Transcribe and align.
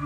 La 0.00 0.04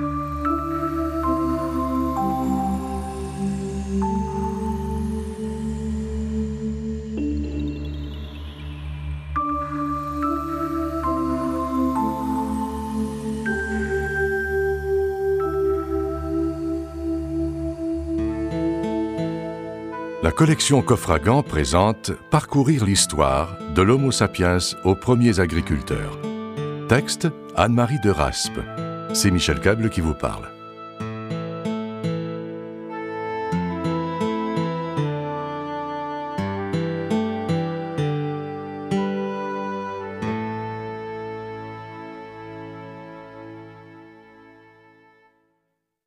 collection 20.30 20.80
Coffragan 20.80 21.43
présente 21.43 22.12
Parcourir 22.30 22.86
l'histoire 22.86 23.59
de 23.74 23.82
l'Homo 23.82 24.11
sapiens 24.11 24.56
aux 24.84 24.95
premiers 24.95 25.38
agriculteurs. 25.40 26.18
Texte 26.88 27.29
Anne-Marie 27.56 28.00
de 28.00 28.11
Raspe. 28.11 28.59
C'est 29.15 29.30
Michel 29.30 29.61
Cable 29.61 29.91
qui 29.91 30.01
vous 30.01 30.15
parle. 30.15 30.51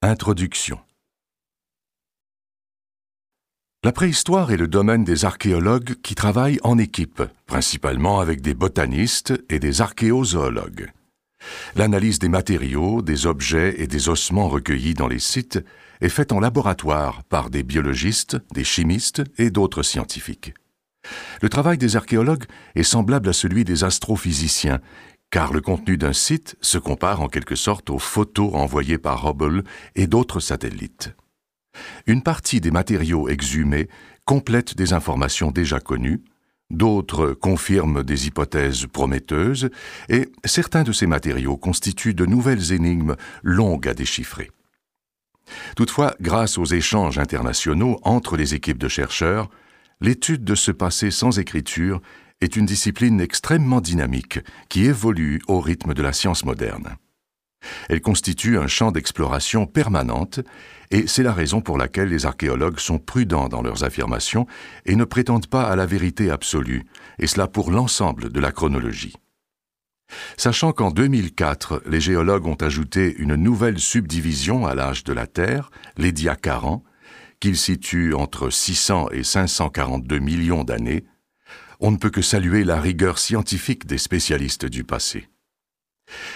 Introduction 0.01 0.79
la 3.83 3.91
préhistoire 3.91 4.51
est 4.51 4.57
le 4.57 4.67
domaine 4.67 5.03
des 5.03 5.25
archéologues 5.25 5.93
qui 6.01 6.15
travaillent 6.15 6.57
en 6.63 6.79
équipe, 6.79 7.21
principalement 7.45 8.19
avec 8.19 8.41
des 8.41 8.55
botanistes 8.55 9.33
et 9.47 9.59
des 9.59 9.79
archéozoologues. 9.79 10.91
L'analyse 11.75 12.19
des 12.19 12.29
matériaux, 12.29 13.01
des 13.01 13.25
objets 13.25 13.75
et 13.81 13.87
des 13.87 14.09
ossements 14.09 14.47
recueillis 14.47 14.93
dans 14.93 15.07
les 15.07 15.19
sites 15.19 15.59
est 16.01 16.09
faite 16.09 16.31
en 16.31 16.39
laboratoire 16.39 17.23
par 17.23 17.49
des 17.49 17.63
biologistes, 17.63 18.37
des 18.53 18.63
chimistes 18.63 19.23
et 19.37 19.49
d'autres 19.49 19.83
scientifiques. 19.83 20.53
Le 21.41 21.49
travail 21.49 21.77
des 21.77 21.95
archéologues 21.95 22.45
est 22.75 22.83
semblable 22.83 23.29
à 23.29 23.33
celui 23.33 23.63
des 23.63 23.83
astrophysiciens, 23.83 24.79
car 25.29 25.53
le 25.53 25.61
contenu 25.61 25.97
d'un 25.97 26.13
site 26.13 26.55
se 26.61 26.77
compare 26.77 27.21
en 27.21 27.27
quelque 27.27 27.55
sorte 27.55 27.89
aux 27.89 27.99
photos 27.99 28.53
envoyées 28.53 28.97
par 28.97 29.27
Hubble 29.27 29.63
et 29.95 30.07
d'autres 30.07 30.39
satellites. 30.39 31.13
Une 32.07 32.23
partie 32.23 32.61
des 32.61 32.71
matériaux 32.71 33.27
exhumés 33.27 33.89
complète 34.23 34.75
des 34.75 34.93
informations 34.93 35.51
déjà 35.51 35.79
connues, 35.79 36.23
d'autres 36.71 37.33
confirment 37.33 38.03
des 38.03 38.27
hypothèses 38.27 38.87
prometteuses, 38.87 39.69
et 40.09 40.29
certains 40.43 40.83
de 40.83 40.91
ces 40.91 41.07
matériaux 41.07 41.57
constituent 41.57 42.13
de 42.13 42.25
nouvelles 42.25 42.71
énigmes 42.71 43.15
longues 43.43 43.87
à 43.87 43.93
déchiffrer. 43.93 44.49
Toutefois, 45.75 46.15
grâce 46.21 46.57
aux 46.57 46.65
échanges 46.65 47.19
internationaux 47.19 47.99
entre 48.03 48.35
les 48.35 48.55
équipes 48.55 48.79
de 48.79 48.87
chercheurs, 48.87 49.49
l'étude 50.01 50.43
de 50.43 50.55
ce 50.55 50.71
passé 50.71 51.11
sans 51.11 51.37
écriture 51.39 52.01
est 52.41 52.55
une 52.55 52.65
discipline 52.65 53.21
extrêmement 53.21 53.81
dynamique 53.81 54.39
qui 54.69 54.85
évolue 54.85 55.41
au 55.47 55.59
rythme 55.59 55.93
de 55.93 56.01
la 56.01 56.13
science 56.13 56.43
moderne. 56.45 56.97
Elle 57.89 58.01
constitue 58.01 58.57
un 58.57 58.67
champ 58.67 58.91
d'exploration 58.91 59.65
permanente 59.65 60.39
et 60.91 61.07
c'est 61.07 61.23
la 61.23 61.33
raison 61.33 61.61
pour 61.61 61.77
laquelle 61.77 62.09
les 62.09 62.25
archéologues 62.25 62.79
sont 62.79 62.99
prudents 62.99 63.49
dans 63.49 63.61
leurs 63.61 63.83
affirmations 63.83 64.47
et 64.85 64.95
ne 64.95 65.03
prétendent 65.03 65.47
pas 65.47 65.63
à 65.63 65.75
la 65.75 65.85
vérité 65.85 66.29
absolue, 66.29 66.85
et 67.19 67.27
cela 67.27 67.47
pour 67.47 67.71
l'ensemble 67.71 68.31
de 68.31 68.39
la 68.39 68.51
chronologie. 68.51 69.15
Sachant 70.37 70.71
qu'en 70.71 70.91
2004, 70.91 71.83
les 71.87 71.99
géologues 71.99 72.45
ont 72.45 72.55
ajouté 72.55 73.15
une 73.17 73.35
nouvelle 73.35 73.79
subdivision 73.79 74.67
à 74.67 74.75
l'âge 74.75 75.03
de 75.03 75.13
la 75.13 75.25
Terre, 75.25 75.71
les 75.97 76.11
Diacarans, 76.11 76.83
qu'il 77.39 77.57
situe 77.57 78.13
entre 78.13 78.49
600 78.49 79.09
et 79.11 79.23
542 79.23 80.19
millions 80.19 80.63
d'années, 80.63 81.05
on 81.79 81.91
ne 81.91 81.97
peut 81.97 82.09
que 82.09 82.21
saluer 82.21 82.63
la 82.63 82.79
rigueur 82.79 83.19
scientifique 83.19 83.85
des 83.85 83.97
spécialistes 83.97 84.65
du 84.65 84.83
passé. 84.83 85.27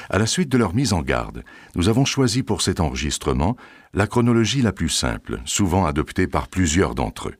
À 0.09 0.17
la 0.17 0.25
suite 0.25 0.49
de 0.49 0.57
leur 0.57 0.73
mise 0.73 0.93
en 0.93 1.01
garde, 1.01 1.43
nous 1.75 1.89
avons 1.89 2.05
choisi 2.05 2.43
pour 2.43 2.61
cet 2.61 2.79
enregistrement 2.79 3.55
la 3.93 4.07
chronologie 4.07 4.61
la 4.61 4.71
plus 4.71 4.89
simple, 4.89 5.39
souvent 5.45 5.85
adoptée 5.85 6.27
par 6.27 6.47
plusieurs 6.47 6.95
d'entre 6.95 7.29
eux. 7.29 7.35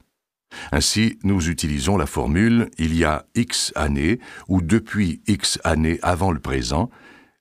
Ainsi, 0.72 1.20
nous 1.24 1.50
utilisons 1.50 1.98
la 1.98 2.06
formule 2.06 2.70
il 2.78 2.96
y 2.96 3.04
a 3.04 3.26
X 3.36 3.72
années 3.76 4.20
ou 4.48 4.62
depuis 4.62 5.22
X 5.28 5.60
années 5.64 6.00
avant 6.02 6.32
le 6.32 6.40
présent 6.40 6.90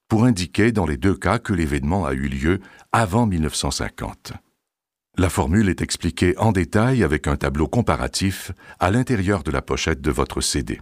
pour 0.09 0.25
indiquer 0.25 0.73
dans 0.73 0.87
les 0.87 0.97
deux 0.97 1.15
cas 1.15 1.39
que 1.39 1.53
l'événement 1.53 2.07
a 2.07 2.13
eu 2.13 2.29
lieu 2.29 2.61
avant 2.93 3.27
1950. 3.27 4.33
La 5.19 5.29
formule 5.29 5.69
est 5.69 5.83
expliquée 5.83 6.37
en 6.39 6.53
détail 6.53 7.03
avec 7.03 7.27
un 7.27 7.37
tableau 7.37 7.67
comparatif 7.67 8.53
à 8.79 8.91
l'intérieur 8.91 9.43
de 9.43 9.51
la 9.51 9.63
pochette 9.63 10.01
de 10.01 10.11
votre 10.11 10.41
CD. 10.41 10.81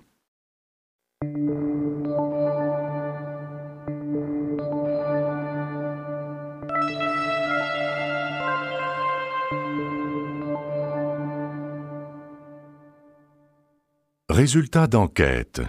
Résultat 14.37 14.87
d'enquête. 14.87 15.63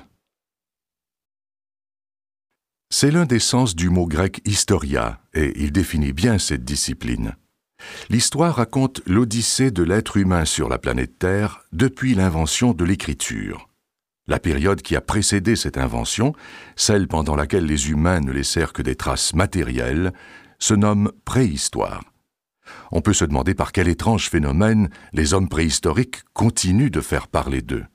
C'est 2.89 3.11
l'un 3.11 3.25
des 3.25 3.39
sens 3.39 3.77
du 3.77 3.89
mot 3.89 4.07
grec 4.07 4.41
historia, 4.43 5.21
et 5.33 5.53
il 5.55 5.71
définit 5.71 6.11
bien 6.11 6.37
cette 6.37 6.65
discipline. 6.65 7.37
L'histoire 8.09 8.55
raconte 8.55 9.01
l'odyssée 9.05 9.71
de 9.71 9.83
l'être 9.83 10.17
humain 10.17 10.43
sur 10.43 10.67
la 10.67 10.79
planète 10.79 11.17
Terre 11.17 11.61
depuis 11.71 12.13
l'invention 12.13 12.73
de 12.73 12.83
l'écriture. 12.83 13.69
La 14.27 14.37
période 14.37 14.81
qui 14.81 14.97
a 14.97 15.01
précédé 15.01 15.55
cette 15.55 15.77
invention, 15.77 16.33
celle 16.75 17.07
pendant 17.07 17.37
laquelle 17.37 17.67
les 17.67 17.89
humains 17.89 18.19
ne 18.19 18.33
laissèrent 18.33 18.73
que 18.73 18.81
des 18.81 18.97
traces 18.97 19.33
matérielles, 19.33 20.11
se 20.59 20.73
nomme 20.73 21.13
préhistoire. 21.23 22.03
On 22.91 22.99
peut 22.99 23.13
se 23.13 23.23
demander 23.23 23.55
par 23.55 23.71
quel 23.71 23.87
étrange 23.87 24.29
phénomène 24.29 24.89
les 25.13 25.33
hommes 25.33 25.47
préhistoriques 25.47 26.23
continuent 26.33 26.91
de 26.91 26.99
faire 26.99 27.29
parler 27.29 27.61
d'eux. 27.61 27.85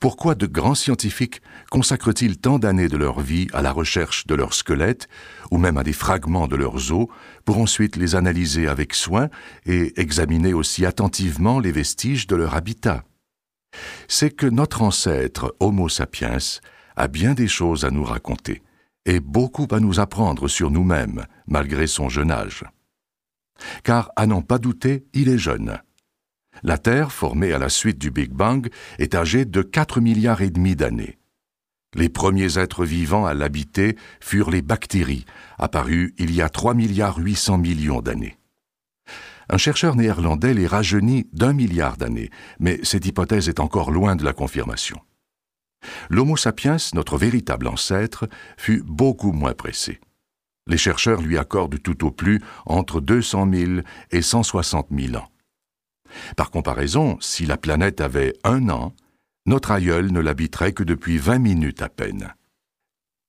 Pourquoi 0.00 0.34
de 0.34 0.46
grands 0.46 0.74
scientifiques 0.74 1.40
consacrent-ils 1.70 2.38
tant 2.38 2.58
d'années 2.58 2.88
de 2.88 2.96
leur 2.96 3.20
vie 3.20 3.48
à 3.52 3.62
la 3.62 3.72
recherche 3.72 4.26
de 4.26 4.34
leurs 4.34 4.54
squelettes, 4.54 5.08
ou 5.50 5.58
même 5.58 5.76
à 5.76 5.82
des 5.82 5.92
fragments 5.92 6.46
de 6.46 6.56
leurs 6.56 6.92
os, 6.92 7.06
pour 7.44 7.58
ensuite 7.58 7.96
les 7.96 8.14
analyser 8.14 8.68
avec 8.68 8.94
soin 8.94 9.28
et 9.66 9.98
examiner 10.00 10.52
aussi 10.52 10.84
attentivement 10.84 11.58
les 11.58 11.72
vestiges 11.72 12.26
de 12.26 12.36
leur 12.36 12.54
habitat? 12.54 13.04
C'est 14.08 14.30
que 14.30 14.46
notre 14.46 14.82
ancêtre, 14.82 15.54
Homo 15.58 15.88
sapiens, 15.88 16.38
a 16.96 17.08
bien 17.08 17.34
des 17.34 17.48
choses 17.48 17.84
à 17.84 17.90
nous 17.90 18.04
raconter, 18.04 18.62
et 19.04 19.20
beaucoup 19.20 19.66
à 19.70 19.80
nous 19.80 20.00
apprendre 20.00 20.48
sur 20.48 20.70
nous-mêmes, 20.70 21.26
malgré 21.46 21.86
son 21.86 22.08
jeune 22.08 22.30
âge. 22.30 22.64
Car, 23.82 24.10
à 24.16 24.26
n'en 24.26 24.42
pas 24.42 24.58
douter, 24.58 25.06
il 25.12 25.28
est 25.28 25.38
jeune. 25.38 25.78
La 26.66 26.78
Terre, 26.78 27.12
formée 27.12 27.52
à 27.52 27.58
la 27.58 27.68
suite 27.68 27.98
du 27.98 28.10
Big 28.10 28.30
Bang, 28.30 28.70
est 28.98 29.14
âgée 29.14 29.44
de 29.44 29.60
4 29.60 30.00
milliards 30.00 30.40
et 30.40 30.48
demi 30.48 30.74
d'années. 30.74 31.18
Les 31.94 32.08
premiers 32.08 32.58
êtres 32.58 32.86
vivants 32.86 33.26
à 33.26 33.34
l'habiter 33.34 33.96
furent 34.18 34.50
les 34.50 34.62
bactéries, 34.62 35.26
apparues 35.58 36.14
il 36.16 36.34
y 36.34 36.40
a 36.40 36.48
3 36.48 36.72
milliards 36.72 37.18
800 37.18 37.58
millions 37.58 38.00
d'années. 38.00 38.38
Un 39.50 39.58
chercheur 39.58 39.94
néerlandais 39.94 40.54
les 40.54 40.66
rajeunit 40.66 41.28
d'un 41.34 41.52
milliard 41.52 41.98
d'années, 41.98 42.30
mais 42.58 42.80
cette 42.82 43.04
hypothèse 43.04 43.50
est 43.50 43.60
encore 43.60 43.90
loin 43.90 44.16
de 44.16 44.24
la 44.24 44.32
confirmation. 44.32 44.98
L'Homo 46.08 46.38
sapiens, 46.38 46.78
notre 46.94 47.18
véritable 47.18 47.68
ancêtre, 47.68 48.26
fut 48.56 48.82
beaucoup 48.86 49.32
moins 49.32 49.52
pressé. 49.52 50.00
Les 50.66 50.78
chercheurs 50.78 51.20
lui 51.20 51.36
accordent 51.36 51.82
tout 51.82 52.06
au 52.06 52.10
plus 52.10 52.40
entre 52.64 53.02
200 53.02 53.50
000 53.52 53.72
et 54.12 54.22
160 54.22 54.88
000 54.90 55.16
ans. 55.16 55.28
Par 56.36 56.50
comparaison, 56.50 57.18
si 57.20 57.46
la 57.46 57.56
planète 57.56 58.00
avait 58.00 58.34
un 58.44 58.68
an, 58.68 58.94
notre 59.46 59.70
aïeul 59.70 60.10
ne 60.12 60.20
l'habiterait 60.20 60.72
que 60.72 60.82
depuis 60.82 61.18
vingt 61.18 61.38
minutes 61.38 61.82
à 61.82 61.88
peine. 61.88 62.34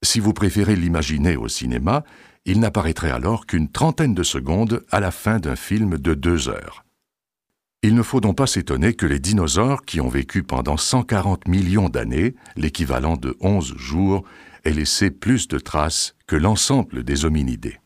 Si 0.03 0.19
vous 0.19 0.33
préférez 0.33 0.75
l'imaginer 0.75 1.35
au 1.35 1.47
cinéma, 1.47 2.03
il 2.45 2.59
n'apparaîtrait 2.59 3.11
alors 3.11 3.45
qu'une 3.45 3.71
trentaine 3.71 4.13
de 4.13 4.23
secondes 4.23 4.85
à 4.91 4.99
la 4.99 5.11
fin 5.11 5.39
d'un 5.39 5.55
film 5.55 5.97
de 5.97 6.13
deux 6.13 6.47
heures. 6.47 6.85
Il 7.81 7.95
ne 7.95 8.01
faut 8.01 8.21
donc 8.21 8.37
pas 8.37 8.47
s'étonner 8.47 8.93
que 8.93 9.05
les 9.05 9.19
dinosaures, 9.19 9.83
qui 9.83 10.01
ont 10.01 10.09
vécu 10.09 10.43
pendant 10.43 10.77
140 10.77 11.47
millions 11.47 11.89
d'années, 11.89 12.35
l'équivalent 12.55 13.15
de 13.15 13.35
11 13.41 13.75
jours, 13.77 14.23
aient 14.63 14.73
laissé 14.73 15.11
plus 15.11 15.47
de 15.47 15.59
traces 15.59 16.15
que 16.25 16.35
l'ensemble 16.35 17.03
des 17.03 17.25
hominidés. 17.25 17.79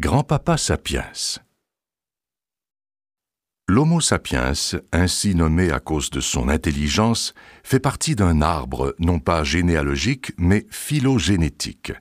Grand-papa 0.00 0.56
Sapiens. 0.56 1.10
L'Homo 3.66 4.00
sapiens, 4.00 4.52
ainsi 4.92 5.34
nommé 5.34 5.72
à 5.72 5.80
cause 5.80 6.10
de 6.10 6.20
son 6.20 6.48
intelligence, 6.48 7.34
fait 7.64 7.80
partie 7.80 8.14
d'un 8.14 8.40
arbre 8.40 8.94
non 9.00 9.18
pas 9.18 9.42
généalogique 9.42 10.30
mais 10.38 10.68
phylogénétique. 10.70 11.92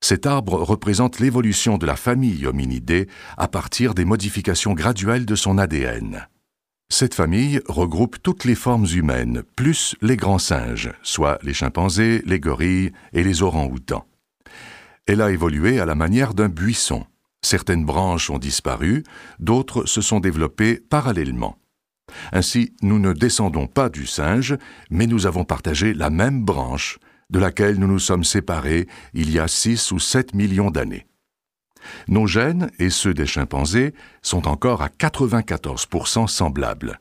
Cet 0.00 0.26
arbre 0.26 0.62
représente 0.62 1.18
l'évolution 1.18 1.76
de 1.76 1.86
la 1.86 1.96
famille 1.96 2.46
hominidée 2.46 3.08
à 3.36 3.48
partir 3.48 3.94
des 3.94 4.04
modifications 4.04 4.74
graduelles 4.74 5.26
de 5.26 5.34
son 5.34 5.58
ADN. 5.58 6.28
Cette 6.88 7.14
famille 7.14 7.60
regroupe 7.66 8.22
toutes 8.22 8.44
les 8.44 8.54
formes 8.54 8.86
humaines, 8.94 9.42
plus 9.56 9.96
les 10.02 10.16
grands 10.16 10.38
singes, 10.38 10.92
soit 11.02 11.40
les 11.42 11.52
chimpanzés, 11.52 12.22
les 12.26 12.38
gorilles 12.38 12.92
et 13.12 13.24
les 13.24 13.42
orang-outans. 13.42 14.06
Elle 15.08 15.22
a 15.22 15.30
évolué 15.30 15.80
à 15.80 15.86
la 15.86 15.94
manière 15.94 16.34
d'un 16.34 16.50
buisson. 16.50 17.06
Certaines 17.40 17.86
branches 17.86 18.28
ont 18.28 18.38
disparu, 18.38 19.04
d'autres 19.38 19.86
se 19.86 20.02
sont 20.02 20.20
développées 20.20 20.80
parallèlement. 20.90 21.56
Ainsi, 22.30 22.74
nous 22.82 22.98
ne 22.98 23.14
descendons 23.14 23.66
pas 23.66 23.88
du 23.88 24.06
singe, 24.06 24.56
mais 24.90 25.06
nous 25.06 25.26
avons 25.26 25.44
partagé 25.44 25.94
la 25.94 26.10
même 26.10 26.44
branche, 26.44 26.98
de 27.30 27.38
laquelle 27.38 27.78
nous 27.78 27.86
nous 27.86 27.98
sommes 27.98 28.24
séparés 28.24 28.86
il 29.14 29.30
y 29.30 29.38
a 29.38 29.48
6 29.48 29.92
ou 29.92 29.98
7 29.98 30.34
millions 30.34 30.70
d'années. 30.70 31.06
Nos 32.08 32.26
gènes 32.26 32.70
et 32.78 32.90
ceux 32.90 33.14
des 33.14 33.26
chimpanzés 33.26 33.94
sont 34.20 34.46
encore 34.46 34.82
à 34.82 34.88
94% 34.88 36.26
semblables. 36.26 37.00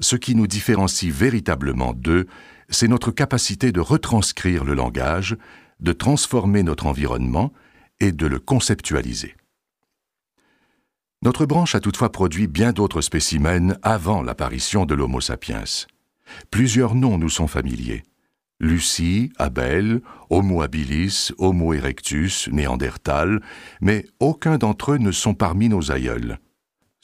Ce 0.00 0.16
qui 0.16 0.34
nous 0.34 0.48
différencie 0.48 1.12
véritablement 1.12 1.92
d'eux, 1.92 2.26
c'est 2.68 2.88
notre 2.88 3.12
capacité 3.12 3.70
de 3.70 3.80
retranscrire 3.80 4.64
le 4.64 4.74
langage, 4.74 5.36
de 5.82 5.92
transformer 5.92 6.62
notre 6.62 6.86
environnement 6.86 7.52
et 8.00 8.12
de 8.12 8.26
le 8.26 8.38
conceptualiser. 8.38 9.34
Notre 11.22 11.46
branche 11.46 11.74
a 11.74 11.80
toutefois 11.80 12.10
produit 12.10 12.48
bien 12.48 12.72
d'autres 12.72 13.00
spécimens 13.00 13.76
avant 13.82 14.22
l'apparition 14.22 14.86
de 14.86 14.94
l'Homo 14.94 15.20
sapiens. 15.20 15.64
Plusieurs 16.50 16.94
noms 16.94 17.18
nous 17.18 17.28
sont 17.28 17.46
familiers. 17.46 18.02
Lucie, 18.58 19.32
Abel, 19.38 20.00
Homo 20.30 20.62
habilis, 20.62 21.32
Homo 21.38 21.74
erectus, 21.74 22.48
Néandertal, 22.48 23.40
mais 23.80 24.06
aucun 24.20 24.56
d'entre 24.56 24.92
eux 24.92 24.98
ne 24.98 25.12
sont 25.12 25.34
parmi 25.34 25.68
nos 25.68 25.90
aïeuls. 25.90 26.38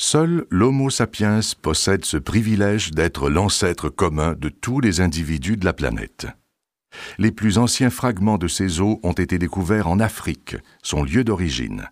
Seul 0.00 0.46
l'Homo 0.50 0.90
sapiens 0.90 1.40
possède 1.60 2.04
ce 2.04 2.16
privilège 2.16 2.92
d'être 2.92 3.28
l'ancêtre 3.28 3.88
commun 3.88 4.34
de 4.38 4.48
tous 4.48 4.80
les 4.80 5.00
individus 5.00 5.56
de 5.56 5.64
la 5.64 5.72
planète. 5.72 6.28
Les 7.18 7.32
plus 7.32 7.58
anciens 7.58 7.90
fragments 7.90 8.38
de 8.38 8.48
ces 8.48 8.80
os 8.80 8.98
ont 9.02 9.12
été 9.12 9.38
découverts 9.38 9.88
en 9.88 10.00
Afrique, 10.00 10.56
son 10.82 11.02
lieu 11.02 11.24
d'origine. 11.24 11.88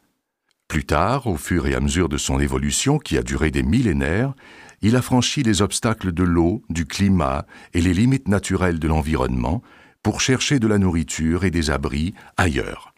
Plus 0.68 0.84
tard, 0.84 1.26
au 1.26 1.36
fur 1.36 1.66
et 1.66 1.74
à 1.74 1.80
mesure 1.80 2.08
de 2.08 2.18
son 2.18 2.40
évolution, 2.40 2.98
qui 2.98 3.16
a 3.16 3.22
duré 3.22 3.50
des 3.50 3.62
millénaires, 3.62 4.34
il 4.82 4.96
a 4.96 5.02
franchi 5.02 5.42
les 5.42 5.62
obstacles 5.62 6.12
de 6.12 6.22
l'eau, 6.22 6.62
du 6.68 6.86
climat 6.86 7.46
et 7.72 7.80
les 7.80 7.94
limites 7.94 8.28
naturelles 8.28 8.78
de 8.78 8.88
l'environnement 8.88 9.62
pour 10.02 10.20
chercher 10.20 10.58
de 10.58 10.66
la 10.66 10.78
nourriture 10.78 11.44
et 11.44 11.50
des 11.50 11.70
abris 11.70 12.14
ailleurs. 12.36 12.92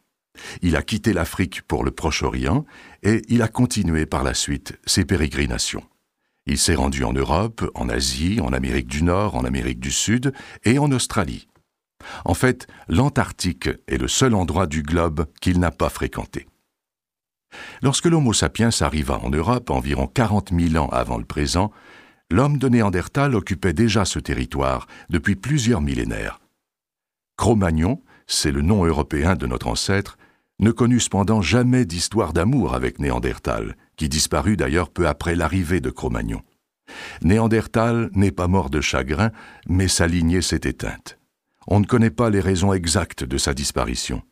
Il 0.62 0.76
a 0.76 0.82
quitté 0.82 1.12
l'Afrique 1.12 1.62
pour 1.62 1.84
le 1.84 1.90
Proche-Orient 1.90 2.64
et 3.02 3.22
il 3.28 3.42
a 3.42 3.48
continué 3.48 4.06
par 4.06 4.22
la 4.22 4.34
suite 4.34 4.78
ses 4.86 5.04
pérégrinations. 5.04 5.84
Il 6.46 6.58
s'est 6.58 6.74
rendu 6.74 7.04
en 7.04 7.12
Europe, 7.12 7.70
en 7.74 7.88
Asie, 7.88 8.40
en 8.40 8.52
Amérique 8.52 8.88
du 8.88 9.02
Nord, 9.02 9.34
en 9.34 9.44
Amérique 9.44 9.80
du 9.80 9.90
Sud 9.90 10.32
et 10.64 10.78
en 10.78 10.90
Australie. 10.92 11.48
En 12.24 12.34
fait, 12.34 12.66
l'Antarctique 12.88 13.68
est 13.86 13.98
le 13.98 14.08
seul 14.08 14.34
endroit 14.34 14.66
du 14.66 14.82
globe 14.82 15.26
qu'il 15.40 15.58
n'a 15.58 15.70
pas 15.70 15.88
fréquenté. 15.88 16.46
Lorsque 17.82 18.06
l'Homo 18.06 18.32
sapiens 18.32 18.70
arriva 18.80 19.18
en 19.18 19.30
Europe 19.30 19.70
environ 19.70 20.06
40 20.06 20.50
000 20.52 20.82
ans 20.84 20.90
avant 20.90 21.18
le 21.18 21.24
présent, 21.24 21.72
l'homme 22.30 22.58
de 22.58 22.68
Néandertal 22.68 23.34
occupait 23.34 23.72
déjà 23.72 24.04
ce 24.04 24.18
territoire 24.18 24.86
depuis 25.08 25.36
plusieurs 25.36 25.80
millénaires. 25.80 26.40
Cro-Magnon, 27.36 28.02
c'est 28.26 28.52
le 28.52 28.62
nom 28.62 28.84
européen 28.84 29.34
de 29.34 29.46
notre 29.46 29.68
ancêtre, 29.68 30.18
ne 30.60 30.72
connut 30.72 31.00
cependant 31.00 31.40
jamais 31.40 31.84
d'histoire 31.84 32.32
d'amour 32.32 32.74
avec 32.74 32.98
Néandertal, 32.98 33.76
qui 33.96 34.08
disparut 34.08 34.56
d'ailleurs 34.56 34.90
peu 34.90 35.06
après 35.06 35.36
l'arrivée 35.36 35.80
de 35.80 35.90
Cro-Magnon. 35.90 36.42
Néandertal 37.22 38.10
n'est 38.12 38.32
pas 38.32 38.48
mort 38.48 38.70
de 38.70 38.80
chagrin, 38.80 39.30
mais 39.68 39.88
sa 39.88 40.06
lignée 40.06 40.42
s'est 40.42 40.62
éteinte. 40.64 41.18
On 41.70 41.80
ne 41.80 41.84
connaît 41.84 42.10
pas 42.10 42.30
les 42.30 42.40
raisons 42.40 42.72
exactes 42.72 43.24
de 43.24 43.36
sa 43.36 43.52
disparition. 43.52 44.22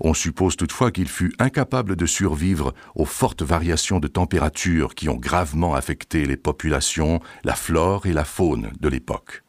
On 0.00 0.14
suppose 0.14 0.56
toutefois 0.56 0.92
qu'il 0.92 1.08
fut 1.08 1.34
incapable 1.40 1.96
de 1.96 2.06
survivre 2.06 2.72
aux 2.94 3.04
fortes 3.04 3.42
variations 3.42 3.98
de 3.98 4.06
température 4.06 4.94
qui 4.94 5.08
ont 5.08 5.16
gravement 5.16 5.74
affecté 5.74 6.24
les 6.24 6.36
populations, 6.36 7.20
la 7.42 7.54
flore 7.54 8.06
et 8.06 8.12
la 8.12 8.24
faune 8.24 8.70
de 8.78 8.88
l'époque. 8.88 9.42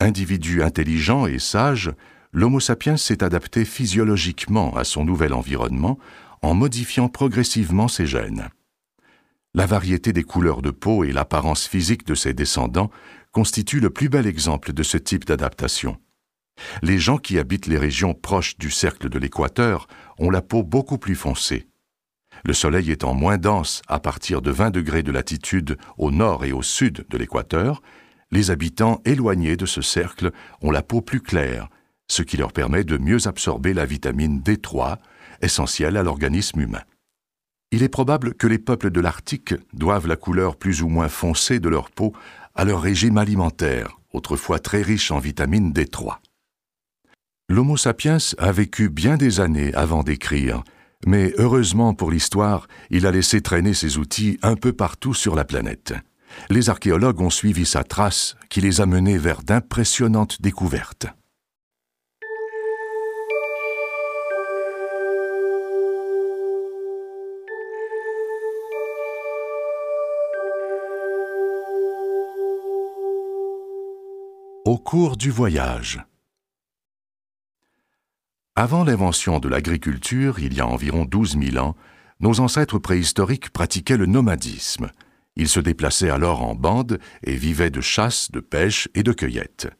Individu 0.00 0.62
intelligent 0.62 1.26
et 1.26 1.38
sage, 1.38 1.92
l'Homo 2.32 2.58
sapiens 2.58 2.96
s'est 2.96 3.22
adapté 3.22 3.66
physiologiquement 3.66 4.74
à 4.74 4.84
son 4.84 5.04
nouvel 5.04 5.34
environnement 5.34 5.98
en 6.40 6.54
modifiant 6.54 7.08
progressivement 7.08 7.88
ses 7.88 8.06
gènes. 8.06 8.48
La 9.54 9.66
variété 9.66 10.12
des 10.12 10.24
couleurs 10.24 10.62
de 10.62 10.70
peau 10.70 11.04
et 11.04 11.12
l'apparence 11.12 11.66
physique 11.66 12.06
de 12.06 12.14
ses 12.14 12.32
descendants 12.32 12.90
constituent 13.32 13.80
le 13.80 13.90
plus 13.90 14.08
bel 14.08 14.26
exemple 14.26 14.72
de 14.72 14.82
ce 14.82 14.96
type 14.96 15.24
d'adaptation. 15.24 15.98
Les 16.82 16.98
gens 16.98 17.18
qui 17.18 17.38
habitent 17.38 17.66
les 17.66 17.78
régions 17.78 18.14
proches 18.14 18.58
du 18.58 18.70
cercle 18.70 19.08
de 19.08 19.18
l'équateur 19.18 19.86
ont 20.18 20.30
la 20.30 20.42
peau 20.42 20.62
beaucoup 20.62 20.98
plus 20.98 21.14
foncée. 21.14 21.68
Le 22.44 22.52
soleil 22.52 22.90
étant 22.90 23.14
moins 23.14 23.38
dense 23.38 23.82
à 23.88 23.98
partir 24.00 24.42
de 24.42 24.50
20 24.50 24.70
degrés 24.70 25.02
de 25.02 25.12
latitude 25.12 25.76
au 25.96 26.10
nord 26.10 26.44
et 26.44 26.52
au 26.52 26.62
sud 26.62 27.06
de 27.08 27.18
l'équateur, 27.18 27.82
les 28.30 28.50
habitants 28.50 29.00
éloignés 29.04 29.56
de 29.56 29.66
ce 29.66 29.82
cercle 29.82 30.32
ont 30.60 30.70
la 30.70 30.82
peau 30.82 31.00
plus 31.00 31.20
claire, 31.20 31.68
ce 32.08 32.22
qui 32.22 32.36
leur 32.36 32.52
permet 32.52 32.84
de 32.84 32.98
mieux 32.98 33.26
absorber 33.26 33.74
la 33.74 33.86
vitamine 33.86 34.40
D3, 34.40 34.98
essentielle 35.42 35.96
à 35.96 36.02
l'organisme 36.02 36.60
humain. 36.60 36.82
Il 37.70 37.82
est 37.82 37.90
probable 37.90 38.34
que 38.34 38.46
les 38.46 38.58
peuples 38.58 38.90
de 38.90 39.00
l'Arctique 39.00 39.54
doivent 39.74 40.06
la 40.06 40.16
couleur 40.16 40.56
plus 40.56 40.82
ou 40.82 40.88
moins 40.88 41.08
foncée 41.08 41.60
de 41.60 41.68
leur 41.68 41.90
peau 41.90 42.14
à 42.58 42.64
leur 42.64 42.82
régime 42.82 43.18
alimentaire, 43.18 44.00
autrefois 44.12 44.58
très 44.58 44.82
riche 44.82 45.12
en 45.12 45.20
vitamine 45.20 45.72
D3. 45.72 46.16
L'Homo 47.48 47.76
sapiens 47.76 48.18
a 48.36 48.50
vécu 48.50 48.88
bien 48.90 49.16
des 49.16 49.38
années 49.38 49.72
avant 49.74 50.02
d'écrire, 50.02 50.64
mais 51.06 51.32
heureusement 51.38 51.94
pour 51.94 52.10
l'histoire, 52.10 52.66
il 52.90 53.06
a 53.06 53.12
laissé 53.12 53.42
traîner 53.42 53.74
ses 53.74 53.96
outils 53.96 54.40
un 54.42 54.56
peu 54.56 54.72
partout 54.72 55.14
sur 55.14 55.36
la 55.36 55.44
planète. 55.44 55.94
Les 56.50 56.68
archéologues 56.68 57.20
ont 57.20 57.30
suivi 57.30 57.64
sa 57.64 57.84
trace 57.84 58.36
qui 58.50 58.60
les 58.60 58.80
a 58.80 58.86
menés 58.86 59.18
vers 59.18 59.44
d'impressionnantes 59.44 60.42
découvertes. 60.42 61.06
Au 74.68 74.76
cours 74.76 75.16
du 75.16 75.30
voyage, 75.30 76.04
avant 78.54 78.84
l'invention 78.84 79.38
de 79.38 79.48
l'agriculture, 79.48 80.40
il 80.40 80.52
y 80.52 80.60
a 80.60 80.66
environ 80.66 81.06
12 81.06 81.38
000 81.42 81.56
ans, 81.56 81.74
nos 82.20 82.40
ancêtres 82.40 82.78
préhistoriques 82.78 83.48
pratiquaient 83.48 83.96
le 83.96 84.04
nomadisme. 84.04 84.90
Ils 85.36 85.48
se 85.48 85.58
déplaçaient 85.58 86.10
alors 86.10 86.42
en 86.42 86.54
bande 86.54 86.98
et 87.24 87.34
vivaient 87.34 87.70
de 87.70 87.80
chasse, 87.80 88.30
de 88.30 88.40
pêche 88.40 88.90
et 88.94 89.02
de 89.02 89.14
cueillette. 89.14 89.70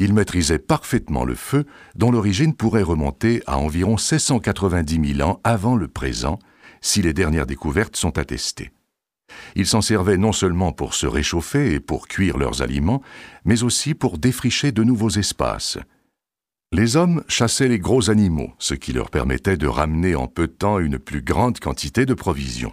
Ils 0.00 0.12
maîtrisaient 0.12 0.58
parfaitement 0.58 1.24
le 1.24 1.36
feu, 1.36 1.64
dont 1.94 2.10
l'origine 2.10 2.56
pourrait 2.56 2.82
remonter 2.82 3.44
à 3.46 3.58
environ 3.58 3.96
690 3.96 5.14
000 5.18 5.30
ans 5.30 5.40
avant 5.44 5.76
le 5.76 5.86
présent, 5.86 6.40
si 6.80 7.00
les 7.00 7.12
dernières 7.12 7.46
découvertes 7.46 7.94
sont 7.94 8.18
attestées. 8.18 8.72
Ils 9.54 9.66
s'en 9.66 9.80
servaient 9.80 10.18
non 10.18 10.32
seulement 10.32 10.72
pour 10.72 10.94
se 10.94 11.06
réchauffer 11.06 11.74
et 11.74 11.80
pour 11.80 12.08
cuire 12.08 12.38
leurs 12.38 12.62
aliments, 12.62 13.02
mais 13.44 13.62
aussi 13.62 13.94
pour 13.94 14.18
défricher 14.18 14.72
de 14.72 14.84
nouveaux 14.84 15.10
espaces, 15.10 15.78
les 16.72 16.96
hommes 16.96 17.22
chassaient 17.28 17.68
les 17.68 17.78
gros 17.78 18.10
animaux, 18.10 18.52
ce 18.58 18.74
qui 18.74 18.92
leur 18.92 19.10
permettait 19.10 19.56
de 19.56 19.68
ramener 19.68 20.16
en 20.16 20.26
peu 20.26 20.48
de 20.48 20.52
temps 20.52 20.80
une 20.80 20.98
plus 20.98 21.22
grande 21.22 21.60
quantité 21.60 22.06
de 22.06 22.14
provisions. 22.14 22.72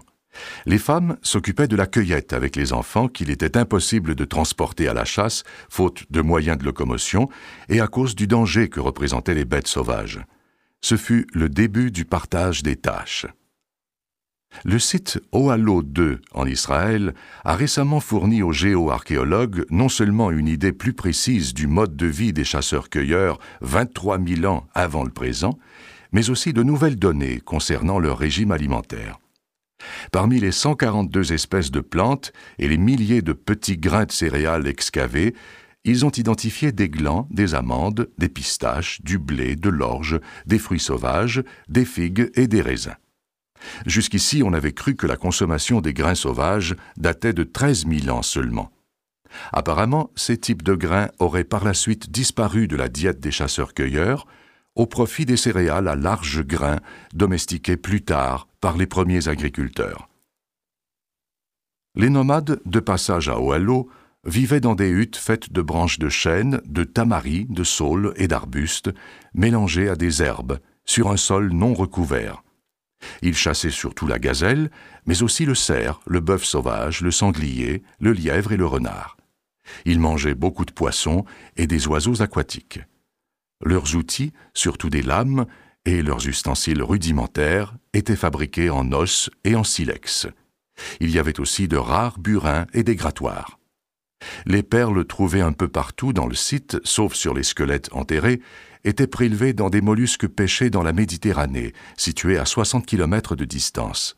Les 0.66 0.80
femmes 0.80 1.18
s'occupaient 1.22 1.68
de 1.68 1.76
la 1.76 1.86
cueillette 1.86 2.34
avec 2.34 2.56
les 2.56 2.74
enfants 2.74 3.08
qu'il 3.08 3.30
était 3.30 3.56
impossible 3.56 4.16
de 4.16 4.26
transporter 4.26 4.88
à 4.88 4.96
la 4.96 5.06
chasse, 5.06 5.44
faute 5.70 6.06
de 6.10 6.22
moyens 6.22 6.58
de 6.58 6.66
locomotion, 6.66 7.30
et 7.70 7.82
à 7.82 7.88
cause 7.88 8.16
du 8.16 8.26
danger 8.26 8.68
que 8.68 8.80
représentaient 8.80 9.36
les 9.36 9.46
bêtes 9.46 9.68
sauvages. 9.68 10.22
Ce 10.82 10.98
fut 10.98 11.28
le 11.32 11.48
début 11.48 11.92
du 11.92 12.04
partage 12.04 12.64
des 12.64 12.76
tâches. 12.76 13.28
Le 14.64 14.80
site 14.80 15.20
Oalo 15.32 15.82
2 15.82 16.22
en 16.34 16.46
Israël 16.46 17.14
a 17.44 17.56
récemment 17.56 18.00
fourni 18.00 18.42
aux 18.44 18.54
géoarchéologues 18.54 19.66
non 19.70 19.90
seulement 19.90 20.32
une 20.32 20.48
idée 20.48 20.72
plus 20.72 20.94
précise 20.94 21.54
du 21.54 21.68
mode 21.68 21.96
de 21.96 22.06
vie 22.06 22.34
des 22.34 22.44
chasseurs-cueilleurs 22.44 23.40
23 23.62 24.20
000 24.26 24.46
ans 24.46 24.68
avant 24.74 25.04
le 25.04 25.10
présent, 25.10 25.58
mais 26.12 26.30
aussi 26.30 26.54
de 26.54 26.64
nouvelles 26.64 26.98
données 26.98 27.40
concernant 27.42 28.00
leur 28.00 28.18
régime 28.18 28.52
alimentaire. 28.52 29.20
Parmi 30.12 30.40
les 30.40 30.52
142 30.52 31.34
espèces 31.34 31.72
de 31.72 31.82
plantes 31.82 32.32
et 32.58 32.70
les 32.70 32.78
milliers 32.78 33.22
de 33.22 33.34
petits 33.34 33.78
grains 33.78 34.06
de 34.06 34.12
céréales 34.12 34.68
excavés, 34.68 35.34
ils 35.84 36.06
ont 36.06 36.12
identifié 36.12 36.72
des 36.72 36.88
glands, 36.88 37.28
des 37.32 37.56
amandes, 37.56 38.10
des 38.18 38.30
pistaches, 38.30 39.02
du 39.02 39.18
blé, 39.18 39.58
de 39.58 39.70
l'orge, 39.70 40.22
des 40.46 40.60
fruits 40.60 40.80
sauvages, 40.80 41.44
des 41.68 41.84
figues 41.84 42.32
et 42.36 42.48
des 42.48 42.62
raisins. 42.62 42.96
Jusqu'ici, 43.86 44.44
on 44.44 44.54
avait 44.54 44.74
cru 44.74 44.96
que 44.96 45.08
la 45.08 45.18
consommation 45.18 45.82
des 45.82 45.94
grains 45.94 46.16
sauvages 46.16 46.76
datait 46.98 47.34
de 47.34 47.44
13 47.44 47.86
000 47.88 48.16
ans 48.16 48.22
seulement. 48.22 48.72
Apparemment, 49.52 50.12
ces 50.16 50.38
types 50.38 50.64
de 50.64 50.76
grains 50.76 51.10
auraient 51.20 51.44
par 51.44 51.64
la 51.64 51.74
suite 51.74 52.12
disparu 52.12 52.68
de 52.68 52.76
la 52.76 52.90
diète 52.90 53.20
des 53.20 53.32
chasseurs-cueilleurs 53.32 54.28
au 54.76 54.86
profit 54.86 55.26
des 55.26 55.38
céréales 55.38 55.88
à 55.88 55.96
large 55.96 56.44
grain 56.44 56.80
domestiquées 57.14 57.78
plus 57.78 58.02
tard 58.02 58.48
par 58.60 58.78
les 58.78 58.88
premiers 58.88 59.28
agriculteurs. 59.28 60.10
Les 61.96 62.10
nomades, 62.10 62.60
de 62.66 62.80
passage 62.80 63.30
à 63.30 63.40
Oalo, 63.40 63.90
vivaient 64.26 64.62
dans 64.62 64.74
des 64.74 64.90
huttes 64.90 65.18
faites 65.18 65.52
de 65.52 65.62
branches 65.62 66.00
de 66.00 66.10
chêne, 66.10 66.60
de 66.66 66.84
tamaris, 66.84 67.46
de 67.50 67.64
saules 67.64 68.14
et 68.16 68.28
d'arbustes, 68.28 68.90
mélangées 69.36 69.90
à 69.90 69.96
des 69.96 70.24
herbes, 70.24 70.60
sur 70.86 71.12
un 71.12 71.18
sol 71.18 71.52
non 71.52 71.74
recouvert. 71.74 72.44
Ils 73.22 73.36
chassaient 73.36 73.70
surtout 73.70 74.08
la 74.08 74.20
gazelle, 74.20 74.70
mais 75.06 75.24
aussi 75.24 75.46
le 75.46 75.56
cerf, 75.56 76.00
le 76.06 76.20
bœuf 76.20 76.44
sauvage, 76.44 77.02
le 77.02 77.12
sanglier, 77.12 77.84
le 78.00 78.14
lièvre 78.14 78.52
et 78.52 78.58
le 78.58 78.66
renard. 78.66 79.18
Ils 79.86 80.00
mangeaient 80.00 80.36
beaucoup 80.36 80.66
de 80.66 80.72
poissons 80.72 81.26
et 81.56 81.68
des 81.68 81.88
oiseaux 81.88 82.22
aquatiques. 82.22 82.80
Leurs 83.64 83.96
outils, 83.96 84.34
surtout 84.54 84.90
des 84.90 85.02
lames, 85.02 85.46
et 85.86 86.02
leurs 86.02 86.28
ustensiles 86.28 86.82
rudimentaires 86.82 87.76
étaient 87.94 88.16
fabriqués 88.16 88.70
en 88.70 88.92
os 88.92 89.30
et 89.44 89.56
en 89.56 89.64
silex. 89.64 90.28
Il 91.00 91.12
y 91.12 91.20
avait 91.20 91.40
aussi 91.40 91.68
de 91.68 91.78
rares 91.78 92.20
burins 92.20 92.66
et 92.74 92.84
des 92.84 92.96
grattoirs. 92.96 93.60
Les 94.46 94.64
perles 94.64 95.06
trouvées 95.06 95.42
un 95.42 95.54
peu 95.54 95.68
partout 95.68 96.14
dans 96.14 96.28
le 96.28 96.36
site, 96.36 96.78
sauf 96.84 97.14
sur 97.14 97.34
les 97.34 97.44
squelettes 97.44 97.90
enterrés, 97.94 98.42
étaient 98.84 99.08
prélevées 99.08 99.54
dans 99.54 99.70
des 99.70 99.82
mollusques 99.82 100.28
pêchés 100.28 100.70
dans 100.70 100.84
la 100.84 100.94
Méditerranée, 100.94 101.74
situés 101.98 102.38
à 102.38 102.46
60 102.46 102.86
km 102.86 103.36
de 103.36 103.46
distance. 103.46 104.16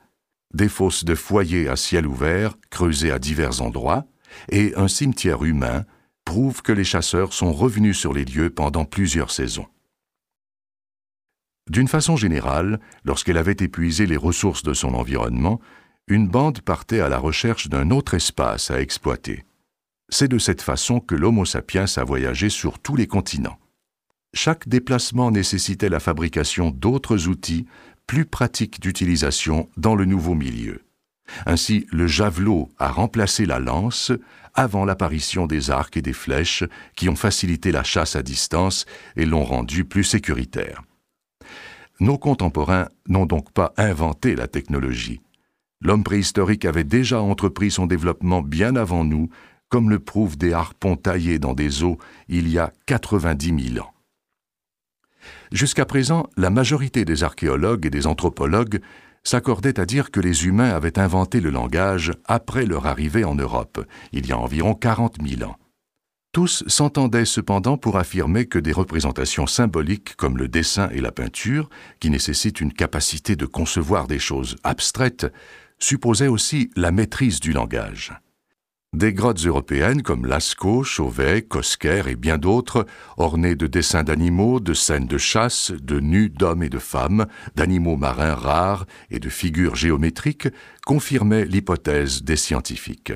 Des 0.54 0.70
fosses 0.70 1.06
de 1.06 1.16
foyers 1.16 1.70
à 1.70 1.76
ciel 1.76 2.08
ouvert, 2.08 2.56
creusées 2.70 3.12
à 3.12 3.20
divers 3.20 3.62
endroits, 3.62 4.06
et 4.50 4.74
un 4.76 4.88
cimetière 4.88 5.44
humain 5.44 5.86
prouvent 6.26 6.62
que 6.62 6.72
les 6.72 6.84
chasseurs 6.84 7.34
sont 7.34 7.54
revenus 7.54 7.98
sur 7.98 8.14
les 8.14 8.26
lieux 8.26 8.50
pendant 8.50 8.86
plusieurs 8.86 9.32
saisons. 9.32 9.68
D'une 11.70 11.88
façon 11.88 12.16
générale, 12.16 12.80
lorsqu'elle 13.06 13.38
avait 13.38 13.58
épuisé 13.60 14.06
les 14.06 14.18
ressources 14.18 14.64
de 14.64 14.74
son 14.74 14.94
environnement, 14.94 15.60
une 16.08 16.28
bande 16.28 16.62
partait 16.62 17.00
à 17.00 17.10
la 17.10 17.18
recherche 17.18 17.70
d'un 17.70 17.90
autre 17.90 18.14
espace 18.14 18.70
à 18.70 18.82
exploiter. 18.82 19.44
C'est 20.10 20.28
de 20.28 20.38
cette 20.38 20.62
façon 20.62 21.00
que 21.00 21.16
l'Homo 21.16 21.46
sapiens 21.46 21.86
a 21.96 22.04
voyagé 22.04 22.50
sur 22.50 22.80
tous 22.80 22.96
les 22.96 23.08
continents. 23.08 23.58
Chaque 24.34 24.68
déplacement 24.68 25.32
nécessitait 25.32 25.90
la 25.90 26.00
fabrication 26.00 26.70
d'autres 26.70 27.28
outils 27.28 27.66
plus 28.06 28.26
pratiques 28.26 28.80
d'utilisation 28.80 29.70
dans 29.78 29.96
le 29.96 30.06
nouveau 30.06 30.36
milieu. 30.36 30.84
Ainsi, 31.46 31.88
le 31.92 32.06
javelot 32.06 32.70
a 32.78 32.90
remplacé 32.92 33.46
la 33.46 33.60
lance 33.60 34.12
avant 34.54 34.86
l'apparition 34.86 35.48
des 35.48 35.72
arcs 35.72 35.98
et 35.98 36.02
des 36.02 36.14
flèches 36.14 36.64
qui 36.96 37.10
ont 37.10 37.16
facilité 37.16 37.72
la 37.72 37.84
chasse 37.84 38.16
à 38.16 38.22
distance 38.22 38.86
et 39.16 39.26
l'ont 39.26 39.44
rendue 39.44 39.86
plus 39.86 40.04
sécuritaire. 40.04 40.84
Nos 42.00 42.18
contemporains 42.18 42.90
n'ont 43.08 43.26
donc 43.26 43.52
pas 43.52 43.74
inventé 43.78 44.36
la 44.36 44.48
technologie. 44.48 45.22
L'homme 45.82 46.04
préhistorique 46.04 46.66
avait 46.66 46.84
déjà 46.84 47.22
entrepris 47.22 47.72
son 47.72 47.86
développement 47.86 48.42
bien 48.42 48.76
avant 48.76 49.04
nous 49.04 49.30
comme 49.70 49.90
le 49.90 50.00
prouvent 50.00 50.38
des 50.38 50.54
harpons 50.54 50.96
taillés 50.96 51.40
dans 51.40 51.54
des 51.54 51.84
eaux 51.84 51.98
il 52.28 52.50
y 52.50 52.58
a 52.60 52.72
90 52.86 53.74
000 53.74 53.86
ans. 53.86 53.92
Jusqu'à 55.52 55.86
présent, 55.86 56.28
la 56.38 56.50
majorité 56.50 57.06
des 57.06 57.24
archéologues 57.24 57.86
et 57.86 57.90
des 57.90 58.08
anthropologues 58.08 58.82
s'accordaient 59.24 59.80
à 59.80 59.86
dire 59.86 60.12
que 60.12 60.20
les 60.20 60.46
humains 60.46 60.70
avaient 60.70 61.00
inventé 61.00 61.42
le 61.42 61.50
langage 61.50 62.12
après 62.26 62.66
leur 62.66 62.86
arrivée 62.86 63.24
en 63.24 63.36
Europe, 63.36 63.84
il 64.12 64.28
y 64.28 64.32
a 64.32 64.38
environ 64.38 64.76
40 64.76 65.18
000 65.26 65.50
ans. 65.50 65.58
Tous 66.32 66.64
s'entendaient 66.68 67.26
cependant 67.26 67.78
pour 67.78 67.98
affirmer 67.98 68.46
que 68.46 68.60
des 68.60 68.74
représentations 68.74 69.48
symboliques 69.48 70.16
comme 70.18 70.38
le 70.38 70.50
dessin 70.50 70.90
et 70.90 71.00
la 71.00 71.14
peinture, 71.14 71.70
qui 72.00 72.10
nécessitent 72.10 72.60
une 72.60 72.74
capacité 72.74 73.36
de 73.38 73.46
concevoir 73.46 74.06
des 74.06 74.20
choses 74.20 74.58
abstraites, 74.64 75.28
supposaient 75.80 76.28
aussi 76.28 76.70
la 76.76 76.92
maîtrise 76.92 77.40
du 77.40 77.54
langage. 77.54 78.14
Des 78.96 79.12
grottes 79.12 79.46
européennes 79.46 80.04
comme 80.04 80.26
Lascaux, 80.26 80.86
Chauvet, 80.86 81.42
Cosquer 81.42 82.04
et 82.08 82.16
bien 82.16 82.38
d'autres, 82.38 82.86
ornées 83.18 83.56
de 83.56 83.68
dessins 83.68 84.04
d'animaux, 84.04 84.62
de 84.62 84.74
scènes 84.74 85.06
de 85.06 85.18
chasse, 85.18 85.72
de 85.72 86.00
nus 86.00 86.30
d'hommes 86.30 86.64
et 86.64 86.70
de 86.70 86.80
femmes, 86.80 87.26
d'animaux 87.56 87.98
marins 87.98 88.36
rares 88.36 88.86
et 89.12 89.20
de 89.20 89.28
figures 89.28 89.76
géométriques, 89.76 90.48
confirmaient 90.86 91.44
l'hypothèse 91.44 92.24
des 92.24 92.38
scientifiques. 92.38 93.12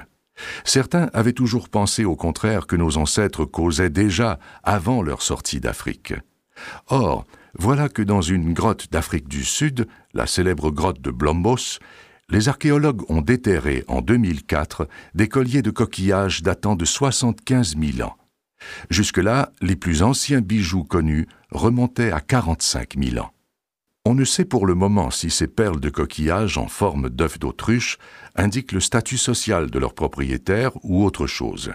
Certains 0.65 1.09
avaient 1.13 1.31
toujours 1.31 1.69
pensé 1.69 2.03
au 2.03 2.17
contraire 2.17 2.67
que 2.67 2.75
nos 2.75 2.97
ancêtres 2.97 3.45
causaient 3.45 3.89
déjà 3.89 4.37
avant 4.63 5.01
leur 5.01 5.21
sortie 5.21 5.61
d'Afrique. 5.61 6.13
Or, 6.87 7.25
voilà 7.57 7.87
que 7.87 8.01
dans 8.01 8.21
une 8.21 8.51
grotte 8.53 8.91
d'Afrique 8.91 9.29
du 9.29 9.45
Sud, 9.45 9.87
la 10.13 10.27
célèbre 10.27 10.71
grotte 10.71 10.99
de 10.99 11.11
Blombos, 11.11 11.79
les 12.29 12.47
archéologues 12.47 13.09
ont 13.09 13.21
déterré 13.21 13.83
en 13.87 14.01
2004 14.01 14.87
des 15.15 15.27
colliers 15.27 15.61
de 15.61 15.71
coquillages 15.71 16.43
datant 16.43 16.75
de 16.75 16.85
75 16.85 17.75
000 17.77 18.07
ans. 18.07 18.15
Jusque-là, 18.89 19.51
les 19.61 19.75
plus 19.75 20.03
anciens 20.03 20.41
bijoux 20.41 20.83
connus 20.83 21.27
remontaient 21.51 22.11
à 22.11 22.19
45 22.19 22.95
000 23.01 23.23
ans. 23.23 23.31
On 24.05 24.15
ne 24.15 24.25
sait 24.25 24.45
pour 24.45 24.65
le 24.65 24.75
moment 24.75 25.11
si 25.11 25.29
ces 25.29 25.47
perles 25.47 25.79
de 25.79 25.89
coquillages 25.89 26.57
en 26.57 26.67
forme 26.67 27.09
d'œufs 27.09 27.39
d'autruche 27.39 27.97
indiquent 28.35 28.71
le 28.71 28.79
statut 28.79 29.17
social 29.17 29.69
de 29.69 29.79
leurs 29.79 29.93
propriétaires 29.93 30.71
ou 30.83 31.03
autre 31.03 31.27
chose. 31.27 31.73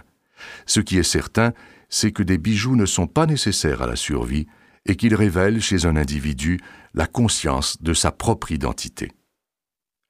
Ce 0.67 0.81
qui 0.81 0.99
est 0.99 1.03
certain, 1.03 1.53
c'est 1.89 2.13
que 2.13 2.23
des 2.23 2.39
bijoux 2.39 2.77
ne 2.77 2.87
sont 2.87 3.07
pas 3.07 3.27
nécessaires 3.27 3.83
à 3.83 3.87
la 3.87 3.97
survie 3.97 4.47
et 4.87 4.97
qu'ils 4.97 5.15
révèlent 5.15 5.63
chez 5.63 5.87
un 5.87 5.97
individu 5.97 6.61
la 6.93 7.07
conscience 7.07 7.81
de 7.83 7.95
sa 7.95 8.11
propre 8.11 8.53
identité. 8.53 9.13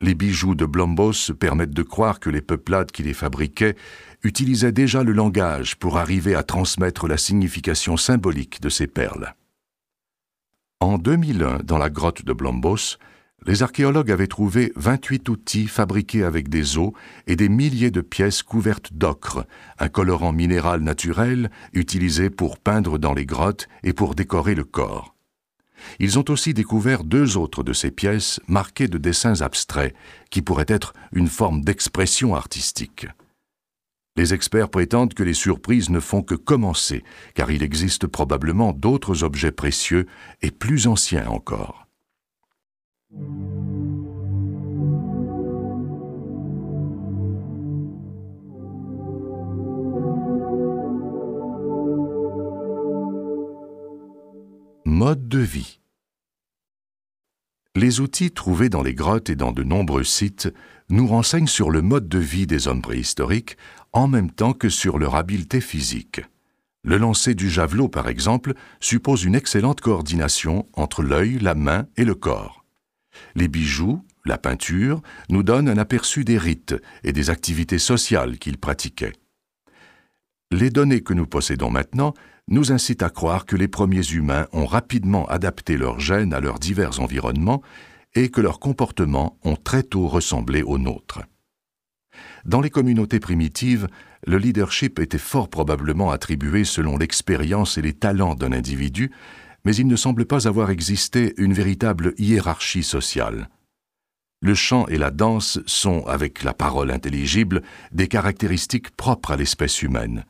Les 0.05 0.15
bijoux 0.15 0.55
de 0.55 0.67
Blombos 0.67 1.33
permettent 1.41 1.71
de 1.71 1.83
croire 1.83 2.21
que 2.21 2.29
les 2.29 2.43
peuplades 2.43 2.93
qui 2.93 3.03
les 3.03 3.15
fabriquaient 3.15 3.75
utilisaient 4.23 4.71
déjà 4.71 5.03
le 5.03 5.13
langage 5.13 5.77
pour 5.77 5.97
arriver 5.97 6.35
à 6.35 6.43
transmettre 6.43 7.09
la 7.09 7.17
signification 7.17 7.97
symbolique 7.97 8.61
de 8.61 8.69
ces 8.69 8.87
perles. 8.87 9.35
En 10.81 10.99
2001, 10.99 11.61
dans 11.61 11.79
la 11.79 11.89
grotte 11.89 12.23
de 12.23 12.35
Blombos, 12.35 12.99
les 13.47 13.63
archéologues 13.63 14.11
avaient 14.11 14.27
trouvé 14.27 14.75
28 14.77 15.27
outils 15.31 15.69
fabriqués 15.69 16.25
avec 16.25 16.51
des 16.51 16.77
os 16.77 16.93
et 17.27 17.35
des 17.35 17.49
milliers 17.49 17.91
de 17.91 18.03
pièces 18.03 18.43
couvertes 18.43 18.93
d'ocre, 18.93 19.47
un 19.79 19.89
colorant 19.89 20.33
minéral 20.33 20.83
naturel 20.83 21.51
utilisé 21.73 22.29
pour 22.29 22.59
peindre 22.59 22.99
dans 22.99 23.15
les 23.15 23.25
grottes 23.25 23.69
et 23.83 23.95
pour 23.95 24.15
décorer 24.15 24.55
le 24.55 24.65
corps. 24.65 25.14
Ils 25.99 26.19
ont 26.19 26.25
aussi 26.29 26.55
découvert 26.55 27.05
deux 27.05 27.37
autres 27.37 27.63
de 27.63 27.73
ces 27.73 27.91
pièces 27.91 28.41
marquées 28.49 28.89
de 28.89 28.99
dessins 28.99 29.41
abstraits, 29.41 29.95
qui 30.31 30.43
pourraient 30.43 30.65
être 30.69 30.93
une 31.13 31.29
forme 31.29 31.63
d'expression 31.63 32.35
artistique. 32.35 33.07
Les 34.17 34.33
experts 34.33 34.71
prétendent 34.71 35.15
que 35.15 35.25
les 35.25 35.35
surprises 35.35 35.91
ne 35.91 35.99
font 35.99 36.23
que 36.23 36.37
commencer, 36.37 37.03
car 37.35 37.51
il 37.51 37.63
existe 37.63 38.07
probablement 38.07 38.73
d'autres 38.73 39.25
objets 39.25 39.51
précieux 39.51 40.07
et 40.41 40.53
plus 40.53 40.87
anciens 40.87 41.27
encore. 41.27 41.84
De 55.15 55.39
vie 55.39 55.81
Les 57.77 58.01
outils 58.01 58.33
trouvés 58.33 58.69
dans 58.69 58.83
les 58.83 58.95
grottes 58.95 59.31
et 59.31 59.37
dans 59.37 59.53
de 59.53 59.63
nombreux 59.63 60.03
sites 60.03 60.53
nous 60.89 61.07
renseignent 61.07 61.47
sur 61.47 61.71
le 61.71 61.83
mode 61.83 62.09
de 62.09 62.19
vie 62.19 62.49
des 62.49 62.67
hommes 62.67 62.83
préhistoriques 62.83 63.57
en 63.93 64.09
même 64.09 64.33
temps 64.33 64.55
que 64.55 64.69
sur 64.69 64.99
leur 64.99 65.15
habileté 65.15 65.61
physique. 65.61 66.21
Le 66.83 66.97
lancer 66.97 67.37
du 67.37 67.49
javelot, 67.49 67.89
par 67.89 68.09
exemple, 68.09 68.55
suppose 68.81 69.23
une 69.23 69.37
excellente 69.37 69.81
coordination 69.81 70.69
entre 70.73 71.03
l'œil, 71.03 71.39
la 71.39 71.55
main 71.55 71.87
et 71.97 72.05
le 72.05 72.17
corps. 72.17 72.65
Les 73.37 73.47
bijoux, 73.47 74.05
la 74.25 74.37
peinture, 74.37 75.01
nous 75.29 75.45
donnent 75.45 75.69
un 75.69 75.79
aperçu 75.79 76.25
des 76.25 76.39
rites 76.39 76.75
et 77.05 77.13
des 77.13 77.31
activités 77.31 77.79
sociales 77.79 78.39
qu'ils 78.39 78.59
pratiquaient. 78.59 79.13
Les 80.51 80.71
données 80.71 81.03
que 81.03 81.15
nous 81.15 81.27
possédons 81.27 81.71
maintenant 81.71 82.15
nous 82.49 82.73
incite 82.73 83.03
à 83.03 83.11
croire 83.11 83.47
que 83.47 83.57
les 83.57 83.69
premiers 83.69 84.07
humains 84.13 84.47
ont 84.53 84.67
rapidement 84.67 85.27
adapté 85.27 85.77
leurs 85.77 86.01
gènes 86.01 86.35
à 86.35 86.41
leurs 86.41 86.59
divers 86.59 87.01
environnements 87.01 87.63
et 88.15 88.29
que 88.29 88.41
leurs 88.41 88.61
comportements 88.61 89.39
ont 89.43 89.57
très 89.57 89.83
tôt 89.83 90.07
ressemblé 90.09 90.63
aux 90.63 90.79
nôtres. 90.79 91.23
Dans 92.45 92.61
les 92.61 92.71
communautés 92.71 93.21
primitives, 93.21 93.89
le 94.27 94.39
leadership 94.39 94.99
était 94.99 95.19
fort 95.19 95.49
probablement 95.49 96.11
attribué 96.11 96.65
selon 96.65 96.97
l'expérience 96.97 97.79
et 97.79 97.83
les 97.83 97.95
talents 97.95 98.35
d'un 98.35 98.53
individu, 98.53 99.11
mais 99.65 99.75
il 99.75 99.87
ne 99.87 99.97
semble 99.97 100.27
pas 100.27 100.47
avoir 100.47 100.71
existé 100.71 101.35
une 101.39 101.55
véritable 101.55 102.15
hiérarchie 102.19 102.83
sociale. 102.83 103.49
Le 104.43 104.55
chant 104.55 104.87
et 104.89 104.99
la 104.99 105.11
danse 105.11 105.59
sont, 105.65 106.05
avec 106.07 106.43
la 106.43 106.53
parole 106.53 106.91
intelligible, 106.91 107.63
des 107.93 108.09
caractéristiques 108.09 108.91
propres 108.91 109.31
à 109.31 109.37
l'espèce 109.37 109.83
humaine. 109.83 110.27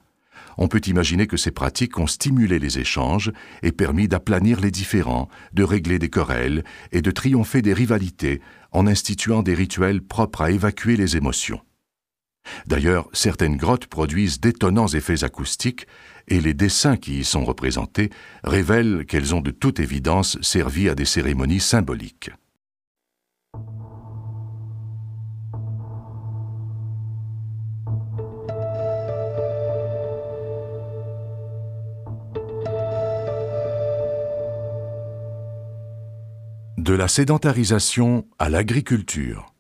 On 0.59 0.69
peut 0.69 0.81
imaginer 0.87 1.27
que 1.27 1.37
ces 1.37 1.51
pratiques 1.51 1.99
ont 1.99 2.07
stimulé 2.07 2.59
les 2.59 2.79
échanges 2.79 3.33
et 3.63 3.73
permis 3.73 4.09
d'aplanir 4.09 4.61
les 4.61 4.71
différends, 4.71 5.29
de 5.53 5.63
régler 5.63 5.99
des 5.99 6.11
querelles 6.11 6.65
et 6.93 7.03
de 7.03 7.11
triompher 7.11 7.63
des 7.63 7.73
rivalités 7.73 8.41
en 8.73 8.87
instituant 8.87 9.43
des 9.43 9.55
rituels 9.55 10.03
propres 10.03 10.43
à 10.43 10.51
évacuer 10.51 10.97
les 10.97 11.17
émotions. 11.17 11.61
D'ailleurs, 12.67 13.09
certaines 13.13 13.57
grottes 13.57 13.87
produisent 13.87 14.41
d'étonnants 14.41 14.89
effets 14.89 15.25
acoustiques 15.25 15.87
et 16.29 16.41
les 16.41 16.55
dessins 16.55 16.97
qui 16.97 17.21
y 17.21 17.25
sont 17.25 17.45
représentés 17.45 18.11
révèlent 18.43 19.05
qu'elles 19.07 19.35
ont 19.35 19.41
de 19.41 19.51
toute 19.51 19.81
évidence 19.81 20.39
servi 20.43 20.89
à 20.89 20.95
des 20.95 21.05
cérémonies 21.05 21.61
symboliques. 21.61 22.31
De 36.85 36.93
la 36.93 37.09
sédentarisation 37.09 38.27
à 38.39 38.51
l'agriculture. 38.51 39.55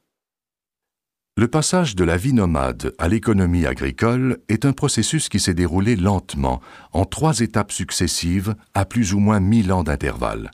Le 1.39 1.49
passage 1.49 1.97
de 1.97 2.05
la 2.05 2.19
vie 2.19 2.35
nomade 2.35 2.93
à 2.99 3.09
l'économie 3.09 3.65
agricole 3.65 4.41
est 4.51 4.67
un 4.67 4.75
processus 4.75 5.31
qui 5.31 5.41
s'est 5.41 5.55
déroulé 5.55 5.97
lentement, 5.97 6.61
en 6.93 7.07
trois 7.07 7.41
étapes 7.41 7.73
successives, 7.73 8.55
à 8.75 8.85
plus 8.85 9.15
ou 9.15 9.21
moins 9.21 9.41
mille 9.41 9.73
ans 9.73 9.85
d'intervalle. 9.85 10.51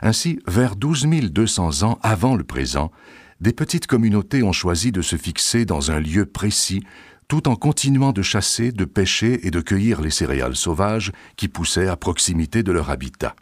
Ainsi, 0.00 0.38
vers 0.46 0.76
12 0.76 1.08
200 1.08 1.82
ans 1.82 1.98
avant 2.04 2.36
le 2.36 2.44
présent, 2.44 2.92
des 3.40 3.52
petites 3.52 3.88
communautés 3.88 4.44
ont 4.44 4.52
choisi 4.52 4.92
de 4.92 5.02
se 5.02 5.16
fixer 5.16 5.64
dans 5.64 5.90
un 5.90 5.98
lieu 5.98 6.24
précis 6.24 6.84
tout 7.26 7.48
en 7.48 7.56
continuant 7.56 8.12
de 8.12 8.22
chasser, 8.22 8.70
de 8.70 8.84
pêcher 8.84 9.44
et 9.44 9.50
de 9.50 9.60
cueillir 9.60 10.02
les 10.02 10.10
céréales 10.10 10.54
sauvages 10.54 11.10
qui 11.34 11.48
poussaient 11.48 11.88
à 11.88 11.96
proximité 11.96 12.62
de 12.62 12.70
leur 12.70 12.90
habitat. 12.90 13.34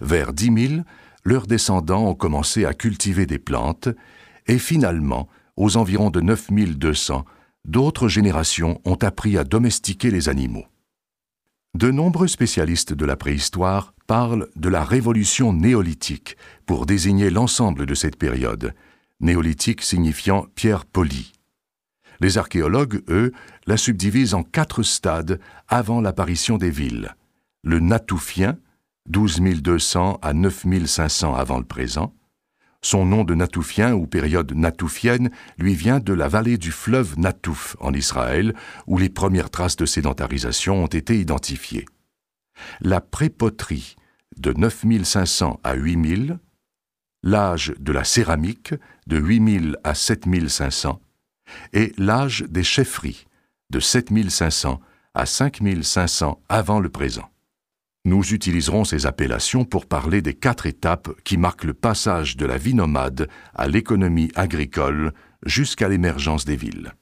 Vers 0.00 0.32
10 0.32 0.68
000, 0.68 0.82
leurs 1.24 1.46
descendants 1.46 2.06
ont 2.06 2.14
commencé 2.14 2.64
à 2.64 2.74
cultiver 2.74 3.26
des 3.26 3.38
plantes 3.38 3.88
et 4.46 4.58
finalement, 4.58 5.28
aux 5.56 5.76
environs 5.76 6.10
de 6.10 6.20
9200, 6.20 7.24
d'autres 7.64 8.08
générations 8.08 8.80
ont 8.84 8.96
appris 8.96 9.36
à 9.36 9.44
domestiquer 9.44 10.10
les 10.10 10.28
animaux. 10.28 10.66
De 11.74 11.90
nombreux 11.90 12.28
spécialistes 12.28 12.94
de 12.94 13.04
la 13.04 13.16
préhistoire 13.16 13.94
parlent 14.06 14.48
de 14.56 14.68
la 14.68 14.84
révolution 14.84 15.52
néolithique 15.52 16.36
pour 16.66 16.86
désigner 16.86 17.30
l'ensemble 17.30 17.84
de 17.86 17.94
cette 17.94 18.16
période, 18.16 18.74
néolithique 19.20 19.82
signifiant 19.82 20.46
pierre 20.54 20.86
polie. 20.86 21.32
Les 22.20 22.38
archéologues, 22.38 23.02
eux, 23.08 23.32
la 23.66 23.76
subdivisent 23.76 24.34
en 24.34 24.42
quatre 24.42 24.82
stades 24.82 25.38
avant 25.68 26.00
l'apparition 26.00 26.56
des 26.56 26.70
villes. 26.70 27.14
Le 27.62 27.80
Natoufien, 27.80 28.56
12 29.08 29.40
200 29.40 30.18
à 30.22 30.32
9 30.32 30.66
500 30.86 31.34
avant 31.34 31.58
le 31.58 31.64
présent, 31.64 32.14
son 32.80 33.04
nom 33.04 33.24
de 33.24 33.34
Natoufien 33.34 33.92
ou 33.94 34.06
période 34.06 34.52
natoufienne 34.52 35.30
lui 35.58 35.74
vient 35.74 35.98
de 35.98 36.12
la 36.12 36.28
vallée 36.28 36.58
du 36.58 36.70
fleuve 36.70 37.18
Natouf 37.18 37.76
en 37.80 37.92
Israël, 37.92 38.54
où 38.86 38.98
les 38.98 39.08
premières 39.08 39.50
traces 39.50 39.76
de 39.76 39.86
sédentarisation 39.86 40.84
ont 40.84 40.88
été 40.88 41.18
identifiées. 41.18 41.86
La 42.80 43.00
prépoterie 43.00 43.96
de 44.36 44.52
9500 44.52 45.60
à 45.64 45.74
8000, 45.74 46.38
l'âge 47.24 47.74
de 47.80 47.92
la 47.92 48.04
céramique 48.04 48.74
de 49.06 49.18
8000 49.18 49.76
à 49.82 49.94
7500 49.94 51.00
et 51.72 51.92
l'âge 51.98 52.44
des 52.48 52.62
chefferies 52.62 53.26
de 53.70 53.80
7500 53.80 54.80
à 55.14 55.26
5500 55.26 56.40
avant 56.48 56.78
le 56.78 56.90
présent. 56.90 57.28
Nous 58.04 58.32
utiliserons 58.32 58.84
ces 58.84 59.06
appellations 59.06 59.64
pour 59.64 59.86
parler 59.86 60.22
des 60.22 60.34
quatre 60.34 60.66
étapes 60.66 61.10
qui 61.24 61.36
marquent 61.36 61.64
le 61.64 61.74
passage 61.74 62.36
de 62.36 62.46
la 62.46 62.56
vie 62.56 62.74
nomade 62.74 63.28
à 63.54 63.68
l'économie 63.68 64.30
agricole 64.34 65.12
jusqu'à 65.44 65.88
l'émergence 65.88 66.44
des 66.44 66.56
villes. 66.56 66.94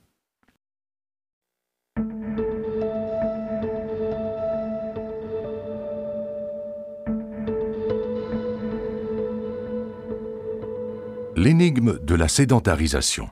L'énigme 11.36 11.98
de 12.02 12.14
la 12.14 12.28
sédentarisation. 12.28 13.28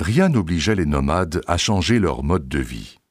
Rien 0.00 0.30
n'obligeait 0.30 0.74
les 0.74 0.86
nomades 0.86 1.42
à 1.46 1.58
changer 1.58 1.98
leur 1.98 2.24
mode 2.24 2.48
de 2.48 2.58
vie. 2.58 3.01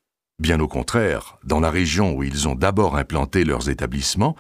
Bien 0.42 0.60
au 0.60 0.68
contraire, 0.68 1.38
dans 1.44 1.60
la 1.60 1.70
région 1.70 2.16
où 2.16 2.24
ils 2.24 2.48
ont 2.48 2.56
d'abord 2.56 2.98
implanté 2.98 3.44
leurs 3.44 3.70
établissements, 3.70 4.36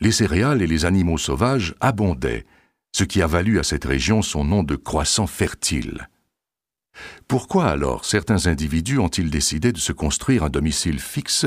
les 0.00 0.12
céréales 0.12 0.60
et 0.60 0.66
les 0.66 0.84
animaux 0.84 1.16
sauvages 1.16 1.74
abondaient, 1.80 2.44
ce 2.92 3.04
qui 3.04 3.22
a 3.22 3.26
valu 3.26 3.58
à 3.58 3.62
cette 3.62 3.86
région 3.86 4.20
son 4.20 4.44
nom 4.44 4.62
de 4.62 4.76
croissant 4.76 5.26
fertile. 5.26 6.10
Pourquoi 7.26 7.68
alors 7.68 8.04
certains 8.04 8.48
individus 8.48 8.98
ont-ils 8.98 9.30
décidé 9.30 9.72
de 9.72 9.78
se 9.78 9.92
construire 9.92 10.42
un 10.44 10.50
domicile 10.50 11.00
fixe, 11.00 11.46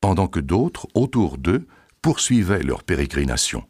pendant 0.00 0.28
que 0.28 0.40
d'autres, 0.40 0.86
autour 0.94 1.36
d'eux, 1.36 1.66
poursuivaient 2.00 2.62
leur 2.62 2.82
pérégrination? 2.84 3.64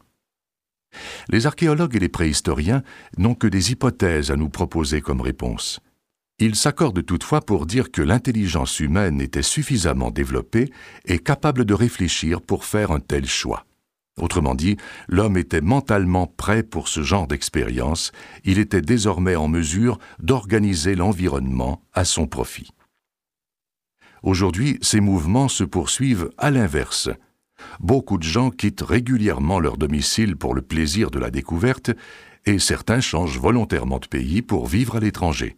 Les 1.27 1.45
archéologues 1.45 1.97
et 1.97 1.99
les 1.99 2.07
préhistoriens 2.07 2.83
n'ont 3.17 3.35
que 3.35 3.47
des 3.47 3.71
hypothèses 3.71 4.31
à 4.31 4.37
nous 4.37 4.49
proposer 4.49 5.01
comme 5.01 5.19
réponse. 5.19 5.81
Il 6.39 6.55
s'accorde 6.55 7.05
toutefois 7.05 7.41
pour 7.41 7.65
dire 7.65 7.91
que 7.91 8.01
l'intelligence 8.01 8.79
humaine 8.79 9.21
était 9.21 9.43
suffisamment 9.43 10.09
développée 10.09 10.71
et 11.05 11.19
capable 11.19 11.63
de 11.63 11.73
réfléchir 11.73 12.41
pour 12.41 12.65
faire 12.65 12.91
un 12.91 12.99
tel 12.99 13.25
choix. 13.25 13.65
Autrement 14.19 14.55
dit, 14.55 14.77
l'homme 15.07 15.37
était 15.37 15.61
mentalement 15.61 16.27
prêt 16.27 16.63
pour 16.63 16.87
ce 16.87 17.01
genre 17.01 17.27
d'expérience, 17.27 18.11
il 18.43 18.59
était 18.59 18.81
désormais 18.81 19.35
en 19.35 19.47
mesure 19.47 19.99
d'organiser 20.19 20.95
l'environnement 20.95 21.81
à 21.93 22.05
son 22.05 22.27
profit. 22.27 22.71
Aujourd'hui, 24.21 24.77
ces 24.81 24.99
mouvements 24.99 25.47
se 25.47 25.63
poursuivent 25.63 26.29
à 26.37 26.51
l'inverse. 26.51 27.09
Beaucoup 27.79 28.17
de 28.17 28.23
gens 28.23 28.51
quittent 28.51 28.81
régulièrement 28.81 29.59
leur 29.59 29.77
domicile 29.77 30.35
pour 30.35 30.53
le 30.53 30.61
plaisir 30.61 31.09
de 31.11 31.19
la 31.19 31.31
découverte, 31.31 31.91
et 32.45 32.59
certains 32.59 33.01
changent 33.01 33.39
volontairement 33.39 33.99
de 33.99 34.07
pays 34.07 34.41
pour 34.41 34.67
vivre 34.67 34.97
à 34.97 34.99
l'étranger 34.99 35.57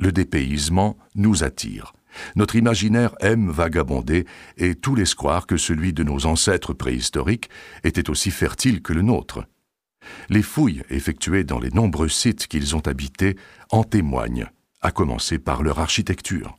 le 0.00 0.10
dépaysement 0.10 0.96
nous 1.14 1.44
attire. 1.44 1.92
Notre 2.34 2.56
imaginaire 2.56 3.14
aime 3.20 3.50
vagabonder 3.50 4.26
et 4.56 4.74
tout 4.74 4.96
croire 5.14 5.46
que 5.46 5.56
celui 5.56 5.92
de 5.92 6.02
nos 6.02 6.26
ancêtres 6.26 6.72
préhistoriques 6.72 7.48
était 7.84 8.10
aussi 8.10 8.32
fertile 8.32 8.82
que 8.82 8.92
le 8.92 9.02
nôtre. 9.02 9.44
Les 10.28 10.42
fouilles 10.42 10.82
effectuées 10.90 11.44
dans 11.44 11.60
les 11.60 11.70
nombreux 11.70 12.08
sites 12.08 12.48
qu'ils 12.48 12.74
ont 12.74 12.80
habités 12.80 13.36
en 13.70 13.84
témoignent, 13.84 14.48
à 14.80 14.90
commencer 14.90 15.38
par 15.38 15.62
leur 15.62 15.78
architecture. 15.78 16.56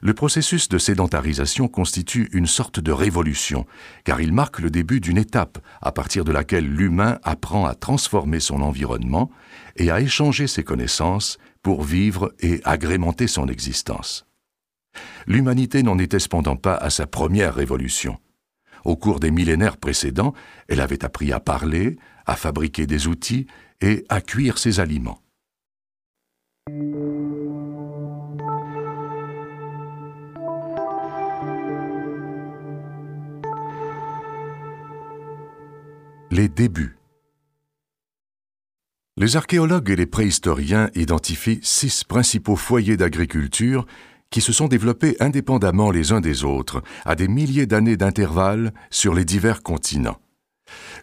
Le 0.00 0.14
processus 0.14 0.68
de 0.68 0.78
sédentarisation 0.78 1.68
constitue 1.68 2.28
une 2.32 2.46
sorte 2.46 2.80
de 2.80 2.92
révolution, 2.92 3.66
car 4.04 4.20
il 4.20 4.32
marque 4.32 4.60
le 4.60 4.70
début 4.70 5.00
d'une 5.00 5.18
étape 5.18 5.58
à 5.82 5.92
partir 5.92 6.24
de 6.24 6.32
laquelle 6.32 6.66
l'humain 6.66 7.18
apprend 7.22 7.66
à 7.66 7.74
transformer 7.74 8.40
son 8.40 8.62
environnement 8.62 9.30
et 9.76 9.90
à 9.90 10.00
échanger 10.00 10.46
ses 10.46 10.64
connaissances 10.64 11.38
pour 11.66 11.82
vivre 11.82 12.32
et 12.38 12.60
agrémenter 12.62 13.26
son 13.26 13.48
existence. 13.48 14.24
L'humanité 15.26 15.82
n'en 15.82 15.98
était 15.98 16.20
cependant 16.20 16.54
pas 16.54 16.76
à 16.76 16.90
sa 16.90 17.08
première 17.08 17.56
révolution. 17.56 18.20
Au 18.84 18.94
cours 18.94 19.18
des 19.18 19.32
millénaires 19.32 19.76
précédents, 19.76 20.32
elle 20.68 20.80
avait 20.80 21.04
appris 21.04 21.32
à 21.32 21.40
parler, 21.40 21.96
à 22.24 22.36
fabriquer 22.36 22.86
des 22.86 23.08
outils 23.08 23.48
et 23.80 24.04
à 24.08 24.20
cuire 24.20 24.58
ses 24.58 24.78
aliments. 24.78 25.20
Les 36.30 36.48
débuts 36.48 36.95
les 39.18 39.36
archéologues 39.36 39.90
et 39.90 39.96
les 39.96 40.06
préhistoriens 40.06 40.90
identifient 40.94 41.60
six 41.62 42.04
principaux 42.04 42.56
foyers 42.56 42.98
d'agriculture 42.98 43.86
qui 44.30 44.40
se 44.42 44.52
sont 44.52 44.68
développés 44.68 45.16
indépendamment 45.20 45.90
les 45.90 46.12
uns 46.12 46.20
des 46.20 46.44
autres, 46.44 46.82
à 47.04 47.14
des 47.14 47.28
milliers 47.28 47.66
d'années 47.66 47.96
d'intervalle 47.96 48.74
sur 48.90 49.14
les 49.14 49.24
divers 49.24 49.62
continents. 49.62 50.20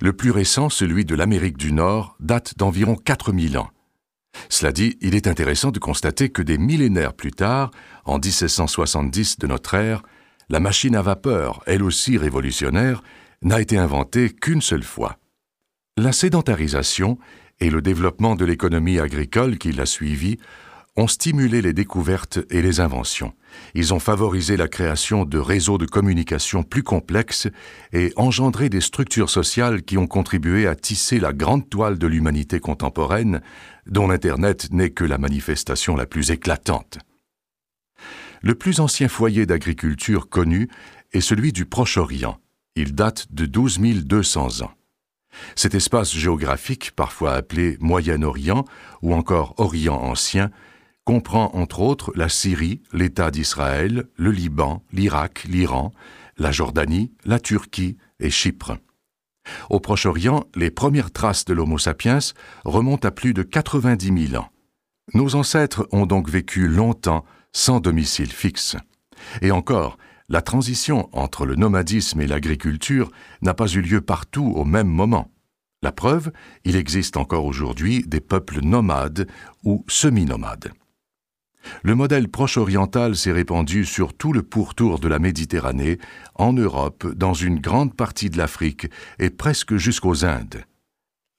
Le 0.02 0.14
plus 0.14 0.30
récent, 0.30 0.70
celui 0.70 1.06
de 1.06 1.16
l'Amérique 1.16 1.58
du 1.58 1.72
Nord, 1.72 2.16
date 2.20 2.58
d'environ 2.58 2.96
4000 2.96 3.58
ans. 3.58 3.70
Cela 4.50 4.72
dit, 4.72 4.98
il 5.02 5.16
est 5.16 5.28
intéressant 5.28 5.72
de 5.72 5.80
constater 5.80 6.30
que 6.30 6.42
des 6.42 6.58
millénaires 6.58 7.14
plus 7.14 7.32
tard, 7.32 7.72
en 8.06 8.20
1770 8.20 9.40
de 9.40 9.48
notre 9.48 9.74
ère, 9.74 10.04
la 10.50 10.60
machine 10.60 10.96
à 10.96 11.02
vapeur, 11.02 11.64
elle 11.66 11.82
aussi 11.82 12.18
révolutionnaire, 12.18 13.02
n'a 13.42 13.62
été 13.62 13.78
inventée 13.78 14.30
qu'une 14.30 14.62
seule 14.62 14.84
fois. 14.84 15.18
La 15.98 16.12
sédentarisation 16.12 17.18
et 17.64 17.70
le 17.70 17.82
développement 17.82 18.36
de 18.36 18.44
l'économie 18.44 19.00
agricole 19.00 19.58
qui 19.58 19.72
l'a 19.72 19.86
suivi 19.86 20.38
ont 20.98 21.08
stimulé 21.08 21.62
les 21.62 21.72
découvertes 21.72 22.40
et 22.52 22.62
les 22.62 22.82
inventions. 22.82 23.34
Ils 23.74 23.94
ont 23.94 24.00
favorisé 24.00 24.58
la 24.58 24.68
création 24.68 25.24
de 25.24 25.38
réseaux 25.38 25.78
de 25.78 25.86
communication 25.86 26.64
plus 26.64 26.84
complexes 26.84 27.48
et 27.94 28.12
engendré 28.18 28.68
des 28.68 28.82
structures 28.82 29.30
sociales 29.30 29.82
qui 29.82 29.98
ont 29.98 30.08
contribué 30.08 30.68
à 30.68 30.76
tisser 30.76 31.20
la 31.20 31.32
grande 31.32 31.70
toile 31.70 31.98
de 31.98 32.06
l'humanité 32.06 32.60
contemporaine, 32.60 33.42
dont 33.88 34.08
l'Internet 34.08 34.68
n'est 34.72 34.92
que 34.92 35.06
la 35.06 35.18
manifestation 35.18 35.96
la 35.96 36.06
plus 36.06 36.32
éclatante. 36.32 37.00
Le 38.42 38.56
plus 38.56 38.82
ancien 38.82 39.08
foyer 39.08 39.46
d'agriculture 39.46 40.28
connu 40.28 40.68
est 41.14 41.22
celui 41.22 41.54
du 41.54 41.66
Proche-Orient. 41.66 42.38
Il 42.76 42.94
date 42.94 43.28
de 43.32 43.46
12 43.46 43.80
200 44.04 44.64
ans. 44.64 44.72
Cet 45.56 45.76
espace 45.76 46.14
géographique, 46.14 46.92
parfois 46.96 47.34
appelé 47.34 47.78
Moyen-Orient 47.80 48.66
ou 49.02 49.14
encore 49.14 49.56
Orient 49.58 49.96
ancien, 49.96 50.52
comprend 51.06 51.52
entre 51.54 51.82
autres 51.82 52.12
la 52.16 52.30
Syrie, 52.30 52.82
l'État 52.94 53.32
d'Israël, 53.32 54.06
le 54.16 54.32
Liban, 54.32 54.84
l'Irak, 54.92 55.46
l'Iran, 55.50 55.92
la 56.38 56.52
Jordanie, 56.52 57.12
la 57.26 57.40
Turquie 57.40 57.98
et 58.20 58.30
Chypre. 58.30 58.78
Au 59.70 59.80
Proche-Orient, 59.80 60.46
les 60.56 60.72
premières 60.72 61.12
traces 61.12 61.46
de 61.46 61.54
l'Homo 61.54 61.78
sapiens 61.78 62.20
remontent 62.64 63.08
à 63.08 63.12
plus 63.12 63.34
de 63.34 63.44
90 63.44 64.28
000 64.30 64.42
ans. 64.42 64.50
Nos 65.14 65.36
ancêtres 65.36 65.88
ont 65.92 66.06
donc 66.06 66.30
vécu 66.30 66.68
longtemps 66.68 67.26
sans 67.52 67.82
domicile 67.82 68.32
fixe. 68.32 68.78
Et 69.42 69.52
encore, 69.52 69.98
la 70.30 70.42
transition 70.42 71.10
entre 71.12 71.46
le 71.46 71.56
nomadisme 71.56 72.22
et 72.22 72.28
l'agriculture 72.28 73.12
n'a 73.42 73.54
pas 73.54 73.68
eu 73.68 73.82
lieu 73.82 74.02
partout 74.02 74.54
au 74.56 74.66
même 74.66 74.88
moment. 74.88 75.32
La 75.82 75.92
preuve, 75.92 76.32
il 76.64 76.76
existe 76.76 77.18
encore 77.18 77.46
aujourd'hui 77.46 78.04
des 78.08 78.22
peuples 78.22 78.62
nomades 78.62 79.28
ou 79.64 79.84
semi-nomades. 79.88 80.72
Le 81.82 81.96
modèle 81.96 82.30
proche-oriental 82.30 83.16
s'est 83.16 83.32
répandu 83.32 83.86
sur 83.86 84.14
tout 84.14 84.34
le 84.34 84.44
pourtour 84.44 85.00
de 85.00 85.08
la 85.08 85.20
Méditerranée, 85.20 85.98
en 86.36 86.54
Europe, 86.54 87.08
dans 87.14 87.34
une 87.34 87.60
grande 87.60 87.96
partie 87.96 88.30
de 88.30 88.38
l'Afrique 88.38 88.88
et 89.20 89.30
presque 89.30 89.76
jusqu'aux 89.76 90.26
Indes. 90.26 90.64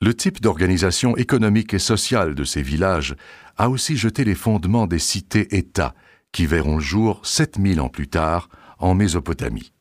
Le 0.01 0.14
type 0.14 0.40
d'organisation 0.40 1.16
économique 1.16 1.73
et 1.73 1.79
sociale 1.79 2.35
de 2.35 2.44
ces 2.44 2.62
villages 2.62 3.16
a 3.57 3.70
aussi 3.70 3.97
jeté 3.97 4.25
les 4.25 4.35
fondements 4.35 4.87
des 4.87 4.99
cités-États 4.99 5.94
qui 6.33 6.47
verront 6.47 6.77
le 6.77 6.83
jour 6.83 7.20
7000 7.25 7.81
ans 7.81 7.88
plus 7.88 8.09
tard 8.09 8.49
en 8.85 8.94
Mésopotamie. 8.94 9.73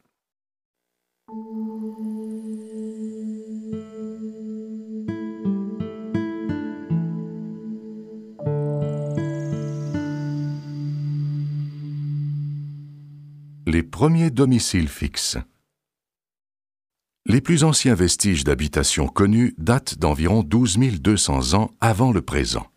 Les 13.68 13.84
premiers 13.84 14.32
domiciles 14.32 14.88
fixes. 14.88 15.38
Les 17.26 17.42
plus 17.42 17.66
anciens 17.66 17.96
vestiges 17.96 18.46
d'habitation 18.46 19.08
connus 19.10 19.54
datent 19.58 19.98
d'environ 20.00 20.44
12 20.44 20.78
200 21.02 21.56
ans 21.56 21.72
avant 21.82 22.14
le 22.14 22.22
présent. 22.22 22.73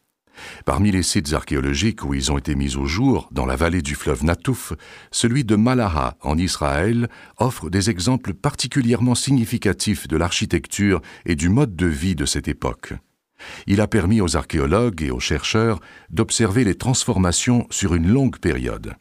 Parmi 0.64 0.90
les 0.90 1.02
sites 1.02 1.32
archéologiques 1.32 2.04
où 2.04 2.14
ils 2.14 2.30
ont 2.32 2.38
été 2.38 2.54
mis 2.54 2.76
au 2.76 2.86
jour, 2.86 3.28
dans 3.32 3.46
la 3.46 3.56
vallée 3.56 3.82
du 3.82 3.94
fleuve 3.94 4.24
Natouf, 4.24 4.72
celui 5.10 5.44
de 5.44 5.56
Malaha, 5.56 6.16
en 6.22 6.38
Israël, 6.38 7.08
offre 7.38 7.70
des 7.70 7.90
exemples 7.90 8.34
particulièrement 8.34 9.14
significatifs 9.14 10.08
de 10.08 10.16
l'architecture 10.16 11.00
et 11.24 11.34
du 11.34 11.48
mode 11.48 11.76
de 11.76 11.86
vie 11.86 12.14
de 12.14 12.26
cette 12.26 12.48
époque. 12.48 12.94
Il 13.66 13.80
a 13.80 13.86
permis 13.86 14.20
aux 14.20 14.36
archéologues 14.36 15.02
et 15.02 15.10
aux 15.10 15.20
chercheurs 15.20 15.80
d'observer 16.10 16.64
les 16.64 16.74
transformations 16.74 17.66
sur 17.70 17.94
une 17.94 18.08
longue 18.08 18.38
période. 18.38 18.94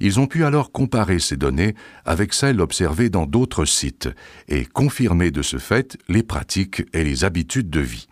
Ils 0.00 0.18
ont 0.18 0.26
pu 0.26 0.44
alors 0.44 0.72
comparer 0.72 1.18
ces 1.18 1.36
données 1.36 1.74
avec 2.04 2.32
celles 2.32 2.60
observées 2.60 3.10
dans 3.10 3.26
d'autres 3.26 3.64
sites 3.64 4.08
et 4.48 4.64
confirmer 4.64 5.30
de 5.30 5.42
ce 5.42 5.58
fait 5.58 5.98
les 6.08 6.22
pratiques 6.22 6.82
et 6.92 7.04
les 7.04 7.24
habitudes 7.24 7.70
de 7.70 7.80
vie. 7.80 8.08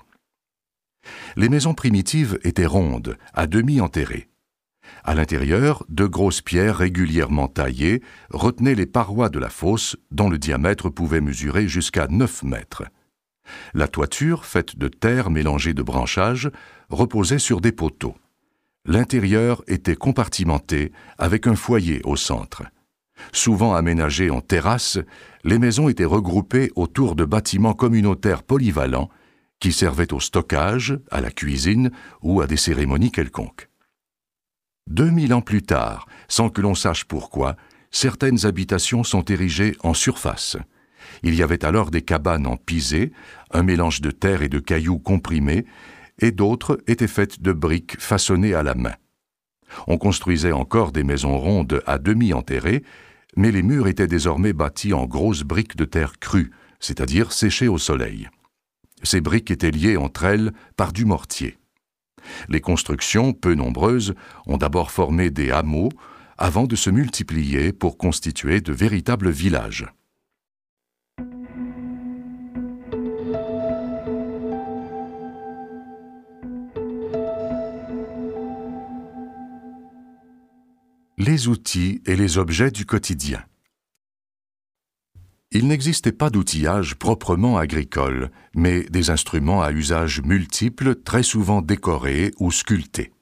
Les 1.38 1.51
maisons 1.51 1.75
primitives 1.75 2.38
étaient 2.44 2.64
rondes, 2.64 3.18
à 3.35 3.46
demi 3.46 3.83
enterrées. 3.83 4.31
À 5.05 5.14
l'intérieur, 5.14 5.85
deux 5.90 6.09
grosses 6.09 6.40
pierres 6.40 6.79
régulièrement 6.79 7.46
taillées 7.46 8.03
retenaient 8.31 8.75
les 8.75 8.87
parois 8.87 9.29
de 9.29 9.38
la 9.38 9.51
fosse 9.51 9.96
dont 10.11 10.31
le 10.31 10.38
diamètre 10.38 10.88
pouvait 10.88 11.20
mesurer 11.20 11.68
jusqu'à 11.68 12.07
9 12.09 12.44
mètres. 12.44 12.85
La 13.75 13.87
toiture, 13.87 14.46
faite 14.46 14.79
de 14.79 14.88
terre 14.88 15.29
mélangée 15.29 15.75
de 15.75 15.83
branchages, 15.83 16.51
reposait 16.88 17.38
sur 17.38 17.61
des 17.61 17.72
poteaux. 17.72 18.16
L'intérieur 18.87 19.62
était 19.66 19.94
compartimenté 19.94 20.90
avec 21.18 21.46
un 21.46 21.55
foyer 21.55 22.01
au 22.05 22.16
centre. 22.16 22.62
Souvent 23.33 23.75
aménagées 23.75 24.31
en 24.31 24.40
terrasse, 24.40 24.99
les 25.44 25.59
maisons 25.59 25.90
étaient 25.90 26.05
regroupées 26.05 26.72
autour 26.77 27.14
de 27.14 27.27
bâtiments 27.27 27.75
communautaires 27.75 28.42
polyvalents 28.42 29.11
qui 29.61 29.73
servaient 29.73 30.12
au 30.12 30.21
stockage, 30.21 30.99
à 31.11 31.21
la 31.21 31.31
cuisine 31.31 31.90
ou 32.23 32.40
à 32.40 32.47
des 32.47 32.57
cérémonies 32.57 33.12
quelconques. 33.12 33.69
Deux 34.88 35.11
mille 35.11 35.35
ans 35.35 35.40
plus 35.40 35.62
tard, 35.62 36.07
sans 36.29 36.49
que 36.49 36.61
l'on 36.61 36.75
sache 36.75 37.05
pourquoi, 37.05 37.57
certaines 37.90 38.47
habitations 38.47 39.03
sont 39.03 39.25
érigées 39.25 39.77
en 39.83 39.95
surface. 39.95 40.57
Il 41.23 41.35
y 41.35 41.42
avait 41.42 41.64
alors 41.64 41.90
des 41.90 42.03
cabanes 42.03 42.47
en 42.47 42.57
pisé, 42.57 43.12
un 43.51 43.62
mélange 43.62 44.01
de 44.01 44.11
terre 44.11 44.42
et 44.42 44.49
de 44.49 44.59
cailloux 44.59 44.99
comprimés, 44.99 45.64
et 46.21 46.31
d'autres 46.31 46.81
étaient 46.87 47.09
faites 47.09 47.42
de 47.42 47.53
briques 47.53 48.01
façonnées 48.01 48.55
à 48.55 48.62
la 48.62 48.75
main. 48.75 48.95
On 49.87 49.99
construisait 49.99 50.53
encore 50.53 50.92
des 50.92 51.05
maisons 51.05 51.38
rondes 51.38 51.83
à 51.87 51.99
demi 51.99 52.33
enterrées, 52.33 52.85
mais 53.37 53.51
les 53.51 53.62
murs 53.62 53.88
étaient 53.88 54.07
désormais 54.07 54.53
bâtis 54.53 54.95
en 54.95 55.07
grosses 55.07 55.42
briques 55.42 55.77
de 55.77 55.85
terre 55.85 56.19
crue, 56.19 56.53
c'est-à-dire 56.81 57.33
séchées 57.33 57.69
au 57.69 57.79
soleil. 57.79 58.29
Ces 59.02 59.20
briques 59.20 59.50
étaient 59.50 59.70
liées 59.70 59.96
entre 59.96 60.24
elles 60.24 60.52
par 60.76 60.92
du 60.92 61.04
mortier. 61.04 61.59
Les 62.48 62.61
constructions, 62.61 63.32
peu 63.32 63.54
nombreuses, 63.54 64.14
ont 64.46 64.56
d'abord 64.56 64.90
formé 64.90 65.30
des 65.30 65.50
hameaux 65.50 65.90
avant 66.38 66.64
de 66.64 66.76
se 66.76 66.90
multiplier 66.90 67.72
pour 67.72 67.98
constituer 67.98 68.61
de 68.61 68.72
véritables 68.72 69.30
villages. 69.30 69.87
Les 81.18 81.48
outils 81.48 82.02
et 82.04 82.14
les 82.14 82.37
objets 82.37 82.70
du 82.70 82.85
quotidien. 82.85 83.42
Il 85.52 85.68
n'existait 85.68 86.12
pas 86.12 86.28
d'outillage 86.28 86.96
proprement 86.96 87.56
agricole, 87.56 88.30
mais 88.54 88.82
des 88.85 89.11
instruments 89.11 89.62
à 89.62 89.70
usage 89.70 90.20
multiple, 90.22 90.96
très 90.96 91.22
souvent 91.22 91.62
décorés 91.62 92.32
ou 92.38 92.50
sculptés. 92.50 93.12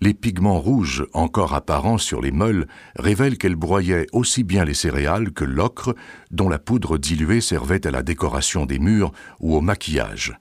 Les 0.00 0.14
pigments 0.14 0.60
rouges 0.60 1.04
encore 1.12 1.54
apparents 1.54 1.98
sur 1.98 2.20
les 2.20 2.32
meules 2.32 2.66
révèlent 2.96 3.38
qu'elles 3.38 3.56
broyaient 3.56 4.06
aussi 4.12 4.44
bien 4.44 4.64
les 4.64 4.74
céréales 4.74 5.32
que 5.32 5.44
l'ocre, 5.44 5.94
dont 6.30 6.48
la 6.48 6.58
poudre 6.58 6.98
diluée 6.98 7.40
servait 7.40 7.86
à 7.86 7.90
la 7.90 8.02
décoration 8.02 8.66
des 8.66 8.78
murs 8.78 9.12
ou 9.40 9.54
au 9.54 9.60
maquillage. 9.60 10.38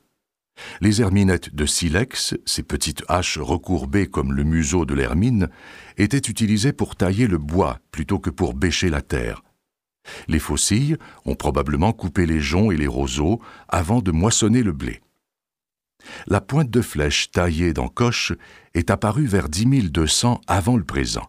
Les 0.81 1.01
herminettes 1.01 1.53
de 1.53 1.65
silex, 1.65 2.35
ces 2.45 2.63
petites 2.63 3.03
haches 3.07 3.39
recourbées 3.39 4.07
comme 4.07 4.33
le 4.33 4.43
museau 4.43 4.85
de 4.85 4.93
l'hermine, 4.93 5.49
étaient 5.97 6.17
utilisées 6.17 6.73
pour 6.73 6.95
tailler 6.95 7.27
le 7.27 7.39
bois 7.39 7.79
plutôt 7.91 8.19
que 8.19 8.29
pour 8.29 8.53
bêcher 8.53 8.89
la 8.89 9.01
terre. 9.01 9.43
Les 10.27 10.39
faucilles 10.39 10.97
ont 11.25 11.35
probablement 11.35 11.93
coupé 11.93 12.25
les 12.25 12.39
joncs 12.39 12.73
et 12.73 12.77
les 12.77 12.87
roseaux 12.87 13.41
avant 13.69 14.01
de 14.01 14.11
moissonner 14.11 14.63
le 14.63 14.71
blé. 14.71 15.01
La 16.27 16.41
pointe 16.41 16.69
de 16.69 16.81
flèche 16.81 17.31
taillée 17.31 17.73
d'encoche 17.73 18.33
est 18.73 18.89
apparue 18.89 19.25
vers 19.25 19.49
10 19.49 19.91
200 19.91 20.41
avant 20.47 20.75
le 20.75 20.83
présent. 20.83 21.27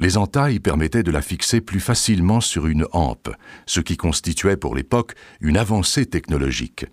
Les 0.00 0.16
entailles 0.16 0.58
permettaient 0.58 1.04
de 1.04 1.12
la 1.12 1.22
fixer 1.22 1.60
plus 1.60 1.78
facilement 1.78 2.40
sur 2.40 2.66
une 2.66 2.86
hampe, 2.92 3.30
ce 3.66 3.80
qui 3.80 3.96
constituait 3.96 4.56
pour 4.56 4.74
l'époque 4.74 5.14
une 5.40 5.56
avancée 5.56 6.06
technologique. 6.06 6.86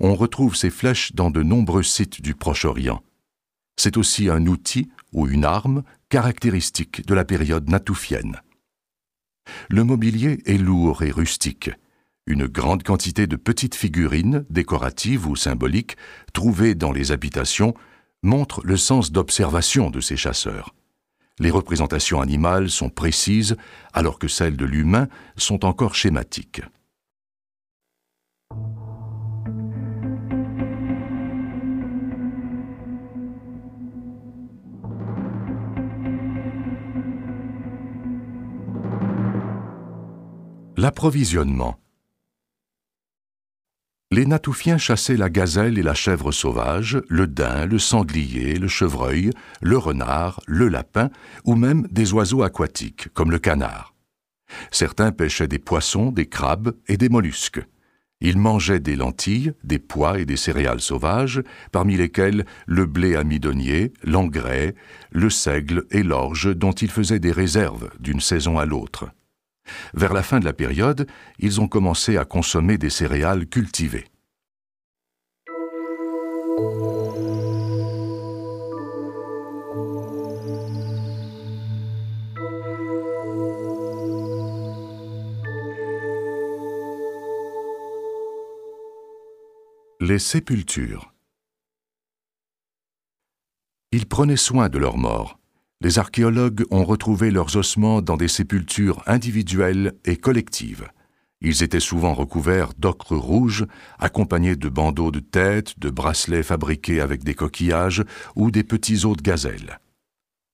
On 0.00 0.14
retrouve 0.14 0.56
ces 0.56 0.70
flèches 0.70 1.12
dans 1.14 1.30
de 1.30 1.42
nombreux 1.42 1.82
sites 1.82 2.22
du 2.22 2.34
Proche-Orient. 2.34 3.02
C'est 3.76 3.96
aussi 3.96 4.30
un 4.30 4.46
outil 4.46 4.90
ou 5.12 5.28
une 5.28 5.44
arme 5.44 5.82
caractéristique 6.08 7.06
de 7.06 7.14
la 7.14 7.24
période 7.24 7.68
natoufienne. 7.68 8.40
Le 9.68 9.84
mobilier 9.84 10.38
est 10.46 10.58
lourd 10.58 11.02
et 11.02 11.10
rustique. 11.10 11.70
Une 12.26 12.46
grande 12.46 12.82
quantité 12.82 13.26
de 13.26 13.36
petites 13.36 13.74
figurines, 13.74 14.44
décoratives 14.48 15.26
ou 15.26 15.34
symboliques, 15.34 15.96
trouvées 16.32 16.74
dans 16.74 16.92
les 16.92 17.10
habitations, 17.10 17.74
montrent 18.22 18.60
le 18.64 18.76
sens 18.76 19.10
d'observation 19.10 19.90
de 19.90 20.00
ces 20.00 20.16
chasseurs. 20.16 20.74
Les 21.38 21.50
représentations 21.50 22.20
animales 22.20 22.70
sont 22.70 22.90
précises, 22.90 23.56
alors 23.92 24.18
que 24.18 24.28
celles 24.28 24.56
de 24.56 24.64
l'humain 24.64 25.08
sont 25.36 25.64
encore 25.64 25.94
schématiques. 25.94 26.62
L'approvisionnement. 40.78 41.78
Les 44.10 44.24
Natoufiens 44.24 44.78
chassaient 44.78 45.18
la 45.18 45.28
gazelle 45.28 45.78
et 45.78 45.82
la 45.82 45.92
chèvre 45.92 46.32
sauvage, 46.32 47.02
le 47.08 47.26
daim, 47.26 47.66
le 47.66 47.78
sanglier, 47.78 48.54
le 48.54 48.68
chevreuil, 48.68 49.32
le 49.60 49.76
renard, 49.76 50.40
le 50.46 50.68
lapin, 50.68 51.10
ou 51.44 51.56
même 51.56 51.86
des 51.90 52.14
oiseaux 52.14 52.42
aquatiques, 52.42 53.08
comme 53.12 53.30
le 53.30 53.38
canard. 53.38 53.94
Certains 54.70 55.12
pêchaient 55.12 55.46
des 55.46 55.58
poissons, 55.58 56.10
des 56.10 56.26
crabes 56.26 56.74
et 56.88 56.96
des 56.96 57.10
mollusques. 57.10 57.60
Ils 58.22 58.38
mangeaient 58.38 58.80
des 58.80 58.96
lentilles, 58.96 59.52
des 59.64 59.78
pois 59.78 60.20
et 60.20 60.24
des 60.24 60.38
céréales 60.38 60.80
sauvages, 60.80 61.42
parmi 61.70 61.98
lesquelles 61.98 62.46
le 62.66 62.86
blé 62.86 63.14
amidonnier, 63.14 63.92
l'engrais, 64.04 64.74
le 65.10 65.28
seigle 65.28 65.84
et 65.90 66.02
l'orge 66.02 66.56
dont 66.56 66.72
ils 66.72 66.90
faisaient 66.90 67.18
des 67.18 67.32
réserves 67.32 67.90
d'une 68.00 68.20
saison 68.20 68.58
à 68.58 68.64
l'autre. 68.64 69.10
Vers 69.94 70.12
la 70.12 70.22
fin 70.22 70.40
de 70.40 70.44
la 70.44 70.52
période, 70.52 71.06
ils 71.38 71.60
ont 71.60 71.68
commencé 71.68 72.16
à 72.16 72.24
consommer 72.24 72.78
des 72.78 72.90
céréales 72.90 73.46
cultivées. 73.46 74.06
Les 90.00 90.18
sépultures. 90.18 91.12
Ils 93.92 94.06
prenaient 94.06 94.36
soin 94.36 94.68
de 94.68 94.78
leurs 94.78 94.98
morts 94.98 95.38
les 95.82 95.98
archéologues 95.98 96.64
ont 96.70 96.84
retrouvé 96.84 97.32
leurs 97.32 97.56
ossements 97.56 98.02
dans 98.02 98.16
des 98.16 98.28
sépultures 98.28 99.02
individuelles 99.06 99.94
et 100.04 100.16
collectives. 100.16 100.88
Ils 101.40 101.64
étaient 101.64 101.80
souvent 101.80 102.14
recouverts 102.14 102.70
d'ocre 102.78 103.16
rouge, 103.16 103.66
accompagnés 103.98 104.54
de 104.54 104.68
bandeaux 104.68 105.10
de 105.10 105.18
tête, 105.18 105.80
de 105.80 105.90
bracelets 105.90 106.44
fabriqués 106.44 107.00
avec 107.00 107.24
des 107.24 107.34
coquillages 107.34 108.04
ou 108.36 108.52
des 108.52 108.62
petits 108.62 109.04
os 109.04 109.16
de 109.16 109.22
gazelle. 109.22 109.80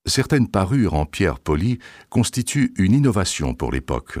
Certaines 0.07 0.47
parures 0.47 0.95
en 0.95 1.05
pierre 1.05 1.39
polie 1.39 1.77
constituent 2.09 2.73
une 2.77 2.93
innovation 2.93 3.53
pour 3.53 3.71
l'époque. 3.71 4.17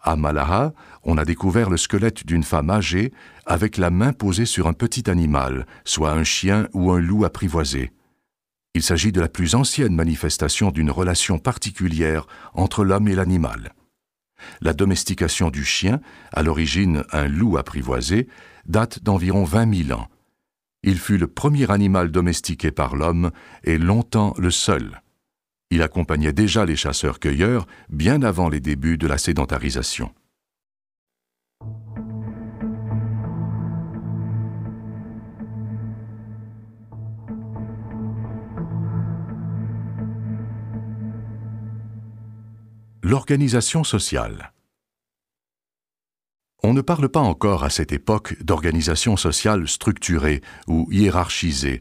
À 0.00 0.16
Malaha, 0.16 0.72
on 1.02 1.18
a 1.18 1.26
découvert 1.26 1.68
le 1.68 1.76
squelette 1.76 2.24
d'une 2.24 2.44
femme 2.44 2.70
âgée 2.70 3.12
avec 3.44 3.76
la 3.76 3.90
main 3.90 4.14
posée 4.14 4.46
sur 4.46 4.66
un 4.66 4.72
petit 4.72 5.10
animal, 5.10 5.66
soit 5.84 6.12
un 6.12 6.24
chien 6.24 6.68
ou 6.72 6.90
un 6.90 7.00
loup 7.00 7.26
apprivoisé. 7.26 7.90
Il 8.78 8.84
s'agit 8.84 9.10
de 9.10 9.20
la 9.20 9.28
plus 9.28 9.56
ancienne 9.56 9.96
manifestation 9.96 10.70
d'une 10.70 10.92
relation 10.92 11.40
particulière 11.40 12.28
entre 12.54 12.84
l'homme 12.84 13.08
et 13.08 13.16
l'animal. 13.16 13.74
La 14.60 14.72
domestication 14.72 15.50
du 15.50 15.64
chien, 15.64 16.00
à 16.32 16.44
l'origine 16.44 17.02
un 17.10 17.26
loup 17.26 17.58
apprivoisé, 17.58 18.28
date 18.66 19.02
d'environ 19.02 19.42
20 19.42 19.86
000 19.88 19.98
ans. 19.98 20.06
Il 20.84 20.96
fut 21.00 21.18
le 21.18 21.26
premier 21.26 21.68
animal 21.72 22.12
domestiqué 22.12 22.70
par 22.70 22.94
l'homme 22.94 23.32
et 23.64 23.78
longtemps 23.78 24.32
le 24.38 24.52
seul. 24.52 25.02
Il 25.70 25.82
accompagnait 25.82 26.32
déjà 26.32 26.64
les 26.64 26.76
chasseurs-cueilleurs 26.76 27.66
bien 27.88 28.22
avant 28.22 28.48
les 28.48 28.60
débuts 28.60 28.96
de 28.96 29.08
la 29.08 29.18
sédentarisation. 29.18 30.12
L'organisation 43.10 43.84
sociale. 43.84 44.52
On 46.62 46.74
ne 46.74 46.82
parle 46.82 47.08
pas 47.08 47.20
encore 47.20 47.64
à 47.64 47.70
cette 47.70 47.90
époque 47.90 48.36
d'organisation 48.42 49.16
sociale 49.16 49.66
structurée 49.66 50.42
ou 50.66 50.86
hiérarchisée. 50.92 51.80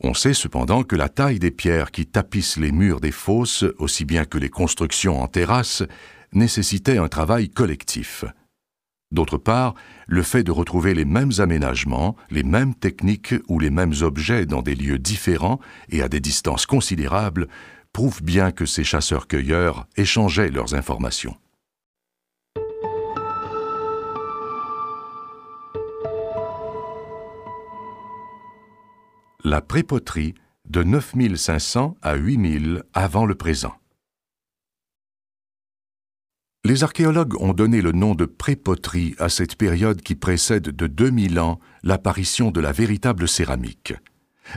On 0.00 0.14
sait 0.14 0.32
cependant 0.32 0.82
que 0.82 0.96
la 0.96 1.10
taille 1.10 1.38
des 1.38 1.50
pierres 1.50 1.90
qui 1.90 2.06
tapissent 2.06 2.56
les 2.56 2.72
murs 2.72 3.02
des 3.02 3.12
fosses, 3.12 3.66
aussi 3.76 4.06
bien 4.06 4.24
que 4.24 4.38
les 4.38 4.48
constructions 4.48 5.20
en 5.20 5.28
terrasse, 5.28 5.82
nécessitait 6.32 6.96
un 6.96 7.08
travail 7.08 7.50
collectif. 7.50 8.24
D'autre 9.10 9.36
part, 9.36 9.74
le 10.06 10.22
fait 10.22 10.42
de 10.42 10.52
retrouver 10.52 10.94
les 10.94 11.04
mêmes 11.04 11.32
aménagements, 11.36 12.16
les 12.30 12.44
mêmes 12.44 12.74
techniques 12.74 13.34
ou 13.46 13.58
les 13.58 13.68
mêmes 13.68 13.92
objets 14.00 14.46
dans 14.46 14.62
des 14.62 14.74
lieux 14.74 14.98
différents 14.98 15.60
et 15.90 16.00
à 16.00 16.08
des 16.08 16.20
distances 16.20 16.64
considérables 16.64 17.48
prouve 17.92 18.22
bien 18.22 18.52
que 18.52 18.66
ces 18.66 18.84
chasseurs-cueilleurs 18.84 19.86
échangeaient 19.96 20.50
leurs 20.50 20.74
informations. 20.74 21.36
La 29.44 29.60
prépoterie 29.60 30.34
de 30.68 30.82
9500 30.82 31.96
à 32.00 32.14
8000 32.14 32.84
avant 32.94 33.26
le 33.26 33.34
présent. 33.34 33.74
Les 36.64 36.84
archéologues 36.84 37.34
ont 37.42 37.52
donné 37.52 37.80
le 37.82 37.90
nom 37.90 38.14
de 38.14 38.24
prépoterie 38.24 39.16
à 39.18 39.28
cette 39.28 39.56
période 39.56 40.00
qui 40.00 40.14
précède 40.14 40.68
de 40.68 40.86
2000 40.86 41.40
ans 41.40 41.58
l'apparition 41.82 42.52
de 42.52 42.60
la 42.60 42.70
véritable 42.70 43.26
céramique. 43.26 43.94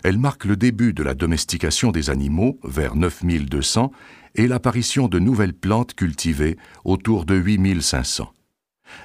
Elle 0.04 0.17
marque 0.17 0.45
le 0.45 0.56
début 0.56 0.93
de 0.93 1.04
la 1.04 1.13
domestication 1.13 1.91
des 1.91 2.10
animaux 2.10 2.60
vers 2.63 2.95
9200 2.95 3.91
et 4.36 4.48
l'apparition 4.48 5.08
de 5.08 5.19
nouvelles 5.19 5.54
plantes 5.54 5.93
cultivées 5.93 6.58
autour 6.84 7.26
de 7.26 7.36
8500. 7.36 8.34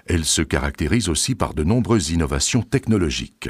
Elle 0.06 0.24
se 0.24 0.42
caractérise 0.42 1.08
aussi 1.08 1.34
par 1.34 1.54
de 1.54 1.64
nombreuses 1.64 2.10
innovations 2.10 2.62
technologiques. 2.62 3.48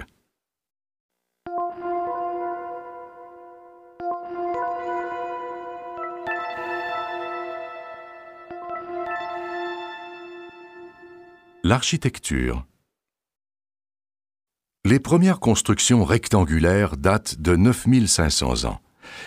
L'architecture 11.63 12.65
les 14.87 14.99
premières 14.99 15.41
constructions 15.41 16.05
rectangulaires 16.05 16.97
datent 16.97 17.39
de 17.39 17.55
9500 17.55 18.65
ans. 18.65 18.81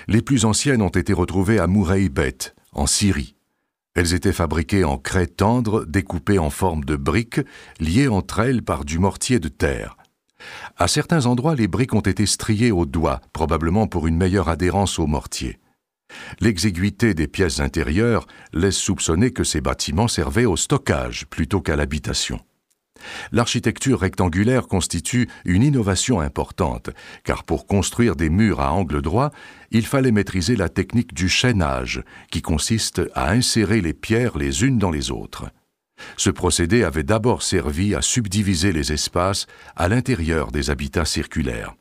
Les 0.08 0.24
plus 0.24 0.46
anciennes 0.46 0.82
ont 0.82 0.89
été 0.89 1.13
retrouvées 1.13 1.60
à 1.60 1.68
Bet, 1.68 2.56
en 2.72 2.88
Syrie. 2.88 3.36
Elles 3.94 4.16
étaient 4.16 4.34
fabriquées 4.34 4.84
en 4.84 4.98
craie 4.98 5.28
tendre 5.28 5.86
découpées 5.86 6.39
en 6.39 6.50
forme 6.50 6.84
de 6.84 6.96
briques, 6.96 7.42
liées 7.80 8.08
entre 8.08 8.39
elles 8.39 8.63
par 8.63 8.84
du 8.84 8.98
mortier 8.98 9.39
de 9.39 9.48
terre. 9.48 9.96
À 10.78 10.88
certains 10.88 11.28
endroits, 11.28 11.56
les 11.56 11.68
briques 11.68 11.94
ont 11.94 12.00
été 12.02 12.26
striées 12.26 12.72
au 12.72 12.88
doigt, 12.88 13.22
probablement 13.32 13.86
pour 13.86 14.08
une 14.08 14.18
meilleure 14.18 14.50
adhérence 14.50 14.98
au 14.98 15.06
mortier. 15.06 15.60
L'exiguïté 16.39 17.13
des 17.13 17.28
pièces 17.28 17.60
intérieures 17.60 18.26
laisse 18.54 18.78
soupçonner 18.78 19.32
que 19.32 19.44
ces 19.44 19.62
bâtiments 19.62 20.08
servaient 20.08 20.46
au 20.46 20.58
stockage 20.58 21.28
plutôt 21.28 21.62
qu'à 21.62 21.76
l'habitation. 21.76 22.39
L'architecture 23.32 24.00
rectangulaire 24.00 24.68
constitue 24.68 25.30
une 25.46 25.63
innovation 25.63 26.20
importante, 26.20 26.89
car 27.24 27.44
pour 27.44 27.68
construire 27.68 28.16
des 28.16 28.30
murs 28.30 28.62
à 28.62 28.72
angle 28.72 29.02
droit, 29.02 29.32
il 29.72 29.86
fallait 29.86 30.12
maîtriser 30.12 30.56
la 30.56 30.70
technique 30.70 31.13
du 31.13 31.30
chaînage, 31.30 32.04
qui 32.32 32.42
consiste 32.42 33.02
à 33.16 33.32
insérer 33.32 33.82
les 33.82 33.94
pierres 33.94 34.38
les 34.38 34.63
unes 34.63 34.78
dans 34.78 34.92
les 34.92 35.12
autres. 35.12 35.46
Ce 36.18 36.30
procédé 36.30 36.84
avait 36.84 37.04
d'abord 37.04 37.44
servi 37.44 37.96
à 37.96 38.02
subdiviser 38.02 38.72
les 38.72 38.92
espaces 38.92 39.48
à 39.76 39.88
l'intérieur 39.88 40.52
des 40.52 40.70
habitats 40.70 41.06
circulaires. 41.06 41.76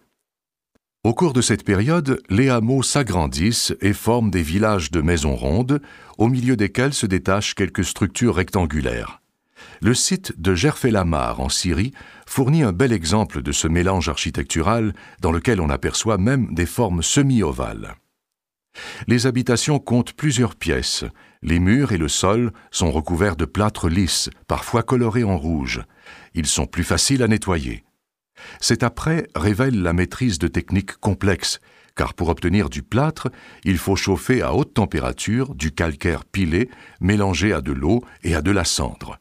Au 1.05 1.15
cours 1.15 1.33
de 1.33 1.41
cette 1.41 1.65
période, 1.65 2.23
les 2.29 2.49
hameaux 2.49 2.85
s'agrandissent 2.85 3.75
et 3.81 3.93
forment 3.93 4.31
des 4.31 4.43
villages 4.43 4.93
de 4.93 5.01
maisons 5.01 5.35
rondes, 5.35 5.81
au 6.17 6.29
milieu 6.29 6.57
desquels 6.57 6.95
se 6.95 7.07
détachent 7.07 7.55
quelques 7.55 7.85
structures 7.85 8.37
rectangulaires. 8.37 9.22
Le 9.81 9.95
site 9.95 10.41
de 10.41 10.55
Gerfelamar 10.55 11.41
en 11.41 11.49
Syrie 11.49 11.93
fournit 12.27 12.63
un 12.63 12.73
bel 12.73 12.93
exemple 12.93 13.43
de 13.43 13.53
ce 13.53 13.69
mélange 13.69 14.09
architectural 14.09 14.95
dans 15.21 15.33
lequel 15.33 15.61
on 15.61 15.71
aperçoit 15.71 16.19
même 16.19 16.55
des 16.55 16.67
formes 16.67 17.03
semi-ovales. 17.03 17.97
Les 19.07 19.27
habitations 19.27 19.79
comptent 19.79 20.15
plusieurs 20.15 20.55
pièces. 20.55 21.05
Les 21.43 21.59
murs 21.59 21.93
et 21.93 21.99
le 21.99 22.09
sol 22.09 22.53
sont 22.71 22.91
recouverts 22.91 23.37
de 23.37 23.45
plâtre 23.45 23.89
lisse, 23.89 24.31
parfois 24.47 24.83
colorés 24.83 25.25
en 25.25 25.37
rouge. 25.37 25.83
Ils 26.35 26.47
sont 26.47 26.67
plus 26.67 26.85
faciles 26.85 27.23
à 27.23 27.29
nettoyer. 27.29 27.85
Cet 28.61 28.83
après 28.83 29.27
révèle 29.35 29.83
la 29.83 29.93
maîtrise 29.93 30.39
de 30.39 30.49
techniques 30.49 30.97
complexes, 30.97 31.61
car 31.95 32.15
pour 32.15 32.29
obtenir 32.29 32.71
du 32.71 32.83
plâtre, 32.83 33.29
il 33.65 33.79
faut 33.79 33.97
chauffer 33.97 34.43
à 34.43 34.55
haute 34.55 34.75
température 34.75 35.55
du 35.55 35.73
calcaire 35.73 36.25
pilé 36.25 36.71
mélangé 37.01 37.53
à 37.53 37.61
de 37.61 37.73
l'eau 37.73 38.03
et 38.23 38.35
à 38.35 38.41
de 38.43 38.51
la 38.51 38.65
cendre. 38.65 39.19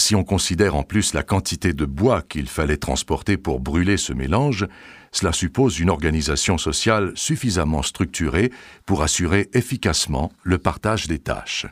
Si 0.00 0.14
on 0.14 0.24
considère 0.24 0.76
en 0.76 0.82
plus 0.82 1.12
la 1.12 1.22
quantité 1.22 1.74
de 1.74 1.84
bois 1.84 2.22
qu'il 2.22 2.48
fallait 2.48 2.78
transporter 2.78 3.36
pour 3.36 3.60
brûler 3.60 3.98
ce 3.98 4.14
mélange, 4.14 4.66
cela 5.12 5.30
suppose 5.30 5.78
une 5.78 5.90
organisation 5.90 6.56
sociale 6.56 7.12
suffisamment 7.16 7.82
structurée 7.82 8.50
pour 8.86 9.02
assurer 9.02 9.50
efficacement 9.52 10.32
le 10.42 10.56
partage 10.56 11.06
des 11.06 11.18
tâches. 11.18 11.66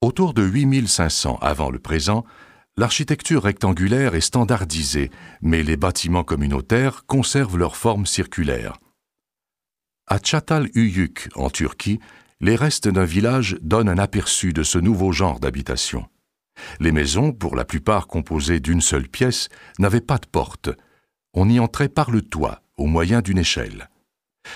Autour 0.00 0.32
de 0.32 0.42
8500 0.42 1.38
avant 1.42 1.70
le 1.70 1.78
présent, 1.78 2.24
l'architecture 2.78 3.42
rectangulaire 3.42 4.14
est 4.14 4.22
standardisée, 4.22 5.10
mais 5.42 5.62
les 5.62 5.76
bâtiments 5.76 6.24
communautaires 6.24 7.04
conservent 7.04 7.58
leur 7.58 7.76
forme 7.76 8.06
circulaire. 8.06 8.78
À 10.06 10.18
Çatalhöyük, 10.18 11.28
en 11.34 11.50
Turquie, 11.50 12.00
les 12.42 12.56
restes 12.56 12.88
d'un 12.88 13.04
village 13.04 13.56
donnent 13.62 13.88
un 13.88 13.98
aperçu 13.98 14.52
de 14.52 14.64
ce 14.64 14.76
nouveau 14.76 15.12
genre 15.12 15.38
d'habitation. 15.38 16.06
Les 16.80 16.90
maisons, 16.90 17.32
pour 17.32 17.54
la 17.54 17.64
plupart 17.64 18.08
composées 18.08 18.58
d'une 18.58 18.80
seule 18.80 19.08
pièce, 19.08 19.48
n'avaient 19.78 20.00
pas 20.00 20.18
de 20.18 20.26
porte. 20.26 20.68
On 21.34 21.48
y 21.48 21.60
entrait 21.60 21.88
par 21.88 22.10
le 22.10 22.20
toit, 22.20 22.62
au 22.76 22.86
moyen 22.86 23.20
d'une 23.20 23.38
échelle. 23.38 23.88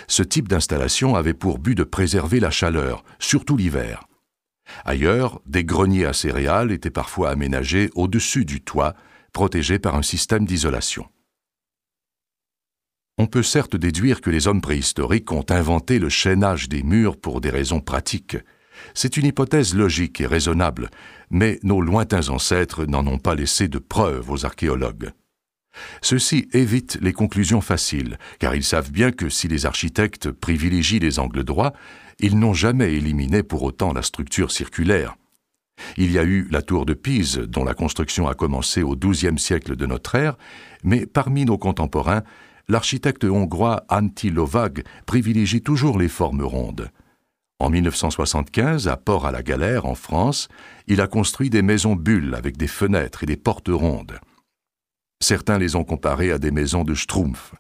Ce 0.09 0.25
type 0.25 0.49
d'installation 0.49 1.15
avait 1.15 1.33
pour 1.33 1.61
but 1.61 1.77
de 1.77 1.85
préserver 1.85 2.41
la 2.41 2.51
chaleur, 2.51 3.05
surtout 3.21 3.57
l'hiver. 3.57 4.09
Ailleurs, 4.85 5.41
des 5.47 5.65
greniers 5.65 6.07
à 6.07 6.13
céréales 6.13 6.73
étaient 6.73 6.91
parfois 6.91 7.31
aménagés 7.31 7.91
au-dessus 7.95 8.45
du 8.45 8.61
toit, 8.61 8.95
protégés 9.33 9.79
par 9.79 9.95
un 9.95 10.03
système 10.03 10.45
d'isolation. 10.45 11.07
On 13.19 13.27
peut 13.27 13.43
certes 13.43 13.77
déduire 13.77 14.21
que 14.21 14.29
les 14.29 14.47
hommes 14.47 14.61
préhistoriques 14.61 15.33
ont 15.33 15.45
inventé 15.49 15.99
le 15.99 16.11
chaînage 16.11 16.69
des 16.69 16.83
murs 16.83 17.17
pour 17.17 17.41
des 17.41 17.49
raisons 17.49 17.81
pratiques. 17.81 18.37
C'est 18.93 19.17
une 19.17 19.25
hypothèse 19.25 19.75
logique 19.75 20.21
et 20.21 20.27
raisonnable, 20.27 20.91
mais 21.31 21.59
nos 21.63 21.81
lointains 21.81 22.29
ancêtres 22.29 22.85
n'en 22.85 23.07
ont 23.07 23.19
pas 23.19 23.35
laissé 23.35 23.69
de 23.69 23.79
preuves 23.79 24.31
aux 24.31 24.45
archéologues. 24.45 25.13
Ceux-ci 26.03 26.49
évitent 26.53 26.99
les 27.01 27.15
conclusions 27.15 27.63
faciles, 27.63 28.19
car 28.39 28.55
ils 28.55 28.65
savent 28.65 28.91
bien 28.91 29.13
que 29.13 29.31
si 29.31 29.49
les 29.49 29.65
architectes 29.65 30.31
privilégient 30.31 30.99
les 30.99 31.19
angles 31.19 31.45
droits, 31.45 31.73
ils 32.21 32.39
n'ont 32.39 32.55
jamais 32.55 32.93
éliminé 32.93 33.43
pour 33.43 33.63
autant 33.63 33.95
la 33.95 34.03
structure 34.03 34.51
circulaire. 34.51 35.17
Il 35.97 36.13
y 36.13 36.19
a 36.19 36.25
eu 36.25 36.49
la 36.51 36.61
tour 36.61 36.85
de 36.85 36.93
Pise, 36.93 37.39
dont 37.39 37.65
la 37.65 37.75
construction 37.75 38.29
a 38.29 38.35
commencé 38.35 38.83
au 38.83 38.95
XIIe 38.95 39.39
siècle 39.39 39.75
de 39.75 39.87
notre 39.87 40.15
ère, 40.17 40.37
mais 40.85 41.07
parmi 41.07 41.47
nos 41.47 41.59
contemporains, 41.59 42.23
l'architecte 42.69 43.25
hongrois 43.25 43.85
Antti 43.89 44.31
Lovag 44.31 44.85
privilégie 45.07 45.63
toujours 45.63 45.99
les 45.99 46.09
formes 46.09 46.43
rondes. 46.43 46.91
En 47.59 47.71
1975, 47.71 48.89
à 48.89 48.97
Port-à-la-Galère, 48.97 49.87
en 49.87 49.95
France, 49.95 50.49
il 50.87 51.01
a 51.01 51.07
construit 51.07 51.49
des 51.49 51.63
maisons 51.63 51.97
bulles 51.97 52.35
avec 52.35 52.57
des 52.57 52.67
fenêtres 52.67 53.23
et 53.23 53.27
des 53.27 53.37
portes 53.37 53.71
rondes. 53.71 54.19
Certains 55.23 55.59
les 55.59 55.75
ont 55.75 55.85
comparées 55.85 56.33
à 56.33 56.39
des 56.39 56.51
maisons 56.51 56.85
de 56.85 56.95
Schtroumpf. 56.95 57.55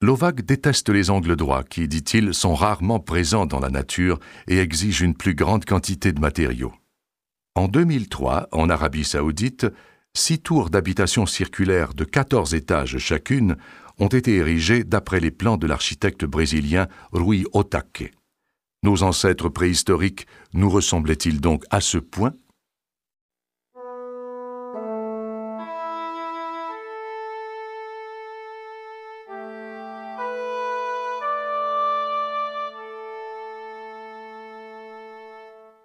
Lovag 0.00 0.42
déteste 0.42 0.88
les 0.88 1.10
angles 1.10 1.36
droits 1.36 1.64
qui, 1.64 1.88
dit-il, 1.88 2.32
sont 2.32 2.54
rarement 2.54 3.00
présents 3.00 3.46
dans 3.46 3.60
la 3.60 3.68
nature 3.68 4.20
et 4.46 4.58
exigent 4.58 5.04
une 5.04 5.16
plus 5.16 5.34
grande 5.34 5.64
quantité 5.64 6.12
de 6.12 6.20
matériaux. 6.20 6.72
En 7.56 7.66
2003, 7.66 8.48
en 8.52 8.70
Arabie 8.70 9.04
saoudite, 9.04 9.66
six 10.14 10.38
tours 10.38 10.70
d'habitation 10.70 11.26
circulaire 11.26 11.94
de 11.94 12.04
14 12.04 12.54
étages 12.54 12.98
chacune 12.98 13.56
ont 13.98 14.08
été 14.08 14.36
érigés 14.36 14.84
d'après 14.84 15.20
les 15.20 15.30
plans 15.30 15.56
de 15.56 15.66
l'architecte 15.66 16.24
brésilien 16.24 16.88
Rui 17.12 17.44
Otake. 17.52 18.12
Nos 18.84 19.02
ancêtres 19.02 19.48
préhistoriques 19.48 20.26
nous 20.52 20.70
ressemblaient-ils 20.70 21.40
donc 21.40 21.64
à 21.70 21.80
ce 21.80 21.98
point? 21.98 22.32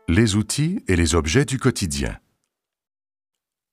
Les 0.07 0.35
outils 0.35 0.83
et 0.87 0.95
les 0.95 1.15
objets 1.15 1.45
du 1.45 1.57
quotidien. 1.57 2.19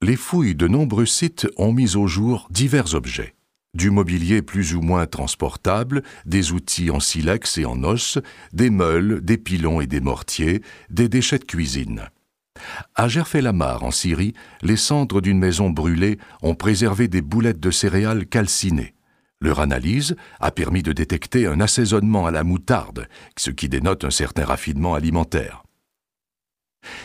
Les 0.00 0.16
fouilles 0.16 0.54
de 0.54 0.66
nombreux 0.66 1.04
sites 1.04 1.46
ont 1.58 1.72
mis 1.72 1.96
au 1.96 2.06
jour 2.06 2.48
divers 2.50 2.94
objets 2.94 3.34
du 3.74 3.90
mobilier 3.90 4.42
plus 4.42 4.74
ou 4.74 4.80
moins 4.80 5.06
transportable, 5.06 6.02
des 6.26 6.52
outils 6.52 6.90
en 6.90 7.00
silex 7.00 7.58
et 7.58 7.64
en 7.64 7.82
os, 7.84 8.18
des 8.52 8.70
meules, 8.70 9.20
des 9.20 9.38
pilons 9.38 9.80
et 9.80 9.86
des 9.86 10.00
mortiers, 10.00 10.62
des 10.90 11.08
déchets 11.08 11.38
de 11.38 11.44
cuisine. 11.44 12.08
À 12.94 13.08
Gerfelamar, 13.08 13.84
en 13.84 13.90
Syrie, 13.90 14.34
les 14.62 14.76
cendres 14.76 15.20
d'une 15.20 15.38
maison 15.38 15.70
brûlée 15.70 16.18
ont 16.42 16.54
préservé 16.54 17.08
des 17.08 17.22
boulettes 17.22 17.60
de 17.60 17.70
céréales 17.70 18.26
calcinées. 18.26 18.94
Leur 19.40 19.60
analyse 19.60 20.16
a 20.40 20.50
permis 20.50 20.82
de 20.82 20.92
détecter 20.92 21.46
un 21.46 21.60
assaisonnement 21.60 22.26
à 22.26 22.30
la 22.30 22.44
moutarde, 22.44 23.08
ce 23.38 23.50
qui 23.50 23.70
dénote 23.70 24.04
un 24.04 24.10
certain 24.10 24.44
raffinement 24.44 24.94
alimentaire. 24.94 25.62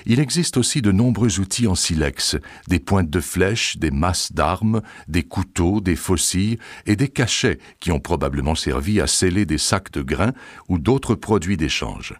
Il 0.06 0.20
existe 0.20 0.58
aussi 0.58 0.82
de 0.82 0.92
nombreux 0.92 1.40
outils 1.40 1.68
en 1.68 1.76
silex, 1.76 2.38
des 2.68 2.80
pointes 2.80 3.10
de 3.10 3.20
flèches, 3.20 3.78
des 3.78 3.92
masses 3.92 4.32
d'armes, 4.32 4.82
des 5.08 5.24
couteaux, 5.24 5.82
des 5.82 5.96
faucilles 5.96 6.60
et 6.86 6.96
des 6.96 7.08
cachets 7.08 7.60
qui 7.80 7.92
ont 7.92 8.00
probablement 8.00 8.56
servi 8.56 9.02
à 9.02 9.08
sceller 9.08 9.46
des 9.46 9.58
sacs 9.58 9.92
de 9.92 10.02
grains 10.02 10.34
ou 10.70 10.78
d'autres 10.78 11.16
produits 11.16 11.58
d'échange. 11.58 12.14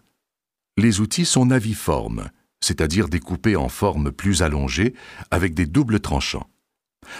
Les 0.76 1.00
outils 1.00 1.24
sont 1.24 1.46
naviformes, 1.46 2.28
c'est-à-dire 2.60 3.08
découpés 3.08 3.56
en 3.56 3.68
forme 3.68 4.10
plus 4.10 4.42
allongée, 4.42 4.94
avec 5.30 5.54
des 5.54 5.66
doubles 5.66 6.00
tranchants. 6.00 6.48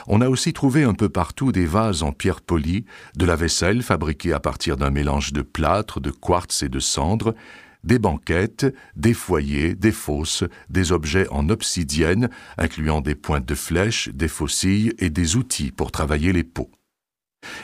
On 0.08 0.20
a 0.20 0.28
aussi 0.28 0.52
trouvé 0.52 0.82
un 0.82 0.94
peu 0.94 1.08
partout 1.08 1.52
des 1.52 1.64
vases 1.64 2.02
en 2.02 2.10
pierre 2.10 2.40
polie, 2.40 2.84
de 3.16 3.24
la 3.24 3.36
vaisselle 3.36 3.82
fabriquée 3.82 4.32
à 4.32 4.40
partir 4.40 4.76
d'un 4.76 4.90
mélange 4.90 5.32
de 5.32 5.42
plâtre, 5.42 6.00
de 6.00 6.10
quartz 6.10 6.64
et 6.64 6.68
de 6.68 6.80
cendre, 6.80 7.34
des 7.84 7.98
banquettes, 7.98 8.66
des 8.96 9.14
foyers, 9.14 9.74
des 9.74 9.92
fosses, 9.92 10.44
des 10.68 10.92
objets 10.92 11.28
en 11.28 11.48
obsidienne, 11.48 12.30
incluant 12.58 13.00
des 13.00 13.14
pointes 13.14 13.46
de 13.46 13.54
flèches, 13.54 14.08
des 14.10 14.28
faucilles 14.28 14.92
et 14.98 15.10
des 15.10 15.36
outils 15.36 15.72
pour 15.72 15.92
travailler 15.92 16.32
les 16.32 16.44
peaux. 16.44 16.70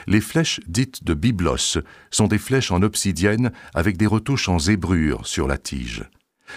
Les 0.07 0.21
flèches 0.21 0.59
dites 0.67 1.03
de 1.03 1.13
biblos 1.13 1.79
sont 2.11 2.27
des 2.27 2.37
flèches 2.37 2.71
en 2.71 2.81
obsidienne 2.81 3.51
avec 3.73 3.97
des 3.97 4.07
retouches 4.07 4.49
en 4.49 4.59
zébrure 4.59 5.25
sur 5.27 5.47
la 5.47 5.57
tige. 5.57 6.03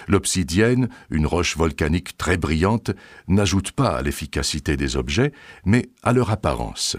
L'obsidienne, 0.09 0.89
une 1.11 1.27
roche 1.27 1.57
volcanique 1.57 2.17
très 2.17 2.37
brillante, 2.37 2.91
n'ajoute 3.29 3.73
pas 3.73 3.97
à 3.97 4.03
l'efficacité 4.03 4.77
des 4.77 4.97
objets, 4.97 5.33
mais 5.65 5.89
à 6.03 6.13
leur 6.13 6.31
apparence. 6.31 6.97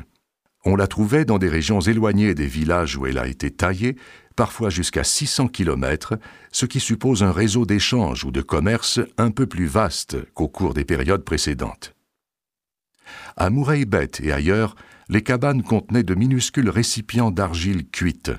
On 0.66 0.76
la 0.76 0.88
trouvait 0.88 1.26
dans 1.26 1.38
des 1.38 1.50
régions 1.50 1.80
éloignées 1.80 2.34
des 2.34 2.48
villages 2.48 2.98
où 2.98 3.06
elle 3.06 3.20
a 3.20 3.28
été 3.28 3.52
taillée, 3.52 3.96
parfois 4.38 4.70
jusqu'à 4.70 5.04
600 5.04 5.50
km, 5.50 6.14
ce 6.54 6.66
qui 6.66 6.80
suppose 6.80 7.24
un 7.24 7.34
réseau 7.34 7.66
d'échange 7.66 8.24
ou 8.24 8.32
de 8.32 8.42
commerce 8.42 9.02
un 9.18 9.32
peu 9.32 9.48
plus 9.48 9.66
vaste 9.66 10.18
qu'au 10.34 10.48
cours 10.48 10.74
des 10.74 10.86
périodes 10.86 11.26
précédentes. 11.26 11.94
À 13.36 13.50
Moureibet 13.50 14.12
et 14.22 14.32
ailleurs, 14.32 14.76
les 15.10 15.24
cabanes 15.24 15.64
contenaient 15.64 16.04
de 16.04 16.16
minuscules 16.16 16.70
récipients 16.70 17.32
d'argile 17.32 17.90
cuite. 17.90 18.32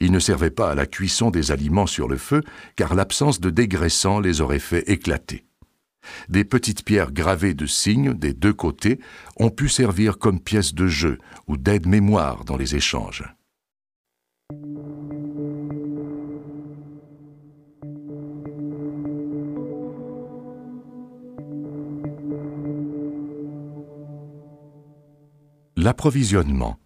Ils 0.00 0.12
ne 0.12 0.18
servaient 0.18 0.50
pas 0.50 0.70
à 0.70 0.74
la 0.74 0.86
cuisson 0.86 1.30
des 1.30 1.50
aliments 1.50 1.86
sur 1.86 2.08
le 2.08 2.18
feu, 2.18 2.42
car 2.76 2.94
l'absence 2.94 3.40
de 3.40 3.50
dégraissant 3.50 4.20
les 4.20 4.40
aurait 4.40 4.58
fait 4.58 4.88
éclater. 4.88 5.46
Des 6.28 6.44
petites 6.44 6.84
pierres 6.84 7.12
gravées 7.12 7.54
de 7.54 7.66
signes 7.66 8.12
des 8.12 8.34
deux 8.34 8.52
côtés 8.52 8.98
ont 9.36 9.50
pu 9.50 9.68
servir 9.68 10.18
comme 10.18 10.40
pièces 10.40 10.74
de 10.74 10.88
jeu 10.88 11.18
ou 11.46 11.56
d'aide-mémoire 11.56 12.44
dans 12.44 12.56
les 12.56 12.74
échanges. 12.74 13.24
L'approvisionnement. 25.82 26.78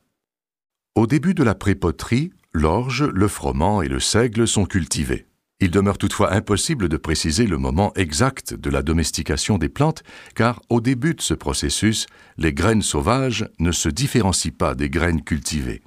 Au 0.94 1.07
début 1.07 1.34
de 1.34 1.42
la 1.42 1.55
prépoterie, 1.55 2.30
l'orge, 2.55 3.03
le 3.05 3.28
froment 3.28 3.82
et 3.82 3.88
le 3.88 4.01
seigle 4.01 4.49
sont 4.49 4.64
cultivés. 4.64 5.26
Il 5.61 5.70
demeure 5.70 5.99
toutefois 5.99 6.32
impossible 6.32 6.88
de 6.88 6.97
préciser 6.97 7.47
le 7.47 7.59
moment 7.59 7.92
exact 7.94 8.55
de 8.55 8.70
la 8.70 8.82
domestication 8.82 9.59
des 9.59 9.68
plantes, 9.68 10.03
car 10.34 10.62
au 10.70 10.80
début 10.80 11.14
de 11.14 11.20
ce 11.20 11.34
processus, 11.34 12.07
les 12.38 12.55
graines 12.55 12.80
sauvages 12.80 13.47
ne 13.59 13.70
se 13.70 13.90
différencient 13.90 14.57
pas 14.57 14.74
des 14.74 14.88
graines 14.88 15.22
cultivées. 15.22 15.82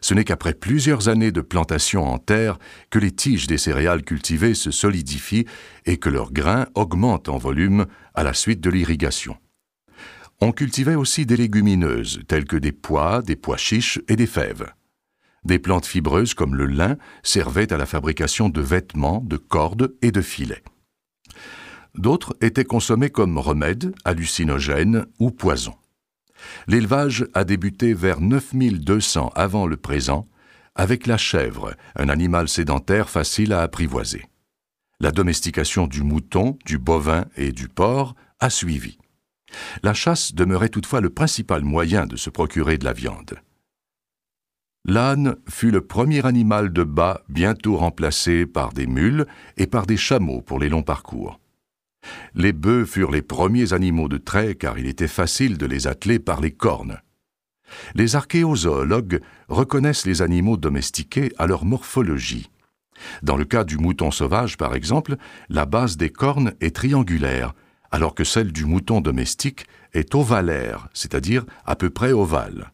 Ce 0.00 0.14
n'est 0.14 0.24
qu'après 0.24 0.54
plusieurs 0.54 1.10
années 1.10 1.32
de 1.32 1.42
plantation 1.42 2.06
en 2.06 2.16
terre 2.16 2.58
que 2.88 2.98
les 2.98 3.12
tiges 3.12 3.46
des 3.46 3.58
céréales 3.58 4.04
cultivées 4.04 4.54
se 4.54 4.70
solidifient 4.70 5.44
et 5.84 5.98
que 5.98 6.08
leurs 6.08 6.32
grains 6.32 6.66
augmentent 6.74 7.28
en 7.28 7.36
volume 7.36 7.84
à 8.14 8.22
la 8.22 8.32
suite 8.32 8.62
de 8.62 8.70
l'irrigation. 8.70 9.36
On 10.40 10.52
cultivait 10.52 10.94
aussi 10.94 11.26
des 11.26 11.36
légumineuses 11.36 12.20
telles 12.28 12.44
que 12.44 12.56
des 12.56 12.72
pois, 12.72 13.22
des 13.22 13.34
pois 13.34 13.56
chiches 13.56 14.00
et 14.08 14.14
des 14.14 14.26
fèves. 14.26 14.72
Des 15.44 15.58
plantes 15.58 15.86
fibreuses 15.86 16.34
comme 16.34 16.54
le 16.54 16.66
lin 16.66 16.96
servaient 17.22 17.72
à 17.72 17.76
la 17.76 17.86
fabrication 17.86 18.48
de 18.48 18.60
vêtements, 18.60 19.20
de 19.24 19.36
cordes 19.36 19.94
et 20.02 20.12
de 20.12 20.20
filets. 20.20 20.62
D'autres 21.94 22.36
étaient 22.40 22.64
consommés 22.64 23.10
comme 23.10 23.38
remèdes, 23.38 23.94
hallucinogènes 24.04 25.06
ou 25.18 25.30
poisons. 25.30 25.74
L'élevage 26.68 27.26
a 27.34 27.44
débuté 27.44 27.92
vers 27.94 28.20
9200 28.20 29.32
avant 29.34 29.66
le 29.66 29.76
présent, 29.76 30.28
avec 30.76 31.08
la 31.08 31.18
chèvre, 31.18 31.74
un 31.96 32.08
animal 32.08 32.48
sédentaire 32.48 33.10
facile 33.10 33.52
à 33.52 33.62
apprivoiser. 33.62 34.24
La 35.00 35.10
domestication 35.10 35.88
du 35.88 36.02
mouton, 36.02 36.56
du 36.64 36.78
bovin 36.78 37.24
et 37.36 37.50
du 37.50 37.68
porc 37.68 38.14
a 38.38 38.50
suivi. 38.50 38.97
La 39.82 39.94
chasse 39.94 40.34
demeurait 40.34 40.68
toutefois 40.68 41.00
le 41.00 41.10
principal 41.10 41.62
moyen 41.62 42.06
de 42.06 42.16
se 42.16 42.30
procurer 42.30 42.78
de 42.78 42.84
la 42.84 42.92
viande. 42.92 43.40
L'âne 44.84 45.36
fut 45.48 45.70
le 45.70 45.82
premier 45.82 46.24
animal 46.24 46.72
de 46.72 46.82
bas 46.82 47.22
bientôt 47.28 47.76
remplacé 47.76 48.46
par 48.46 48.72
des 48.72 48.86
mules 48.86 49.26
et 49.56 49.66
par 49.66 49.86
des 49.86 49.96
chameaux 49.96 50.40
pour 50.40 50.58
les 50.58 50.68
longs 50.68 50.82
parcours. 50.82 51.40
Les 52.34 52.52
bœufs 52.52 52.86
furent 52.86 53.10
les 53.10 53.22
premiers 53.22 53.72
animaux 53.72 54.08
de 54.08 54.16
trait 54.16 54.54
car 54.54 54.78
il 54.78 54.86
était 54.86 55.08
facile 55.08 55.58
de 55.58 55.66
les 55.66 55.86
atteler 55.86 56.18
par 56.18 56.40
les 56.40 56.52
cornes. 56.52 57.00
Les 57.94 58.16
archéozoologues 58.16 59.20
reconnaissent 59.48 60.06
les 60.06 60.22
animaux 60.22 60.56
domestiqués 60.56 61.32
à 61.38 61.46
leur 61.46 61.64
morphologie. 61.64 62.50
Dans 63.22 63.36
le 63.36 63.44
cas 63.44 63.64
du 63.64 63.78
mouton 63.78 64.10
sauvage, 64.10 64.56
par 64.56 64.74
exemple, 64.74 65.16
la 65.48 65.66
base 65.66 65.96
des 65.96 66.10
cornes 66.10 66.54
est 66.60 66.74
triangulaire, 66.74 67.54
alors 67.90 68.14
que 68.14 68.24
celle 68.24 68.52
du 68.52 68.64
mouton 68.64 69.00
domestique 69.00 69.66
est 69.92 70.14
ovalaire, 70.14 70.88
c'est-à-dire 70.92 71.44
à 71.64 71.76
peu 71.76 71.90
près 71.90 72.12
ovale. 72.12 72.72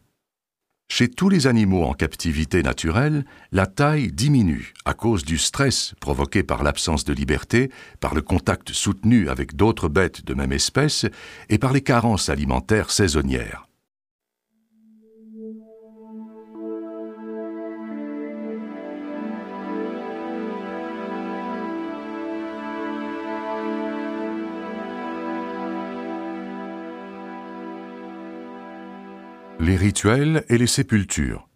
Chez 0.87 1.09
tous 1.09 1.29
les 1.29 1.47
animaux 1.47 1.83
en 1.83 1.93
captivité 1.93 2.61
naturelle, 2.61 3.25
la 3.51 3.65
taille 3.65 4.11
diminue 4.11 4.73
à 4.85 4.93
cause 4.93 5.25
du 5.25 5.37
stress 5.37 5.95
provoqué 5.99 6.43
par 6.43 6.63
l'absence 6.63 7.03
de 7.05 7.13
liberté, 7.13 7.71
par 7.99 8.13
le 8.13 8.21
contact 8.21 8.71
soutenu 8.71 9.29
avec 9.29 9.55
d'autres 9.55 9.89
bêtes 9.89 10.23
de 10.25 10.35
même 10.35 10.51
espèce 10.51 11.05
et 11.49 11.57
par 11.57 11.73
les 11.73 11.81
carences 11.81 12.29
alimentaires 12.29 12.91
saisonnières. 12.91 13.67
Les 29.65 29.77
rituels 29.77 30.45
et 30.49 30.59
les 30.59 30.67
sépultures. 30.67 31.49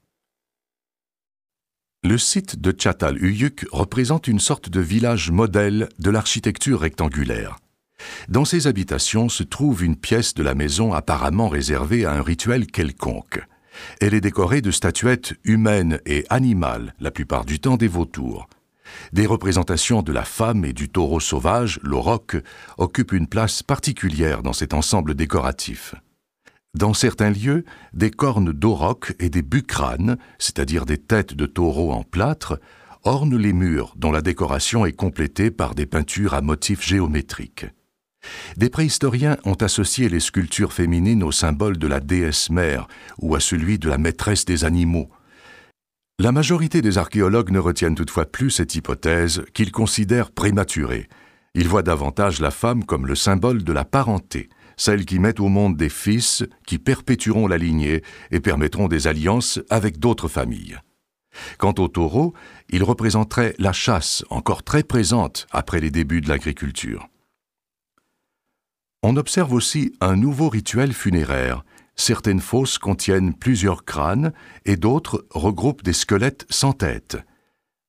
Le 2.03 2.17
site 2.17 2.59
de 2.59 2.71
Çatal-Höyük 2.71 3.67
représente 3.71 4.27
une 4.27 4.39
sorte 4.39 4.67
de 4.67 4.79
village 4.79 5.29
modèle 5.29 5.89
de 5.99 6.09
l'architecture 6.09 6.79
rectangulaire. 6.79 7.57
Dans 8.27 8.45
ces 8.45 8.65
habitations 8.65 9.29
se 9.29 9.43
trouve 9.43 9.83
une 9.83 9.95
pièce 9.95 10.33
de 10.33 10.41
la 10.41 10.55
maison 10.55 10.91
apparemment 10.91 11.49
réservée 11.49 12.05
à 12.05 12.13
un 12.13 12.23
rituel 12.23 12.65
quelconque. 12.65 13.45
Elle 14.01 14.15
est 14.15 14.21
décorée 14.21 14.61
de 14.61 14.71
statuettes 14.71 15.35
humaines 15.43 15.99
et 16.07 16.25
animales, 16.31 16.95
la 16.99 17.11
plupart 17.11 17.45
du 17.45 17.59
temps 17.59 17.77
des 17.77 17.87
vautours. 17.87 18.49
Des 19.13 19.27
représentations 19.27 20.01
de 20.01 20.13
la 20.13 20.25
femme 20.25 20.65
et 20.65 20.73
du 20.73 20.89
taureau 20.89 21.19
sauvage, 21.19 21.79
l'auroch, 21.83 22.37
occupent 22.79 23.13
une 23.13 23.27
place 23.27 23.61
particulière 23.61 24.41
dans 24.41 24.53
cet 24.53 24.73
ensemble 24.73 25.13
décoratif. 25.13 25.93
Dans 26.79 26.93
certains 26.93 27.31
lieux, 27.31 27.65
des 27.91 28.09
cornes 28.09 28.53
d'auroch 28.53 29.13
et 29.19 29.29
des 29.29 29.41
bucranes, 29.41 30.17
c'est-à-dire 30.37 30.85
des 30.85 30.97
têtes 30.97 31.33
de 31.33 31.45
taureaux 31.45 31.91
en 31.91 32.03
plâtre, 32.03 32.57
ornent 33.03 33.35
les 33.35 33.51
murs 33.51 33.95
dont 33.97 34.13
la 34.13 34.21
décoration 34.21 34.85
est 34.85 34.93
complétée 34.93 35.51
par 35.51 35.75
des 35.75 35.85
peintures 35.85 36.33
à 36.33 36.39
motifs 36.39 36.87
géométriques. 36.87 37.65
Des 38.55 38.69
préhistoriens 38.69 39.35
ont 39.43 39.55
associé 39.55 40.07
les 40.07 40.21
sculptures 40.21 40.71
féminines 40.71 41.21
au 41.21 41.33
symbole 41.33 41.77
de 41.77 41.87
la 41.87 41.99
déesse 41.99 42.49
mère 42.49 42.87
ou 43.17 43.35
à 43.35 43.41
celui 43.41 43.77
de 43.77 43.89
la 43.89 43.97
maîtresse 43.97 44.45
des 44.45 44.63
animaux. 44.63 45.09
La 46.17 46.31
majorité 46.31 46.81
des 46.81 46.97
archéologues 46.97 47.51
ne 47.51 47.59
retiennent 47.59 47.95
toutefois 47.95 48.25
plus 48.25 48.51
cette 48.51 48.75
hypothèse 48.75 49.43
qu'ils 49.53 49.73
considèrent 49.73 50.31
prématurée. 50.31 51.09
Ils 51.55 51.67
voient 51.67 51.83
davantage 51.83 52.39
la 52.39 52.51
femme 52.51 52.85
comme 52.85 53.05
le 53.05 53.15
symbole 53.15 53.65
de 53.65 53.73
la 53.73 53.83
parenté, 53.83 54.47
celles 54.79 55.05
qui 55.05 55.19
mettent 55.19 55.41
au 55.41 55.49
monde 55.49 55.75
des 55.75 55.89
fils 55.89 56.43
qui 56.65 56.79
perpétueront 56.79 57.47
la 57.47 57.57
lignée 57.57 58.01
et 58.31 58.39
permettront 58.39 58.87
des 58.87 59.07
alliances 59.07 59.59
avec 59.69 59.99
d'autres 59.99 60.29
familles. 60.29 60.79
Quant 61.57 61.75
au 61.77 61.89
taureau, 61.89 62.33
il 62.69 62.83
représenterait 62.83 63.55
la 63.59 63.73
chasse 63.73 64.23
encore 64.29 64.63
très 64.63 64.83
présente 64.83 65.47
après 65.51 65.81
les 65.81 65.91
débuts 65.91 66.21
de 66.21 66.29
l'agriculture. 66.29 67.09
On 69.03 69.17
observe 69.17 69.51
aussi 69.53 69.93
un 69.99 70.15
nouveau 70.15 70.47
rituel 70.47 70.93
funéraire. 70.93 71.65
Certaines 71.95 72.41
fosses 72.41 72.77
contiennent 72.77 73.33
plusieurs 73.33 73.83
crânes 73.83 74.31
et 74.63 74.77
d'autres 74.77 75.25
regroupent 75.29 75.83
des 75.83 75.93
squelettes 75.93 76.45
sans 76.49 76.71
tête. 76.71 77.17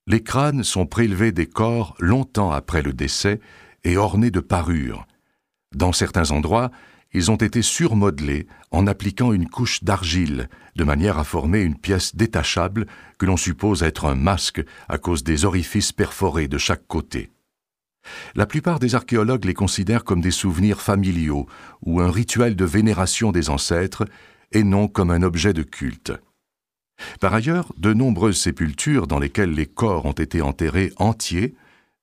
Les 0.09 0.25
crânes 0.25 0.65
sont 0.65 0.87
prélevés 0.87 1.31
des 1.31 1.47
corps 1.47 1.95
longtemps 2.01 2.51
après 2.51 2.83
le 2.83 2.93
décès 2.93 3.39
et 3.85 3.97
ornés 3.97 4.33
de 4.33 4.41
parures, 4.41 5.07
dans 5.75 5.93
certains 5.93 6.31
endroits, 6.31 6.71
ils 7.13 7.31
ont 7.31 7.37
été 7.37 7.63
surmodelés 7.63 8.47
en 8.71 8.87
appliquant 8.87 9.33
une 9.33 9.49
couche 9.49 9.83
d'argile, 9.83 10.49
de 10.77 10.85
manière 10.85 11.19
à 11.19 11.25
former 11.25 11.61
une 11.61 11.77
pièce 11.77 12.15
détachable 12.15 12.87
que 13.19 13.27
l'on 13.27 13.37
suppose 13.37 13.83
être 13.83 14.05
un 14.05 14.15
masque 14.15 14.65
à 14.89 14.99
cause 14.99 15.25
des 15.25 15.45
orifices 15.45 15.93
perforés 15.93 16.49
de 16.49 16.59
chaque 16.59 16.87
côté. 16.87 17.31
La 18.35 18.47
plupart 18.47 18.79
des 18.79 18.95
archéologues 18.95 19.45
les 19.45 19.55
considèrent 19.55 20.05
comme 20.05 20.21
des 20.21 20.31
souvenirs 20.31 20.81
familiaux 20.81 21.47
ou 21.83 22.01
un 22.01 22.11
rituel 22.11 22.57
de 22.57 22.65
vénération 22.65 23.33
des 23.33 23.51
ancêtres 23.51 24.07
et 24.53 24.65
non 24.65 24.89
comme 24.89 25.11
un 25.11 25.23
objet 25.23 25.53
de 25.53 25.63
culte. 25.63 26.13
Par 27.21 27.35
ailleurs, 27.35 27.73
de 27.77 27.93
nombreuses 27.93 28.39
sépultures 28.39 29.07
dans 29.07 29.19
lesquelles 29.19 29.53
les 29.53 29.67
corps 29.67 30.07
ont 30.07 30.13
été 30.13 30.43
enterrés 30.43 30.93
entiers 30.97 31.55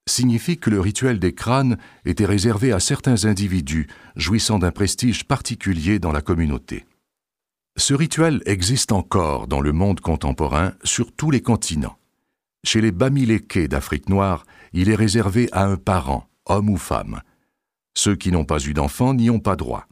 signifie 0.07 0.57
que 0.57 0.69
le 0.69 0.79
rituel 0.79 1.19
des 1.19 1.33
crânes 1.33 1.77
était 2.05 2.25
réservé 2.25 2.71
à 2.71 2.79
certains 2.79 3.25
individus 3.25 3.87
jouissant 4.15 4.59
d'un 4.59 4.71
prestige 4.71 5.25
particulier 5.25 5.99
dans 5.99 6.11
la 6.11 6.21
communauté. 6.21 6.85
Ce 7.77 7.93
rituel 7.93 8.41
existe 8.45 8.91
encore 8.91 9.47
dans 9.47 9.61
le 9.61 9.71
monde 9.71 9.99
contemporain 9.99 10.73
sur 10.83 11.11
tous 11.11 11.29
les 11.29 11.41
continents. 11.41 11.97
Chez 12.63 12.81
les 12.81 12.91
Bamileke 12.91 13.67
d'Afrique 13.67 14.09
noire, 14.09 14.45
il 14.73 14.89
est 14.89 14.95
réservé 14.95 15.47
à 15.51 15.65
un 15.65 15.77
parent, 15.77 16.27
homme 16.47 16.69
ou 16.69 16.77
femme. 16.77 17.21
Ceux 17.93 18.15
qui 18.15 18.31
n'ont 18.31 18.45
pas 18.45 18.59
eu 18.59 18.73
d'enfant 18.73 19.13
n'y 19.13 19.29
ont 19.29 19.39
pas 19.39 19.55
droit. 19.55 19.87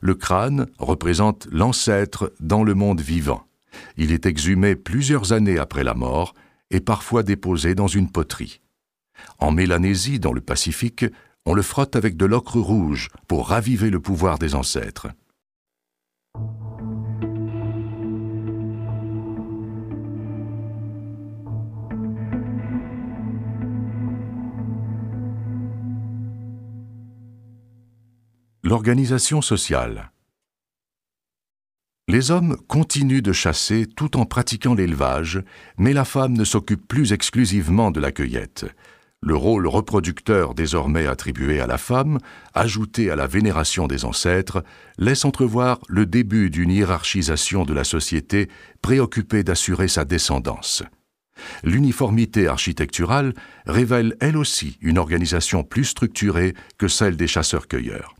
Le 0.00 0.14
crâne 0.14 0.66
représente 0.78 1.46
l'ancêtre 1.50 2.32
dans 2.40 2.64
le 2.64 2.74
monde 2.74 3.00
vivant. 3.00 3.44
Il 3.96 4.12
est 4.12 4.26
exhumé 4.26 4.74
plusieurs 4.74 5.32
années 5.32 5.58
après 5.58 5.84
la 5.84 5.94
mort 5.94 6.34
et 6.70 6.80
parfois 6.80 7.22
déposé 7.22 7.74
dans 7.74 7.86
une 7.86 8.10
poterie. 8.10 8.60
En 9.38 9.52
Mélanésie, 9.52 10.20
dans 10.20 10.32
le 10.32 10.40
Pacifique, 10.40 11.04
on 11.46 11.54
le 11.54 11.62
frotte 11.62 11.96
avec 11.96 12.16
de 12.16 12.26
l'ocre 12.26 12.60
rouge 12.60 13.08
pour 13.26 13.48
raviver 13.48 13.90
le 13.90 14.00
pouvoir 14.00 14.38
des 14.38 14.54
ancêtres. 14.54 15.08
L'organisation 28.62 29.42
sociale. 29.42 30.12
Les 32.06 32.30
hommes 32.30 32.56
continuent 32.68 33.22
de 33.22 33.32
chasser 33.32 33.86
tout 33.86 34.16
en 34.16 34.26
pratiquant 34.26 34.74
l'élevage, 34.74 35.42
mais 35.78 35.92
la 35.92 36.04
femme 36.04 36.34
ne 36.34 36.44
s'occupe 36.44 36.86
plus 36.86 37.12
exclusivement 37.12 37.90
de 37.90 38.00
la 38.00 38.12
cueillette. 38.12 38.66
Le 39.22 39.36
rôle 39.36 39.66
reproducteur 39.66 40.54
désormais 40.54 41.06
attribué 41.06 41.60
à 41.60 41.66
la 41.66 41.76
femme, 41.76 42.18
ajouté 42.54 43.10
à 43.10 43.16
la 43.16 43.26
vénération 43.26 43.86
des 43.86 44.06
ancêtres, 44.06 44.64
laisse 44.96 45.26
entrevoir 45.26 45.78
le 45.88 46.06
début 46.06 46.48
d'une 46.48 46.70
hiérarchisation 46.70 47.64
de 47.64 47.74
la 47.74 47.84
société 47.84 48.48
préoccupée 48.80 49.44
d'assurer 49.44 49.88
sa 49.88 50.06
descendance. 50.06 50.82
L'uniformité 51.62 52.48
architecturale 52.48 53.34
révèle 53.66 54.16
elle 54.20 54.38
aussi 54.38 54.78
une 54.80 54.98
organisation 54.98 55.64
plus 55.64 55.84
structurée 55.84 56.54
que 56.78 56.88
celle 56.88 57.16
des 57.16 57.26
chasseurs-cueilleurs. 57.26 58.14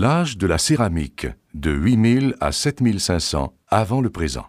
L'âge 0.00 0.38
de 0.38 0.46
la 0.46 0.58
céramique, 0.58 1.26
de 1.54 1.72
8000 1.72 2.36
à 2.40 2.52
7500 2.52 3.52
avant 3.66 4.00
le 4.00 4.10
présent. 4.10 4.46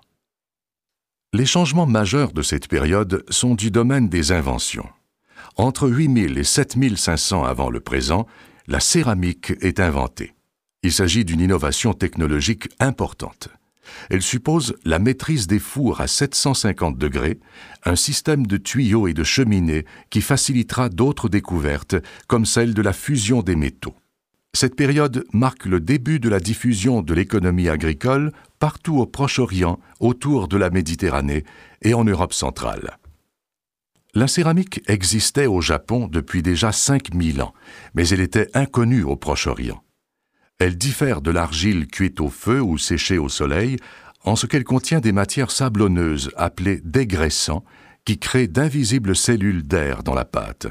Les 1.33 1.47
changements 1.47 1.87
majeurs 1.87 2.33
de 2.33 2.43
cette 2.43 2.67
période 2.67 3.25
sont 3.29 3.55
du 3.55 3.71
domaine 3.71 4.09
des 4.09 4.31
inventions. 4.31 4.87
Entre 5.55 5.89
8000 5.89 6.37
et 6.37 6.43
7500 6.43 7.45
avant 7.45 7.71
le 7.71 7.79
présent, 7.79 8.27
la 8.67 8.79
céramique 8.79 9.53
est 9.61 9.79
inventée. 9.79 10.35
Il 10.83 10.91
s'agit 10.91 11.25
d'une 11.25 11.41
innovation 11.41 11.95
technologique 11.95 12.69
importante. 12.79 13.49
Elle 14.11 14.21
suppose 14.21 14.75
la 14.85 14.99
maîtrise 14.99 15.47
des 15.47 15.57
fours 15.57 15.99
à 15.99 16.05
750 16.05 16.95
degrés, 16.95 17.39
un 17.85 17.95
système 17.95 18.45
de 18.45 18.57
tuyaux 18.57 19.07
et 19.07 19.15
de 19.15 19.23
cheminées 19.23 19.85
qui 20.11 20.21
facilitera 20.21 20.89
d'autres 20.89 21.27
découvertes, 21.27 21.95
comme 22.27 22.45
celle 22.45 22.75
de 22.75 22.83
la 22.83 22.93
fusion 22.93 23.41
des 23.41 23.55
métaux. 23.55 23.95
Cette 24.53 24.75
période 24.75 25.25
marque 25.31 25.65
le 25.65 25.79
début 25.79 26.19
de 26.19 26.27
la 26.27 26.39
diffusion 26.39 27.01
de 27.01 27.13
l'économie 27.13 27.69
agricole 27.69 28.31
partout 28.57 28.97
au 28.97 29.05
Proche-Orient, 29.05 29.79
autour 29.99 30.47
de 30.47 30.57
la 30.57 30.69
Méditerranée 30.69 31.45
et 31.81 31.93
en 31.93 32.03
Europe 32.03 32.33
centrale. 32.33 32.97
La 34.15 34.27
céramique 34.27 34.81
existait 34.87 35.45
au 35.45 35.61
Japon 35.61 36.07
depuis 36.07 36.41
déjà 36.41 36.71
5000 36.71 37.41
ans, 37.41 37.53
mais 37.93 38.07
elle 38.09 38.21
était 38.21 38.49
inconnue 38.55 39.03
au 39.03 39.15
Proche-Orient. 39.15 39.83
Elle 40.57 40.77
diffère 40.77 41.21
de 41.21 41.31
l'argile 41.31 41.87
cuite 41.87 42.19
au 42.19 42.29
feu 42.29 42.59
ou 42.61 42.77
séchée 42.77 43.17
au 43.17 43.29
soleil 43.29 43.77
en 44.25 44.35
ce 44.35 44.45
qu'elle 44.45 44.65
contient 44.65 44.99
des 44.99 45.13
matières 45.13 45.51
sablonneuses 45.51 46.31
appelées 46.35 46.81
dégraissants 46.83 47.63
qui 48.03 48.17
créent 48.17 48.47
d'invisibles 48.47 49.15
cellules 49.15 49.63
d'air 49.63 50.03
dans 50.03 50.15
la 50.15 50.25
pâte. 50.25 50.67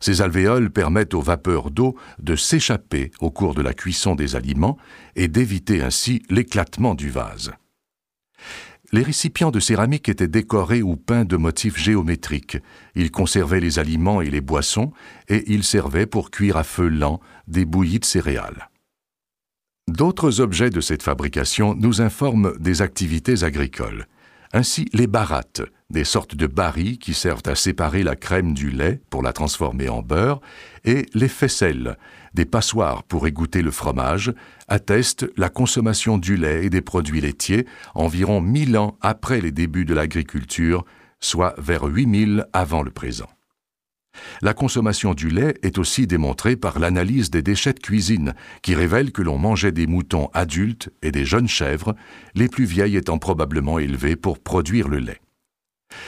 Ces 0.00 0.22
alvéoles 0.22 0.70
permettent 0.70 1.14
aux 1.14 1.20
vapeurs 1.20 1.70
d'eau 1.70 1.96
de 2.18 2.34
s'échapper 2.34 3.10
au 3.20 3.30
cours 3.30 3.54
de 3.54 3.62
la 3.62 3.74
cuisson 3.74 4.14
des 4.14 4.34
aliments 4.34 4.78
et 5.14 5.28
d'éviter 5.28 5.82
ainsi 5.82 6.22
l'éclatement 6.30 6.94
du 6.94 7.10
vase. 7.10 7.52
Les 8.92 9.02
récipients 9.02 9.52
de 9.52 9.60
céramique 9.60 10.08
étaient 10.08 10.26
décorés 10.26 10.82
ou 10.82 10.96
peints 10.96 11.24
de 11.24 11.36
motifs 11.36 11.78
géométriques. 11.78 12.58
Ils 12.96 13.12
conservaient 13.12 13.60
les 13.60 13.78
aliments 13.78 14.20
et 14.20 14.30
les 14.30 14.40
boissons 14.40 14.92
et 15.28 15.44
ils 15.52 15.62
servaient 15.62 16.06
pour 16.06 16.32
cuire 16.32 16.56
à 16.56 16.64
feu 16.64 16.88
lent 16.88 17.20
des 17.46 17.64
bouillies 17.64 18.00
de 18.00 18.04
céréales. 18.04 18.68
D'autres 19.86 20.40
objets 20.40 20.70
de 20.70 20.80
cette 20.80 21.02
fabrication 21.02 21.74
nous 21.74 22.00
informent 22.00 22.56
des 22.58 22.82
activités 22.82 23.44
agricoles. 23.44 24.06
Ainsi, 24.52 24.86
les 24.92 25.06
barattes, 25.06 25.62
des 25.90 26.04
sortes 26.04 26.34
de 26.34 26.46
barils 26.46 26.98
qui 26.98 27.14
servent 27.14 27.42
à 27.46 27.54
séparer 27.54 28.02
la 28.02 28.16
crème 28.16 28.54
du 28.54 28.70
lait 28.70 29.00
pour 29.10 29.22
la 29.22 29.32
transformer 29.32 29.88
en 29.88 30.02
beurre, 30.02 30.40
et 30.84 31.06
les 31.14 31.28
faisselles, 31.28 31.96
des 32.34 32.44
passoires 32.44 33.02
pour 33.02 33.26
égoutter 33.26 33.62
le 33.62 33.70
fromage, 33.70 34.32
attestent 34.68 35.26
la 35.36 35.48
consommation 35.48 36.16
du 36.16 36.36
lait 36.36 36.64
et 36.64 36.70
des 36.70 36.80
produits 36.80 37.20
laitiers 37.20 37.66
environ 37.94 38.40
mille 38.40 38.78
ans 38.78 38.96
après 39.00 39.40
les 39.40 39.52
débuts 39.52 39.84
de 39.84 39.94
l'agriculture, 39.94 40.84
soit 41.20 41.54
vers 41.58 41.84
8000 41.84 42.46
avant 42.52 42.82
le 42.82 42.90
présent. 42.90 43.28
La 44.42 44.54
consommation 44.54 45.14
du 45.14 45.28
lait 45.28 45.54
est 45.62 45.78
aussi 45.78 46.06
démontrée 46.06 46.56
par 46.56 46.78
l'analyse 46.78 47.30
des 47.30 47.42
déchets 47.42 47.72
de 47.72 47.80
cuisine, 47.80 48.34
qui 48.62 48.74
révèle 48.74 49.12
que 49.12 49.22
l'on 49.22 49.38
mangeait 49.38 49.72
des 49.72 49.86
moutons 49.86 50.30
adultes 50.34 50.90
et 51.02 51.12
des 51.12 51.24
jeunes 51.24 51.48
chèvres, 51.48 51.94
les 52.34 52.48
plus 52.48 52.64
vieilles 52.64 52.96
étant 52.96 53.18
probablement 53.18 53.78
élevées 53.78 54.16
pour 54.16 54.38
produire 54.38 54.88
le 54.88 54.98
lait. 54.98 55.20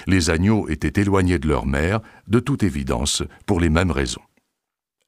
Les 0.06 0.30
agneaux 0.30 0.68
étaient 0.68 1.00
éloignés 1.00 1.38
de 1.38 1.48
leur 1.48 1.66
mère, 1.66 2.00
de 2.28 2.40
toute 2.40 2.62
évidence, 2.62 3.22
pour 3.46 3.60
les 3.60 3.70
mêmes 3.70 3.90
raisons. 3.90 4.22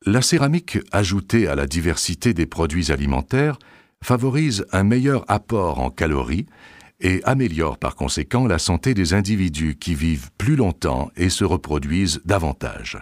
La 0.06 0.20
céramique, 0.20 0.78
ajoutée 0.92 1.48
à 1.48 1.54
la 1.54 1.66
diversité 1.66 2.34
des 2.34 2.46
produits 2.46 2.92
alimentaires, 2.92 3.58
favorise 4.02 4.66
un 4.70 4.84
meilleur 4.84 5.24
apport 5.28 5.80
en 5.80 5.90
calories 5.90 6.46
et 7.00 7.22
améliore 7.24 7.78
par 7.78 7.96
conséquent 7.96 8.46
la 8.46 8.58
santé 8.58 8.94
des 8.94 9.14
individus 9.14 9.76
qui 9.76 9.94
vivent 9.94 10.30
plus 10.36 10.56
longtemps 10.56 11.10
et 11.16 11.30
se 11.30 11.44
reproduisent 11.44 12.20
davantage. 12.24 12.98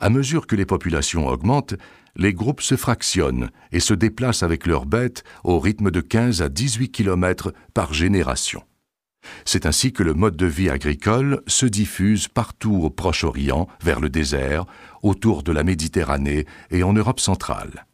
À 0.00 0.10
mesure 0.10 0.46
que 0.46 0.56
les 0.56 0.66
populations 0.66 1.26
augmentent, 1.26 1.74
les 2.14 2.34
groupes 2.34 2.60
se 2.60 2.76
fractionnent 2.76 3.50
et 3.72 3.80
se 3.80 3.94
déplacent 3.94 4.42
avec 4.42 4.66
leurs 4.66 4.86
bêtes 4.86 5.24
au 5.44 5.58
rythme 5.58 5.90
de 5.90 6.00
15 6.00 6.42
à 6.42 6.48
18 6.48 6.90
km 6.90 7.52
par 7.74 7.94
génération. 7.94 8.62
C'est 9.44 9.66
ainsi 9.66 9.92
que 9.92 10.02
le 10.02 10.14
mode 10.14 10.36
de 10.36 10.46
vie 10.46 10.70
agricole 10.70 11.42
se 11.46 11.66
diffuse 11.66 12.28
partout 12.28 12.74
au 12.82 12.90
Proche-Orient, 12.90 13.68
vers 13.82 14.00
le 14.00 14.10
désert, 14.10 14.66
autour 15.02 15.42
de 15.42 15.52
la 15.52 15.64
Méditerranée 15.64 16.46
et 16.70 16.82
en 16.82 16.92
Europe 16.92 17.20
centrale. 17.20 17.86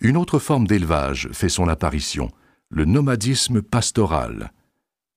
Une 0.00 0.16
autre 0.16 0.38
forme 0.38 0.66
d'élevage 0.66 1.28
fait 1.32 1.48
son 1.48 1.68
apparition, 1.68 2.30
le 2.70 2.84
nomadisme 2.84 3.62
pastoral. 3.62 4.52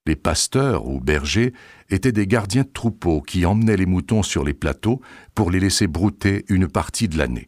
Les 0.05 0.15
pasteurs 0.17 0.87
ou 0.87 0.99
bergers 0.99 1.53
étaient 1.89 2.11
des 2.11 2.27
gardiens 2.27 2.63
de 2.63 2.71
troupeaux 2.73 3.21
qui 3.21 3.45
emmenaient 3.45 3.77
les 3.77 3.85
moutons 3.85 4.23
sur 4.23 4.43
les 4.43 4.53
plateaux 4.53 5.01
pour 5.33 5.49
les 5.49 5.61
laisser 5.61 5.87
brouter 5.87 6.43
une 6.49 6.67
partie 6.67 7.07
de 7.07 7.17
l'année. 7.17 7.47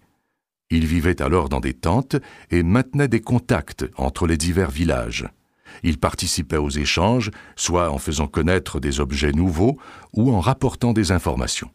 Ils 0.70 0.86
vivaient 0.86 1.22
alors 1.22 1.50
dans 1.50 1.60
des 1.60 1.74
tentes 1.74 2.16
et 2.52 2.64
maintenaient 2.64 3.10
des 3.10 3.22
contacts 3.22 3.86
entre 3.98 4.26
les 4.26 4.38
divers 4.38 4.72
villages. 4.72 5.28
Ils 5.84 6.00
participaient 6.00 6.58
aux 6.58 6.70
échanges, 6.70 7.32
soit 7.56 7.92
en 7.92 7.98
faisant 7.98 8.28
connaître 8.28 8.80
des 8.80 9.00
objets 9.00 9.32
nouveaux 9.32 9.78
ou 10.14 10.32
en 10.34 10.40
rapportant 10.40 10.94
des 10.94 11.12
informations. 11.12 11.70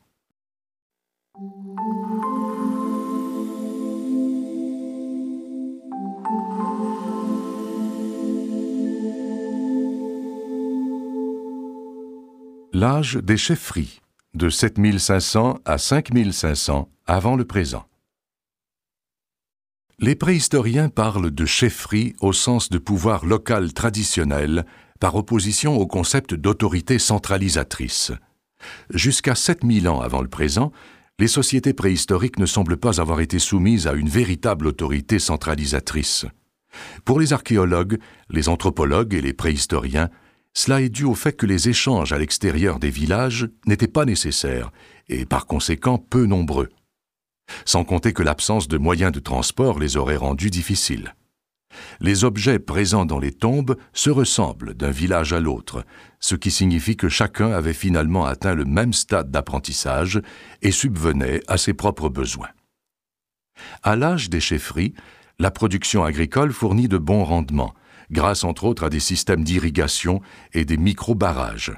L'âge 12.72 13.16
des 13.16 13.36
chefferies, 13.36 14.01
de 14.34 14.48
7500 14.48 15.59
à 15.64 15.76
5500 15.76 16.88
avant 17.07 17.36
le 17.36 17.44
présent. 17.44 17.89
Les 20.03 20.14
préhistoriens 20.14 20.88
parlent 20.88 21.30
de 21.30 21.44
chefferie 21.44 22.14
au 22.20 22.32
sens 22.32 22.70
de 22.70 22.78
pouvoir 22.78 23.26
local 23.26 23.74
traditionnel, 23.74 24.64
par 24.98 25.14
opposition 25.14 25.76
au 25.76 25.86
concept 25.86 26.32
d'autorité 26.32 26.98
centralisatrice. 26.98 28.11
Jusqu'à 28.88 29.34
7000 29.34 29.90
ans 29.90 30.01
avant 30.01 30.22
le 30.22 30.28
présent, 30.28 30.72
les 31.18 31.28
sociétés 31.28 31.74
préhistoriques 31.74 32.38
ne 32.38 32.46
semblent 32.46 32.78
pas 32.78 32.98
avoir 32.98 33.20
été 33.20 33.38
soumises 33.38 33.86
à 33.86 33.92
une 33.92 34.09
véritable 34.09 34.68
autorité 34.68 35.18
centralisatrice. 35.18 36.24
Pour 37.05 37.20
les 37.20 37.34
archéologues, 37.34 37.98
les 38.30 38.48
anthropologues 38.48 39.12
et 39.12 39.20
les 39.20 39.34
préhistoriens, 39.34 40.09
cela 40.55 40.80
est 40.80 40.88
dû 40.88 41.05
au 41.05 41.14
fait 41.14 41.34
que 41.34 41.44
les 41.44 41.68
échanges 41.68 42.14
à 42.14 42.18
l'extérieur 42.18 42.78
des 42.78 42.90
villages 42.90 43.51
n'étaient 43.66 43.86
pas 43.86 44.07
nécessaires 44.07 44.72
et 45.11 45.26
par 45.26 45.44
conséquent 45.44 45.98
peu 45.98 46.24
nombreux 46.24 46.70
sans 47.64 47.84
compter 47.84 48.12
que 48.12 48.22
l'absence 48.22 48.68
de 48.68 48.78
moyens 48.78 49.12
de 49.12 49.20
transport 49.20 49.78
les 49.78 49.96
aurait 49.96 50.16
rendus 50.16 50.51
difficiles. 50.51 51.14
Les 52.01 52.24
objets 52.24 52.59
présents 52.59 53.07
dans 53.07 53.18
les 53.18 53.32
tombes 53.32 53.76
se 53.92 54.11
ressemblent 54.11 54.74
d'un 54.74 54.90
village 54.90 55.32
à 55.32 55.40
l'autre, 55.40 55.84
ce 56.18 56.34
qui 56.34 56.51
signifie 56.51 56.96
que 56.96 57.09
chacun 57.09 57.53
avait 57.53 57.74
finalement 57.74 58.24
atteint 58.24 58.55
le 58.55 58.64
même 58.64 58.92
stade 58.92 59.30
d'apprentissage 59.30 60.20
et 60.62 60.72
subvenait 60.72 61.42
à 61.46 61.57
ses 61.57 61.74
propres 61.74 62.09
besoins. 62.09 62.48
À 63.82 63.94
l'âge 63.96 64.30
des 64.30 64.40
chefferies, 64.40 64.94
la 65.38 65.51
production 65.51 66.05
agricole 66.05 66.53
fournit 66.53 66.88
de 66.88 66.98
bons 66.98 67.24
rendements, 67.24 67.74
grâce 68.11 68.44
entre 68.44 68.64
autres 68.64 68.84
à 68.84 68.90
des 68.90 69.01
systèmes 69.01 69.44
d'irrigation 69.44 70.20
et 70.53 70.64
des 70.64 70.76
micro-barrages. 70.76 71.72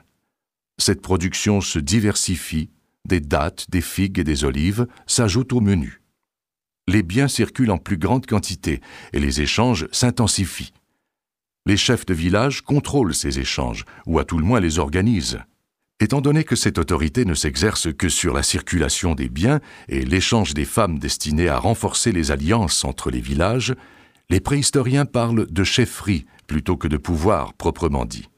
Cette 0.78 1.02
production 1.02 1.60
se 1.60 1.78
diversifie 1.78 2.70
des 3.06 3.20
dattes, 3.20 3.66
des 3.70 3.80
figues 3.80 4.18
et 4.18 4.24
des 4.24 4.44
olives 4.44 4.86
s'ajoutent 5.06 5.52
au 5.52 5.60
menu. 5.60 6.02
Les 6.88 7.02
biens 7.02 7.28
circulent 7.28 7.70
en 7.70 7.78
plus 7.78 7.96
grande 7.96 8.26
quantité 8.26 8.80
et 9.12 9.20
les 9.20 9.40
échanges 9.40 9.86
s'intensifient. 9.92 10.72
Les 11.66 11.76
chefs 11.76 12.06
de 12.06 12.14
village 12.14 12.62
contrôlent 12.62 13.14
ces 13.14 13.38
échanges, 13.38 13.84
ou 14.06 14.18
à 14.18 14.24
tout 14.24 14.38
le 14.38 14.44
moins 14.44 14.58
les 14.58 14.80
organisent. 14.80 15.38
Étant 16.00 16.20
donné 16.20 16.42
que 16.42 16.56
cette 16.56 16.78
autorité 16.78 17.24
ne 17.24 17.34
s'exerce 17.34 17.92
que 17.92 18.08
sur 18.08 18.34
la 18.34 18.42
circulation 18.42 19.14
des 19.14 19.28
biens 19.28 19.60
et 19.88 20.04
l'échange 20.04 20.54
des 20.54 20.64
femmes 20.64 20.98
destinées 20.98 21.48
à 21.48 21.58
renforcer 21.58 22.10
les 22.10 22.32
alliances 22.32 22.84
entre 22.84 23.10
les 23.10 23.20
villages, 23.20 23.76
les 24.28 24.40
préhistoriens 24.40 25.04
parlent 25.04 25.46
de 25.46 25.62
chefferie 25.62 26.26
plutôt 26.48 26.76
que 26.76 26.88
de 26.88 26.96
pouvoir 26.96 27.54
proprement 27.54 28.04
dit. 28.04 28.28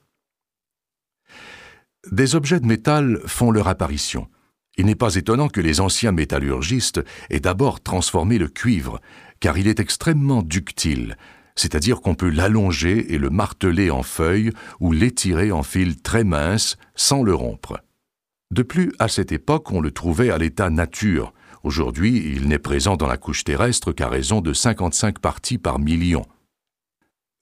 Des 2.13 2.35
objets 2.35 2.61
de 2.61 2.67
métal 2.67 3.21
font 3.25 3.51
leur 3.51 3.69
apparition. 3.69 4.29
Il 4.77 4.87
n'est 4.87 4.95
pas 4.95 5.15
étonnant 5.15 5.49
que 5.49 5.61
les 5.61 5.81
anciens 5.81 6.13
métallurgistes 6.13 7.01
aient 7.31 7.41
d'abord 7.41 7.81
transformé 7.81 8.39
le 8.39 8.49
cuivre, 8.49 9.01
car 9.41 9.57
il 9.59 9.69
est 9.69 9.81
extrêmement 9.81 10.43
ductile, 10.43 11.17
c'est-à-dire 11.57 12.01
qu'on 12.01 12.15
peut 12.15 12.31
l'allonger 12.31 13.13
et 13.15 13.19
le 13.19 13.31
marteler 13.31 13.91
en 13.91 14.03
feuilles 14.03 14.51
ou 14.81 14.93
l'étirer 14.93 15.53
en 15.53 15.63
fils 15.63 16.03
très 16.03 16.25
minces 16.25 16.77
sans 16.97 17.23
le 17.23 17.35
rompre. 17.35 17.81
De 18.51 18.63
plus, 18.63 18.93
à 18.99 19.09
cette 19.09 19.33
époque, 19.33 19.71
on 19.71 19.81
le 19.81 19.91
trouvait 19.91 20.31
à 20.31 20.39
l'état 20.39 20.71
nature, 20.71 21.33
Aujourd'hui, 21.65 22.23
il 22.37 22.47
n'est 22.49 22.59
présent 22.59 22.99
dans 22.99 23.07
la 23.07 23.17
couche 23.17 23.43
terrestre 23.43 23.91
qu'à 23.93 24.11
raison 24.11 24.43
de 24.43 24.53
55 24.53 25.19
parties 25.19 25.57
par 25.57 25.79
million. 25.79 26.27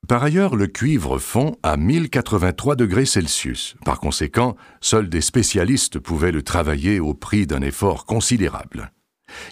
Par 0.09 0.25
ailleurs, 0.25 0.57
le 0.57 0.67
cuivre 0.67 1.19
fond 1.19 1.57
à 1.63 1.77
1083 1.77 2.75
degrés 2.77 3.07
Celsius. 3.07 3.77
Par 3.85 4.01
conséquent, 4.01 4.57
seuls 4.81 5.09
des 5.09 5.21
spécialistes 5.21 6.01
pouvaient 6.01 6.33
le 6.33 6.43
travailler 6.43 6.99
au 6.99 7.15
prix 7.15 7.47
d'un 7.47 7.63
effort 7.63 8.05
considérable. 8.05 8.93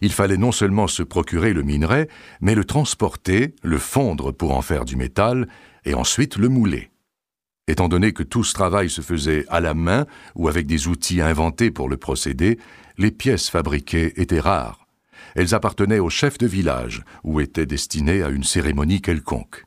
Il 0.02 0.12
fallait 0.12 0.36
non 0.36 0.52
seulement 0.52 0.88
se 0.88 1.02
procurer 1.02 1.52
le 1.52 1.62
minerai, 1.62 2.08
mais 2.40 2.54
le 2.54 2.64
transporter, 2.64 3.54
le 3.62 3.78
fondre 3.78 4.32
pour 4.32 4.54
en 4.54 4.60
faire 4.60 4.84
du 4.84 4.96
métal, 4.96 5.48
et 5.84 5.94
ensuite 5.94 6.36
le 6.36 6.48
mouler. 6.48 6.90
Étant 7.68 7.88
donné 7.88 8.12
que 8.12 8.24
tout 8.24 8.42
ce 8.42 8.52
travail 8.52 8.90
se 8.90 9.00
faisait 9.00 9.44
à 9.48 9.60
la 9.60 9.74
main 9.74 10.04
ou 10.34 10.48
avec 10.48 10.66
des 10.66 10.88
outils 10.88 11.20
inventés 11.20 11.70
pour 11.70 11.88
le 11.88 11.96
procéder, 11.96 12.58
les 12.98 13.12
pièces 13.12 13.48
fabriquées 13.48 14.20
étaient 14.20 14.40
rares. 14.40 14.86
Elles 15.36 15.54
appartenaient 15.54 16.00
au 16.00 16.10
chef 16.10 16.36
de 16.38 16.48
village 16.48 17.04
ou 17.22 17.40
étaient 17.40 17.66
destinées 17.66 18.22
à 18.22 18.28
une 18.28 18.44
cérémonie 18.44 19.00
quelconque. 19.00 19.64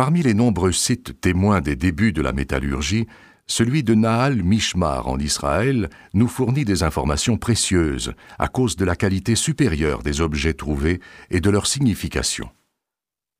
Parmi 0.00 0.22
les 0.22 0.32
nombreux 0.32 0.72
sites 0.72 1.20
témoins 1.20 1.60
des 1.60 1.76
débuts 1.76 2.14
de 2.14 2.22
la 2.22 2.32
métallurgie, 2.32 3.06
celui 3.46 3.82
de 3.82 3.92
Nahal 3.92 4.42
Mishmar 4.42 5.08
en 5.08 5.18
Israël 5.18 5.90
nous 6.14 6.26
fournit 6.26 6.64
des 6.64 6.82
informations 6.82 7.36
précieuses 7.36 8.14
à 8.38 8.48
cause 8.48 8.76
de 8.76 8.86
la 8.86 8.96
qualité 8.96 9.34
supérieure 9.34 10.02
des 10.02 10.22
objets 10.22 10.54
trouvés 10.54 11.00
et 11.30 11.42
de 11.42 11.50
leur 11.50 11.66
signification. 11.66 12.48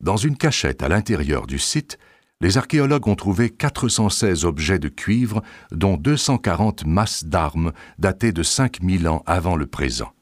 Dans 0.01 0.19
une 0.19 0.37
cachette 0.37 0.83
à 0.83 0.91
l'intérieur 0.91 1.47
du 1.47 1.59
site, 1.59 1.99
les 2.43 2.59
archéologues 2.59 3.09
ont 3.09 3.17
trouvé 3.17 3.49
416 3.49 4.45
objets 4.45 4.79
de 4.79 4.91
cuivre, 4.91 5.41
dont 5.73 5.97
240 5.97 6.85
masses 6.85 7.25
d'armes 7.25 7.73
datées 7.99 8.33
de 8.33 8.43
5000 8.43 9.09
ans 9.09 9.23
avant 9.25 9.57
le 9.57 9.65
présent. 9.65 10.13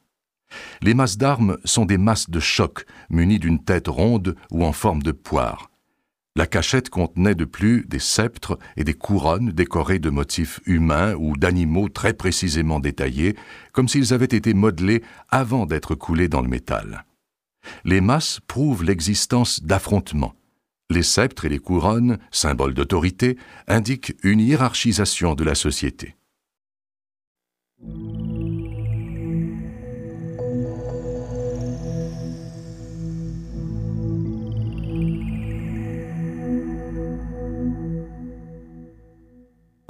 Les 0.82 0.95
masses 0.95 1.18
d'armes 1.18 1.59
sont 1.64 1.84
des 1.84 1.99
masses 1.99 2.30
de 2.30 2.39
choc 2.39 2.86
munies 3.11 3.41
d'une 3.41 3.64
tête 3.64 3.89
ronde 3.89 4.36
ou 4.53 4.64
en 4.64 4.72
forme 4.72 5.03
de 5.03 5.11
poire. 5.11 5.68
La 6.39 6.47
cachette 6.47 6.89
contenait 6.89 7.34
de 7.34 7.45
plus 7.45 7.84
des 7.89 7.99
sceptres 7.99 8.61
et 8.76 8.84
des 8.84 8.95
couronnes 8.95 9.51
décorées 9.51 9.99
de 9.99 10.09
motifs 10.09 10.61
humains 10.66 11.14
ou 11.14 11.36
d'animaux 11.36 11.89
très 11.89 12.12
précisément 12.12 12.78
détaillés, 12.78 13.34
comme 13.72 13.89
s'ils 13.89 14.14
avaient 14.14 14.24
été 14.24 14.55
modelés 14.55 15.03
avant 15.30 15.66
d'être 15.66 15.97
coulés 15.97 16.28
dans 16.28 16.41
le 16.41 16.47
métal. 16.47 17.05
Les 17.84 18.01
masses 18.01 18.39
prouvent 18.47 18.84
l'existence 18.84 19.64
d'affrontements. 19.64 20.36
Les 20.91 21.03
sceptres 21.03 21.45
et 21.45 21.49
les 21.49 21.59
couronnes, 21.59 22.18
symboles 22.30 22.74
d'autorité, 22.74 23.36
indiquent 23.66 24.14
une 24.22 24.39
hiérarchisation 24.39 25.34
de 25.34 25.43
la 25.43 25.57
société. 25.57 26.14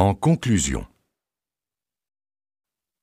En 0.01 0.15
conclusion, 0.15 0.87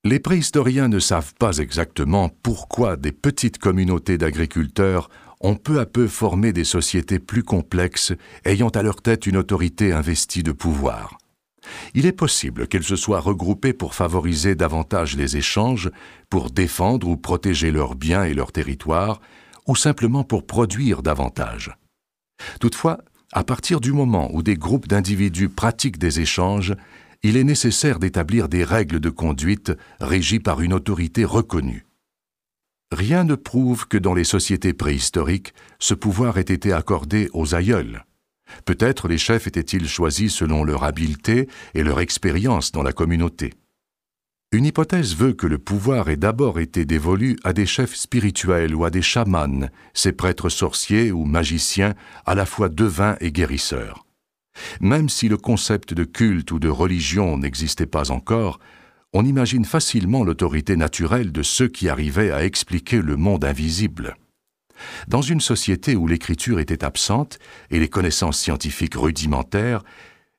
les 0.05 0.21
préhistoriens 0.21 0.87
ne 0.87 0.99
savent 0.99 1.33
pas 1.33 1.57
exactement 1.57 2.29
pourquoi 2.29 2.95
des 2.95 3.11
petites 3.11 3.57
communautés 3.57 4.17
d'agriculteurs 4.17 5.09
ont 5.41 5.57
peu 5.57 5.81
à 5.81 5.85
peu 5.85 6.07
formé 6.07 6.53
des 6.53 6.63
sociétés 6.63 7.19
plus 7.19 7.43
complexes 7.43 8.13
ayant 8.45 8.69
à 8.69 8.81
leur 8.81 9.01
tête 9.01 9.27
une 9.27 9.35
autorité 9.35 9.91
investie 9.91 10.41
de 10.41 10.53
pouvoir. 10.53 11.17
Il 11.95 12.05
est 12.05 12.13
possible 12.13 12.65
qu'elles 12.65 12.83
se 12.83 12.95
soient 12.95 13.19
regroupées 13.19 13.73
pour 13.73 13.93
favoriser 13.93 14.55
davantage 14.55 15.17
les 15.17 15.35
échanges, 15.35 15.91
pour 16.29 16.49
défendre 16.49 17.09
ou 17.09 17.17
protéger 17.17 17.71
leurs 17.71 17.95
biens 17.95 18.23
et 18.23 18.33
leurs 18.33 18.53
territoires, 18.53 19.19
ou 19.67 19.75
simplement 19.75 20.23
pour 20.23 20.47
produire 20.47 21.01
davantage. 21.01 21.75
Toutefois, 22.61 22.99
à 23.35 23.43
partir 23.43 23.81
du 23.81 23.91
moment 23.91 24.29
où 24.33 24.41
des 24.41 24.55
groupes 24.55 24.87
d'individus 24.87 25.49
pratiquent 25.49 25.99
des 25.99 26.21
échanges, 26.21 26.73
il 27.21 27.35
est 27.35 27.43
nécessaire 27.43 27.99
d'établir 27.99 28.47
des 28.47 28.63
règles 28.63 29.01
de 29.01 29.09
conduite 29.09 29.73
régies 29.99 30.39
par 30.39 30.61
une 30.61 30.71
autorité 30.71 31.25
reconnue. 31.25 31.85
Rien 32.93 33.25
ne 33.25 33.35
prouve 33.35 33.89
que 33.89 33.97
dans 33.97 34.13
les 34.13 34.23
sociétés 34.23 34.71
préhistoriques, 34.71 35.53
ce 35.79 35.93
pouvoir 35.93 36.37
ait 36.37 36.41
été 36.43 36.71
accordé 36.71 37.29
aux 37.33 37.55
aïeuls. 37.55 38.05
Peut-être 38.63 39.09
les 39.09 39.17
chefs 39.17 39.47
étaient-ils 39.47 39.89
choisis 39.89 40.33
selon 40.33 40.63
leur 40.63 40.85
habileté 40.85 41.49
et 41.73 41.83
leur 41.83 41.99
expérience 41.99 42.71
dans 42.71 42.83
la 42.83 42.93
communauté. 42.93 43.53
Une 44.55 44.63
hypothèse 44.63 45.17
veut 45.17 45.33
que 45.33 45.47
le 45.47 45.57
pouvoir 45.57 46.07
ait 46.07 46.15
d'abord 46.15 46.61
été 46.61 46.85
dévolu 46.85 47.35
à 47.43 47.51
des 47.51 47.65
chefs 47.65 47.93
spirituels 47.93 48.73
ou 48.73 48.85
à 48.85 48.89
des 48.89 49.01
chamans, 49.01 49.67
ces 49.93 50.13
prêtres 50.13 50.47
sorciers 50.47 51.11
ou 51.11 51.25
magiciens, 51.25 51.93
à 52.25 52.35
la 52.35 52.45
fois 52.45 52.69
devins 52.69 53.17
et 53.19 53.33
guérisseurs. 53.33 54.05
Même 54.79 55.09
si 55.09 55.27
le 55.27 55.35
concept 55.35 55.93
de 55.93 56.05
culte 56.05 56.53
ou 56.53 56.59
de 56.59 56.69
religion 56.69 57.37
n'existait 57.37 57.85
pas 57.85 58.11
encore, 58.11 58.61
on 59.11 59.25
imagine 59.25 59.65
facilement 59.65 60.23
l'autorité 60.23 60.77
naturelle 60.77 61.33
de 61.33 61.43
ceux 61.43 61.67
qui 61.67 61.89
arrivaient 61.89 62.31
à 62.31 62.45
expliquer 62.45 63.01
le 63.01 63.17
monde 63.17 63.43
invisible. 63.43 64.15
Dans 65.09 65.21
une 65.21 65.41
société 65.41 65.97
où 65.97 66.07
l'écriture 66.07 66.61
était 66.61 66.85
absente 66.85 67.39
et 67.71 67.79
les 67.79 67.89
connaissances 67.89 68.39
scientifiques 68.39 68.95
rudimentaires, 68.95 69.83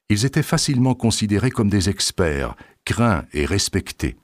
ils 0.09 0.25
étaient 0.25 0.43
facilement 0.43 0.95
considérés 0.95 1.51
comme 1.51 1.69
des 1.69 1.91
experts 1.91 2.57
craints 2.87 3.25
et 3.35 3.45
respectés. 3.45 4.17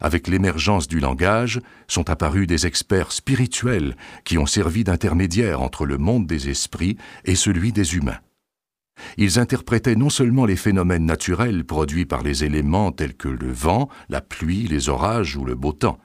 Avec 0.00 0.28
l'émergence 0.28 0.88
du 0.88 1.00
langage, 1.00 1.60
sont 1.88 2.10
apparus 2.10 2.46
des 2.46 2.66
experts 2.66 3.12
spirituels 3.12 3.96
qui 4.24 4.36
ont 4.36 4.44
servi 4.44 4.84
d'intermédiaires 4.84 5.62
entre 5.62 5.86
le 5.86 5.96
monde 5.96 6.26
des 6.26 6.50
esprits 6.50 6.98
et 7.24 7.36
celui 7.36 7.72
des 7.72 7.94
humains. 7.94 8.18
Ils 9.16 9.38
interprétaient 9.38 9.96
non 9.96 10.10
seulement 10.10 10.44
les 10.44 10.56
phénomènes 10.56 11.06
naturels 11.06 11.64
produits 11.64 12.04
par 12.04 12.22
les 12.22 12.44
éléments 12.44 12.92
tels 12.92 13.16
que 13.16 13.28
le 13.28 13.50
vent, 13.50 13.88
la 14.08 14.20
pluie, 14.20 14.66
les 14.66 14.88
orages 14.88 15.36
ou 15.36 15.44
le 15.44 15.54
beau 15.54 15.72
temps. 15.72 15.98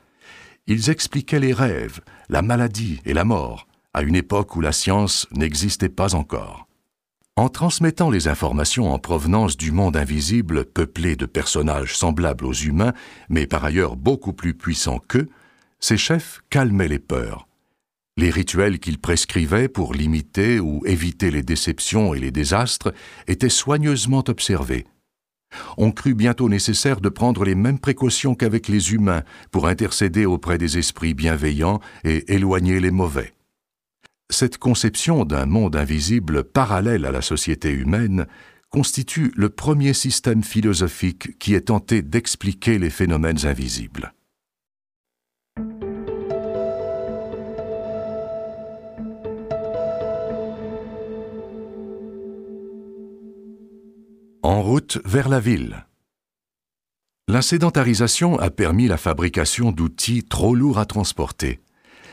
Ils 0.67 0.89
expliquaient 0.89 1.39
les 1.39 1.53
rêves, 1.53 1.99
la 2.29 2.41
maladie 2.41 3.01
et 3.03 3.13
la 3.13 3.25
mort, 3.25 3.67
à 3.93 4.03
une 4.03 4.15
époque 4.15 4.55
où 4.55 4.61
la 4.61 4.71
science 4.71 5.27
n'existait 5.31 5.89
pas 5.89 6.15
encore. 6.15 6.68
En 7.39 7.47
transmettant 7.47 8.09
les 8.09 8.27
informations 8.27 8.91
en 8.91 8.99
provenance 8.99 9.55
du 9.55 9.71
monde 9.71 9.95
invisible, 9.95 10.65
peuplé 10.65 11.15
de 11.15 11.25
personnages 11.25 11.95
semblables 11.95 12.45
aux 12.45 12.51
humains, 12.51 12.91
mais 13.29 13.47
par 13.47 13.63
ailleurs 13.63 13.95
beaucoup 13.95 14.33
plus 14.33 14.53
puissants 14.53 14.99
qu'eux, 15.07 15.29
ces 15.79 15.95
chefs 15.95 16.41
calmaient 16.49 16.89
les 16.89 16.99
peurs. 16.99 17.47
Les 18.17 18.29
rituels 18.29 18.79
qu'ils 18.79 18.99
prescrivaient 18.99 19.69
pour 19.69 19.93
limiter 19.93 20.59
ou 20.59 20.85
éviter 20.85 21.31
les 21.31 21.41
déceptions 21.41 22.13
et 22.13 22.19
les 22.19 22.31
désastres 22.31 22.93
étaient 23.25 23.47
soigneusement 23.47 24.25
observés. 24.27 24.85
On 25.77 25.91
crut 25.93 26.17
bientôt 26.17 26.49
nécessaire 26.49 26.99
de 26.99 27.07
prendre 27.07 27.45
les 27.45 27.55
mêmes 27.55 27.79
précautions 27.79 28.35
qu'avec 28.35 28.67
les 28.67 28.91
humains 28.91 29.23
pour 29.49 29.67
intercéder 29.67 30.25
auprès 30.25 30.57
des 30.57 30.77
esprits 30.77 31.13
bienveillants 31.13 31.79
et 32.03 32.33
éloigner 32.33 32.81
les 32.81 32.91
mauvais. 32.91 33.33
Cette 34.31 34.59
conception 34.59 35.25
d'un 35.25 35.47
monde 35.47 35.75
invisible 35.75 36.43
parallèle 36.43 37.05
à 37.05 37.11
la 37.11 37.23
société 37.23 37.71
humaine 37.71 38.27
constitue 38.69 39.31
le 39.35 39.49
premier 39.49 39.93
système 39.93 40.43
philosophique 40.43 41.39
qui 41.39 41.55
ait 41.55 41.61
tenté 41.61 42.03
d'expliquer 42.03 42.77
les 42.77 42.91
phénomènes 42.91 43.47
invisibles. 43.47 44.13
En 54.43 54.61
route 54.61 54.99
vers 55.05 55.27
la 55.27 55.39
ville. 55.39 55.87
La 57.27 57.41
sédentarisation 57.41 58.37
a 58.37 58.51
permis 58.51 58.87
la 58.87 58.97
fabrication 58.97 59.71
d'outils 59.71 60.23
trop 60.23 60.53
lourds 60.53 60.77
à 60.77 60.85
transporter 60.85 61.59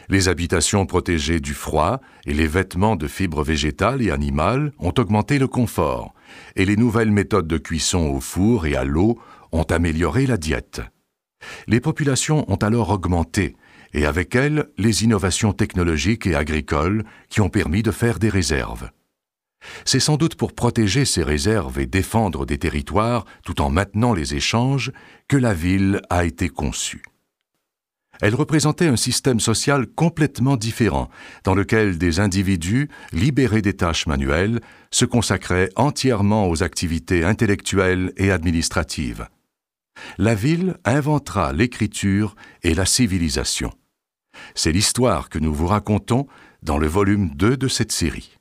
les 0.08 0.28
habitations 0.28 0.86
protégées 0.86 1.40
du 1.40 1.54
froid 1.54 2.00
et 2.26 2.34
les 2.34 2.46
vêtements 2.46 2.96
de 2.96 3.08
fibres 3.08 3.42
végétales 3.42 4.02
et 4.02 4.10
animales 4.10 4.72
ont 4.78 4.94
augmenté 4.98 5.38
le 5.38 5.48
confort, 5.48 6.14
et 6.54 6.64
les 6.64 6.76
nouvelles 6.76 7.10
méthodes 7.10 7.48
de 7.48 7.58
cuisson 7.58 8.08
au 8.08 8.20
four 8.20 8.66
et 8.66 8.76
à 8.76 8.84
l'eau 8.84 9.18
ont 9.52 9.64
amélioré 9.64 10.26
la 10.26 10.36
diète. 10.36 10.80
Les 11.66 11.80
populations 11.80 12.44
ont 12.50 12.56
alors 12.56 12.90
augmenté, 12.90 13.56
et 13.92 14.06
avec 14.06 14.34
elles 14.34 14.68
les 14.78 15.04
innovations 15.04 15.52
technologiques 15.52 16.26
et 16.26 16.34
agricoles 16.34 17.04
qui 17.28 17.40
ont 17.40 17.48
permis 17.48 17.82
de 17.82 17.90
faire 17.90 18.18
des 18.18 18.28
réserves. 18.28 18.90
C'est 19.84 20.00
sans 20.00 20.16
doute 20.16 20.36
pour 20.36 20.52
protéger 20.52 21.04
ces 21.04 21.22
réserves 21.22 21.80
et 21.80 21.86
défendre 21.86 22.46
des 22.46 22.58
territoires 22.58 23.24
tout 23.44 23.60
en 23.60 23.70
maintenant 23.70 24.12
les 24.12 24.34
échanges 24.34 24.92
que 25.28 25.36
la 25.36 25.54
ville 25.54 26.02
a 26.10 26.24
été 26.24 26.48
conçue. 26.48 27.02
Elle 28.20 28.34
représentait 28.34 28.86
un 28.86 28.96
système 28.96 29.40
social 29.40 29.86
complètement 29.86 30.56
différent, 30.56 31.08
dans 31.44 31.54
lequel 31.54 31.98
des 31.98 32.20
individus, 32.20 32.88
libérés 33.12 33.62
des 33.62 33.74
tâches 33.74 34.06
manuelles, 34.06 34.60
se 34.90 35.04
consacraient 35.04 35.70
entièrement 35.76 36.48
aux 36.48 36.62
activités 36.62 37.24
intellectuelles 37.24 38.12
et 38.16 38.30
administratives. 38.30 39.28
la 40.18 40.34
ville 40.34 40.76
inventera 40.84 41.52
l'écriture 41.52 42.36
et 42.62 42.74
la 42.74 42.84
civilisation. 42.84 43.72
C'est 44.54 44.72
l'histoire 44.72 45.28
que 45.28 45.38
nous 45.38 45.54
vous 45.54 45.66
racontons 45.66 46.26
dans 46.62 46.78
le 46.78 46.86
volume 46.86 47.30
2 47.34 47.56
de 47.56 47.68
cette 47.68 47.92
série. 47.92 48.35